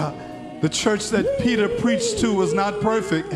the 0.61 0.69
church 0.71 1.11
that 1.11 1.39
Peter 1.41 1.69
preached 1.69 2.19
to 2.21 2.33
was 2.33 2.55
not 2.55 2.81
perfect, 2.81 3.31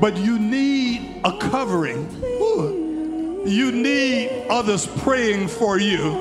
but 0.00 0.16
you 0.16 0.38
need 0.38 1.20
a 1.24 1.36
covering. 1.38 2.08
Ooh, 2.24 3.42
you 3.46 3.72
need 3.72 4.46
others 4.48 4.86
praying 4.86 5.48
for 5.48 5.78
you 5.78 6.12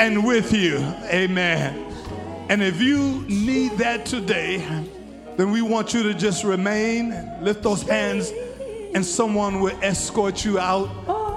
and 0.00 0.24
with 0.24 0.52
you. 0.52 0.78
Amen. 1.04 1.80
And 2.48 2.62
if 2.62 2.80
you 2.80 3.24
need 3.28 3.72
that 3.72 4.06
today, 4.06 4.66
then 5.36 5.50
we 5.50 5.62
want 5.62 5.92
you 5.92 6.02
to 6.04 6.14
just 6.14 6.44
remain, 6.44 7.10
lift 7.42 7.62
those 7.62 7.82
hands, 7.82 8.32
and 8.94 9.04
someone 9.04 9.60
will 9.60 9.76
escort 9.82 10.44
you 10.44 10.58
out 10.58 10.88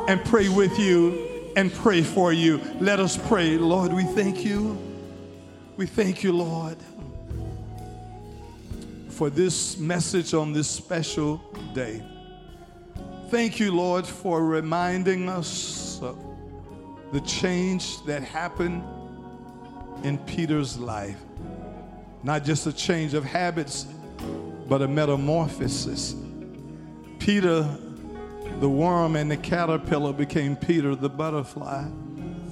and 0.07 0.23
pray 0.25 0.49
with 0.49 0.77
you 0.77 1.51
and 1.55 1.73
pray 1.73 2.03
for 2.03 2.31
you. 2.31 2.61
Let 2.79 2.99
us 2.99 3.17
pray. 3.17 3.57
Lord, 3.57 3.91
we 3.91 4.03
thank 4.03 4.45
you. 4.45 4.77
We 5.75 5.87
thank 5.87 6.23
you, 6.23 6.31
Lord, 6.31 6.77
for 9.09 9.29
this 9.29 9.77
message 9.77 10.33
on 10.33 10.53
this 10.53 10.67
special 10.67 11.37
day. 11.73 12.03
Thank 13.29 13.59
you, 13.59 13.71
Lord, 13.71 14.05
for 14.05 14.45
reminding 14.45 15.27
us 15.27 15.99
of 16.01 16.17
the 17.11 17.21
change 17.21 18.03
that 18.05 18.23
happened 18.23 18.83
in 20.03 20.17
Peter's 20.19 20.77
life. 20.77 21.19
Not 22.27 22.43
just 22.43 22.67
a 22.67 22.73
change 22.73 23.13
of 23.13 23.23
habits, 23.23 23.85
but 24.67 24.81
a 24.81 24.87
metamorphosis. 24.89 26.13
Peter, 27.19 27.65
the 28.59 28.67
worm 28.67 29.15
and 29.15 29.31
the 29.31 29.37
caterpillar, 29.37 30.11
became 30.11 30.57
Peter, 30.57 30.93
the 30.93 31.07
butterfly. 31.07 31.87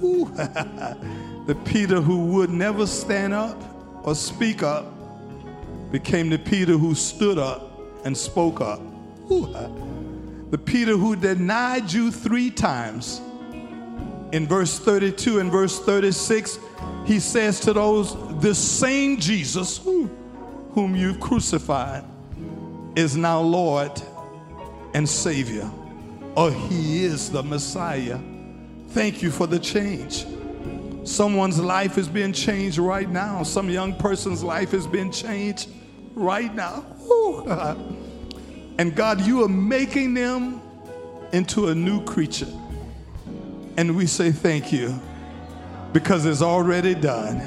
the 0.00 1.58
Peter 1.66 2.00
who 2.00 2.24
would 2.24 2.48
never 2.48 2.86
stand 2.86 3.34
up 3.34 3.62
or 4.02 4.14
speak 4.14 4.62
up 4.62 4.86
became 5.92 6.30
the 6.30 6.38
Peter 6.38 6.78
who 6.78 6.94
stood 6.94 7.36
up 7.36 7.78
and 8.06 8.16
spoke 8.16 8.62
up. 8.62 8.80
The 9.28 10.58
Peter 10.64 10.96
who 10.96 11.16
denied 11.16 11.92
you 11.92 12.10
three 12.10 12.50
times. 12.50 13.20
In 14.32 14.46
verse 14.46 14.78
32 14.78 15.38
and 15.38 15.52
verse 15.52 15.78
36, 15.80 16.60
he 17.06 17.20
says 17.20 17.60
to 17.60 17.72
those, 17.72 18.16
This 18.40 18.58
same 18.58 19.18
Jesus 19.18 19.78
whom 19.78 20.96
you've 20.96 21.20
crucified 21.20 22.04
is 22.96 23.16
now 23.16 23.40
Lord 23.40 23.92
and 24.92 25.08
Savior, 25.08 25.70
or 26.36 26.50
He 26.50 27.04
is 27.04 27.30
the 27.30 27.42
Messiah. 27.42 28.18
Thank 28.88 29.22
you 29.22 29.30
for 29.30 29.46
the 29.46 29.58
change. 29.58 30.26
Someone's 31.04 31.60
life 31.60 31.96
is 31.96 32.08
being 32.08 32.32
changed 32.32 32.78
right 32.78 33.08
now. 33.08 33.44
Some 33.44 33.70
young 33.70 33.94
person's 33.94 34.42
life 34.42 34.74
is 34.74 34.86
being 34.86 35.12
changed 35.12 35.68
right 36.14 36.54
now. 36.54 36.84
And 38.78 38.94
God, 38.94 39.22
you 39.22 39.42
are 39.42 39.48
making 39.48 40.12
them 40.12 40.60
into 41.32 41.68
a 41.68 41.74
new 41.74 42.04
creature. 42.04 42.52
And 43.78 43.96
we 43.96 44.06
say 44.06 44.32
thank 44.32 44.70
you 44.70 45.00
because 45.96 46.26
it's 46.26 46.42
already 46.42 46.94
done. 46.94 47.40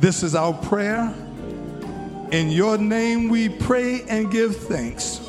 This 0.00 0.22
is 0.22 0.34
our 0.34 0.54
prayer. 0.54 1.14
In 2.30 2.48
your 2.48 2.78
name 2.78 3.28
we 3.28 3.50
pray 3.50 4.04
and 4.08 4.32
give 4.32 4.56
thanks. 4.56 5.20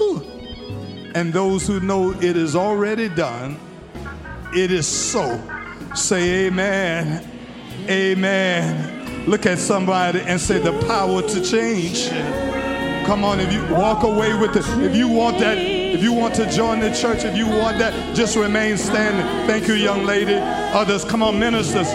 And 1.15 1.33
those 1.33 1.67
who 1.67 1.81
know 1.81 2.11
it 2.11 2.37
is 2.37 2.55
already 2.55 3.09
done, 3.09 3.59
it 4.55 4.71
is 4.71 4.87
so. 4.87 5.37
Say 5.93 6.45
amen. 6.45 7.29
Amen. 7.89 9.25
Look 9.29 9.45
at 9.45 9.59
somebody 9.59 10.21
and 10.21 10.39
say 10.39 10.59
the 10.59 10.79
power 10.87 11.21
to 11.21 11.43
change. 11.43 12.07
Come 13.05 13.25
on, 13.25 13.41
if 13.41 13.51
you 13.51 13.65
walk 13.75 14.03
away 14.03 14.33
with 14.33 14.55
it, 14.55 14.63
if 14.81 14.95
you 14.95 15.09
want 15.09 15.39
that, 15.39 15.57
if 15.57 16.01
you 16.01 16.13
want 16.13 16.35
to 16.35 16.49
join 16.49 16.79
the 16.79 16.93
church, 16.93 17.25
if 17.25 17.35
you 17.35 17.47
want 17.47 17.79
that, 17.79 18.15
just 18.15 18.37
remain 18.37 18.77
standing. 18.77 19.25
Thank 19.45 19.67
you, 19.67 19.73
young 19.73 20.05
lady. 20.05 20.35
Others, 20.35 21.03
come 21.03 21.21
on, 21.21 21.37
ministers, 21.37 21.89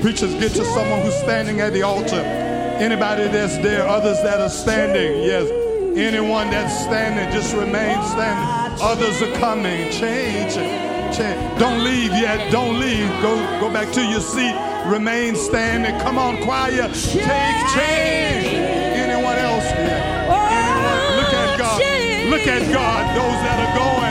preachers, 0.00 0.34
get 0.34 0.52
to 0.52 0.64
someone 0.64 1.02
who's 1.02 1.16
standing 1.16 1.60
at 1.60 1.72
the 1.72 1.82
altar. 1.82 2.22
Anybody 2.78 3.28
that's 3.28 3.56
there, 3.58 3.86
others 3.86 4.22
that 4.22 4.40
are 4.40 4.50
standing, 4.50 5.22
yes. 5.22 5.50
Anyone 5.96 6.50
that's 6.50 6.78
standing, 6.84 7.32
just 7.32 7.54
remain 7.54 8.02
standing. 8.04 8.66
Others 8.82 9.22
are 9.22 9.32
coming. 9.38 9.90
Change. 9.90 10.54
Change. 11.16 11.58
Don't 11.58 11.82
leave 11.82 12.12
yet. 12.12 12.52
Don't 12.52 12.78
leave. 12.78 13.08
Go 13.22 13.34
go 13.60 13.72
back 13.72 13.90
to 13.94 14.02
your 14.04 14.20
seat. 14.20 14.54
Remain 14.84 15.34
standing. 15.34 15.98
Come 16.00 16.18
on, 16.18 16.42
choir. 16.42 16.88
Take 16.92 17.56
change. 17.72 18.46
Anyone 18.52 19.38
else 19.38 19.64
here? 19.64 20.02
Anyone? 20.28 21.00
Look 21.16 21.32
at 21.32 21.58
God. 21.58 21.80
Look 22.28 22.46
at 22.46 22.72
God. 22.72 23.16
Those 23.16 23.40
that 23.46 23.58
are 23.64 23.74
going. 23.74 24.05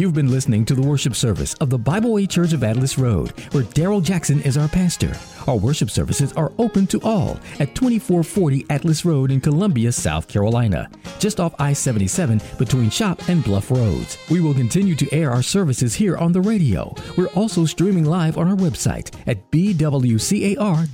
You've 0.00 0.14
been 0.14 0.30
listening 0.30 0.64
to 0.64 0.74
the 0.74 0.80
worship 0.80 1.14
service 1.14 1.52
of 1.60 1.68
the 1.68 1.76
Bible 1.76 2.14
Way 2.14 2.26
Church 2.26 2.54
of 2.54 2.64
Atlas 2.64 2.96
Road, 2.96 3.38
where 3.52 3.64
Darrell 3.64 4.00
Jackson 4.00 4.40
is 4.40 4.56
our 4.56 4.66
pastor. 4.66 5.12
Our 5.46 5.56
worship 5.56 5.90
services 5.90 6.32
are 6.34 6.52
open 6.58 6.86
to 6.86 7.00
all 7.02 7.38
at 7.58 7.74
2440 7.74 8.64
Atlas 8.70 9.04
Road 9.04 9.30
in 9.30 9.42
Columbia, 9.42 9.92
South 9.92 10.26
Carolina, 10.26 10.88
just 11.18 11.38
off 11.38 11.54
I 11.58 11.74
77 11.74 12.40
between 12.56 12.88
Shop 12.88 13.28
and 13.28 13.44
Bluff 13.44 13.70
Roads. 13.70 14.16
We 14.30 14.40
will 14.40 14.54
continue 14.54 14.94
to 14.94 15.12
air 15.12 15.30
our 15.32 15.42
services 15.42 15.94
here 15.94 16.16
on 16.16 16.32
the 16.32 16.40
radio. 16.40 16.94
We're 17.18 17.26
also 17.34 17.66
streaming 17.66 18.06
live 18.06 18.38
on 18.38 18.48
our 18.48 18.56
website 18.56 19.14
at 19.26 19.50
bwcar.org, 19.50 20.88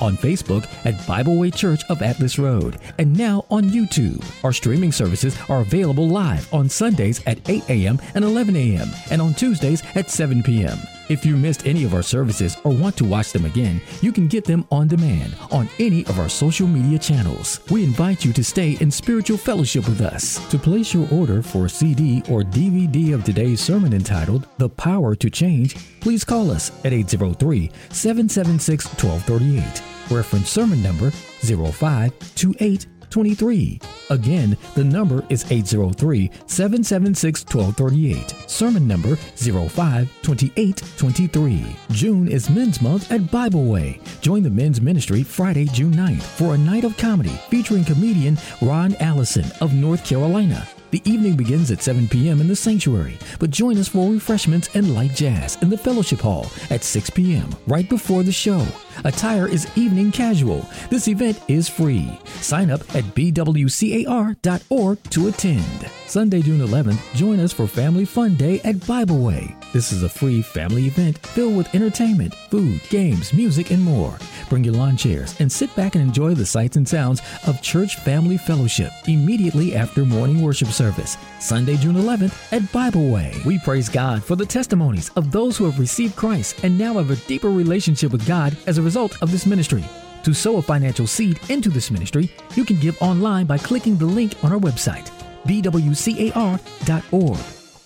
on 0.00 0.16
Facebook 0.16 0.66
at 0.84 1.06
Bible 1.06 1.38
Way 1.38 1.52
Church 1.52 1.82
of 1.88 2.02
Atlas 2.02 2.40
Road, 2.40 2.78
and 2.98 3.16
now 3.16 3.44
on 3.50 3.70
YouTube. 3.70 4.24
Our 4.42 4.52
streaming 4.52 4.90
services 4.90 5.38
are 5.48 5.60
available 5.60 6.08
live 6.08 6.52
on 6.52 6.68
Sundays 6.68 7.24
at 7.26 7.48
8 7.48 7.70
a.m. 7.70 7.99
and 8.14 8.24
11 8.24 8.56
a.m., 8.56 8.88
and 9.10 9.20
on 9.20 9.34
Tuesdays 9.34 9.82
at 9.94 10.10
7 10.10 10.42
p.m. 10.42 10.78
If 11.10 11.26
you 11.26 11.36
missed 11.36 11.66
any 11.66 11.82
of 11.82 11.92
our 11.92 12.04
services 12.04 12.56
or 12.62 12.72
want 12.72 12.96
to 12.98 13.04
watch 13.04 13.32
them 13.32 13.44
again, 13.44 13.80
you 14.00 14.12
can 14.12 14.28
get 14.28 14.44
them 14.44 14.64
on 14.70 14.86
demand 14.86 15.34
on 15.50 15.68
any 15.80 16.06
of 16.06 16.20
our 16.20 16.28
social 16.28 16.68
media 16.68 17.00
channels. 17.00 17.60
We 17.68 17.82
invite 17.82 18.24
you 18.24 18.32
to 18.32 18.44
stay 18.44 18.76
in 18.80 18.92
spiritual 18.92 19.36
fellowship 19.36 19.88
with 19.88 20.00
us. 20.02 20.38
To 20.50 20.58
place 20.58 20.94
your 20.94 21.08
order 21.12 21.42
for 21.42 21.66
a 21.66 21.68
CD 21.68 22.22
or 22.28 22.42
DVD 22.42 23.12
of 23.12 23.24
today's 23.24 23.60
sermon 23.60 23.92
entitled 23.92 24.46
The 24.58 24.68
Power 24.68 25.16
to 25.16 25.28
Change, 25.28 25.74
please 26.00 26.22
call 26.22 26.48
us 26.48 26.70
at 26.84 26.92
803 26.92 27.72
776 27.90 28.86
1238. 29.02 29.82
Reference 30.16 30.48
sermon 30.48 30.80
number 30.80 31.10
0528 31.10 32.86
23. 33.10 33.80
Again, 34.10 34.56
the 34.74 34.84
number 34.84 35.24
is 35.28 35.44
803 35.50 36.30
776 36.46 37.44
1238. 37.44 38.34
Sermon 38.48 38.86
number 38.86 39.16
052823. 39.16 41.76
June 41.90 42.28
is 42.28 42.48
Men's 42.50 42.80
Month 42.80 43.10
at 43.12 43.30
Bible 43.30 43.64
Way. 43.64 44.00
Join 44.20 44.42
the 44.42 44.50
men's 44.50 44.80
ministry 44.80 45.22
Friday, 45.22 45.66
June 45.66 45.92
9th 45.92 46.22
for 46.22 46.54
a 46.54 46.58
night 46.58 46.84
of 46.84 46.96
comedy 46.96 47.38
featuring 47.50 47.84
comedian 47.84 48.38
Ron 48.62 48.94
Allison 48.96 49.44
of 49.60 49.74
North 49.74 50.04
Carolina. 50.04 50.66
The 50.90 51.02
evening 51.04 51.36
begins 51.36 51.70
at 51.70 51.82
7 51.82 52.08
p.m. 52.08 52.40
in 52.40 52.48
the 52.48 52.56
sanctuary, 52.56 53.16
but 53.38 53.50
join 53.50 53.78
us 53.78 53.86
for 53.86 54.10
refreshments 54.10 54.74
and 54.74 54.92
light 54.92 55.14
jazz 55.14 55.56
in 55.62 55.70
the 55.70 55.78
fellowship 55.78 56.18
hall 56.18 56.50
at 56.68 56.82
6 56.82 57.10
p.m. 57.10 57.54
right 57.68 57.88
before 57.88 58.24
the 58.24 58.32
show. 58.32 58.66
Attire 59.04 59.48
is 59.48 59.66
evening 59.76 60.12
casual. 60.12 60.68
This 60.90 61.08
event 61.08 61.40
is 61.48 61.68
free. 61.68 62.18
Sign 62.40 62.70
up 62.70 62.80
at 62.94 63.04
bwcar.org 63.14 65.02
to 65.10 65.28
attend. 65.28 65.90
Sunday, 66.06 66.42
June 66.42 66.60
11th, 66.60 67.14
join 67.14 67.38
us 67.38 67.52
for 67.52 67.68
Family 67.68 68.04
Fun 68.04 68.34
Day 68.34 68.60
at 68.64 68.84
Bible 68.86 69.18
Way. 69.18 69.54
This 69.72 69.92
is 69.92 70.02
a 70.02 70.08
free 70.08 70.42
family 70.42 70.86
event 70.86 71.16
filled 71.18 71.56
with 71.56 71.72
entertainment, 71.72 72.34
food, 72.50 72.80
games, 72.90 73.32
music, 73.32 73.70
and 73.70 73.80
more. 73.80 74.18
Bring 74.48 74.64
your 74.64 74.74
lawn 74.74 74.96
chairs 74.96 75.36
and 75.38 75.50
sit 75.50 75.74
back 75.76 75.94
and 75.94 76.02
enjoy 76.02 76.34
the 76.34 76.44
sights 76.44 76.76
and 76.76 76.88
sounds 76.88 77.22
of 77.46 77.62
Church 77.62 77.94
Family 78.00 78.36
Fellowship 78.36 78.90
immediately 79.06 79.76
after 79.76 80.04
morning 80.04 80.42
worship 80.42 80.68
service, 80.68 81.16
Sunday, 81.38 81.76
June 81.76 81.94
11th 81.94 82.52
at 82.52 82.72
Bible 82.72 83.08
Way. 83.08 83.32
We 83.46 83.60
praise 83.60 83.88
God 83.88 84.24
for 84.24 84.34
the 84.34 84.44
testimonies 84.44 85.10
of 85.10 85.30
those 85.30 85.56
who 85.56 85.64
have 85.66 85.78
received 85.78 86.16
Christ 86.16 86.64
and 86.64 86.76
now 86.76 86.94
have 86.94 87.10
a 87.10 87.16
deeper 87.28 87.50
relationship 87.50 88.10
with 88.10 88.26
God 88.26 88.56
as 88.66 88.78
a 88.78 88.82
result 88.82 88.89
of 88.96 89.30
this 89.30 89.46
ministry. 89.46 89.84
To 90.24 90.34
sow 90.34 90.58
a 90.58 90.62
financial 90.62 91.06
seed 91.06 91.40
into 91.48 91.70
this 91.70 91.90
ministry, 91.90 92.30
you 92.54 92.64
can 92.64 92.78
give 92.78 93.00
online 93.00 93.46
by 93.46 93.56
clicking 93.56 93.96
the 93.96 94.04
link 94.04 94.34
on 94.44 94.52
our 94.52 94.58
website, 94.58 95.10
bwcar.org, 95.46 96.58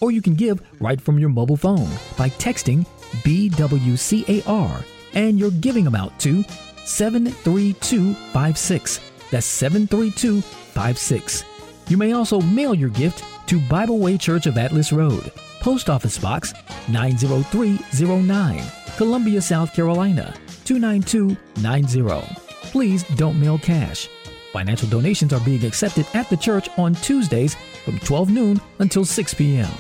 or 0.00 0.10
you 0.10 0.20
can 0.20 0.34
give 0.34 0.60
right 0.80 1.00
from 1.00 1.16
your 1.18 1.28
mobile 1.28 1.56
phone 1.56 1.88
by 2.18 2.30
texting 2.30 2.84
BWCAR 3.22 4.84
and 5.14 5.38
your 5.38 5.52
giving 5.52 5.86
amount 5.86 6.18
to 6.20 6.42
73256. 6.84 9.00
That's 9.30 9.46
73256. 9.46 11.44
You 11.88 11.96
may 11.96 12.12
also 12.12 12.40
mail 12.40 12.74
your 12.74 12.90
gift 12.90 13.24
to 13.48 13.60
Bible 13.68 13.98
Way 13.98 14.18
Church 14.18 14.46
of 14.46 14.58
Atlas 14.58 14.92
Road, 14.92 15.30
Post 15.60 15.88
Office 15.88 16.18
Box 16.18 16.52
90309, 16.88 18.62
Columbia, 18.96 19.40
South 19.40 19.72
Carolina 19.72 20.34
29290. 20.64 22.40
Please 22.70 23.04
don't 23.16 23.40
mail 23.40 23.58
cash. 23.58 24.08
Financial 24.52 24.88
donations 24.88 25.32
are 25.32 25.40
being 25.40 25.64
accepted 25.64 26.06
at 26.14 26.30
the 26.30 26.36
church 26.36 26.68
on 26.78 26.94
Tuesdays 26.94 27.56
from 27.84 27.98
12 27.98 28.30
noon 28.30 28.60
until 28.78 29.04
6 29.04 29.34
p.m. 29.34 29.70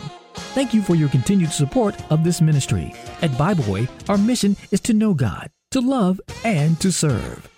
Thank 0.54 0.74
you 0.74 0.82
for 0.82 0.94
your 0.94 1.08
continued 1.08 1.52
support 1.52 1.94
of 2.10 2.24
this 2.24 2.40
ministry. 2.40 2.92
At 3.22 3.36
Bible 3.38 3.72
Way, 3.72 3.88
our 4.08 4.18
mission 4.18 4.56
is 4.70 4.80
to 4.82 4.94
know 4.94 5.14
God, 5.14 5.50
to 5.70 5.80
love, 5.80 6.20
and 6.44 6.78
to 6.80 6.90
serve. 6.90 7.48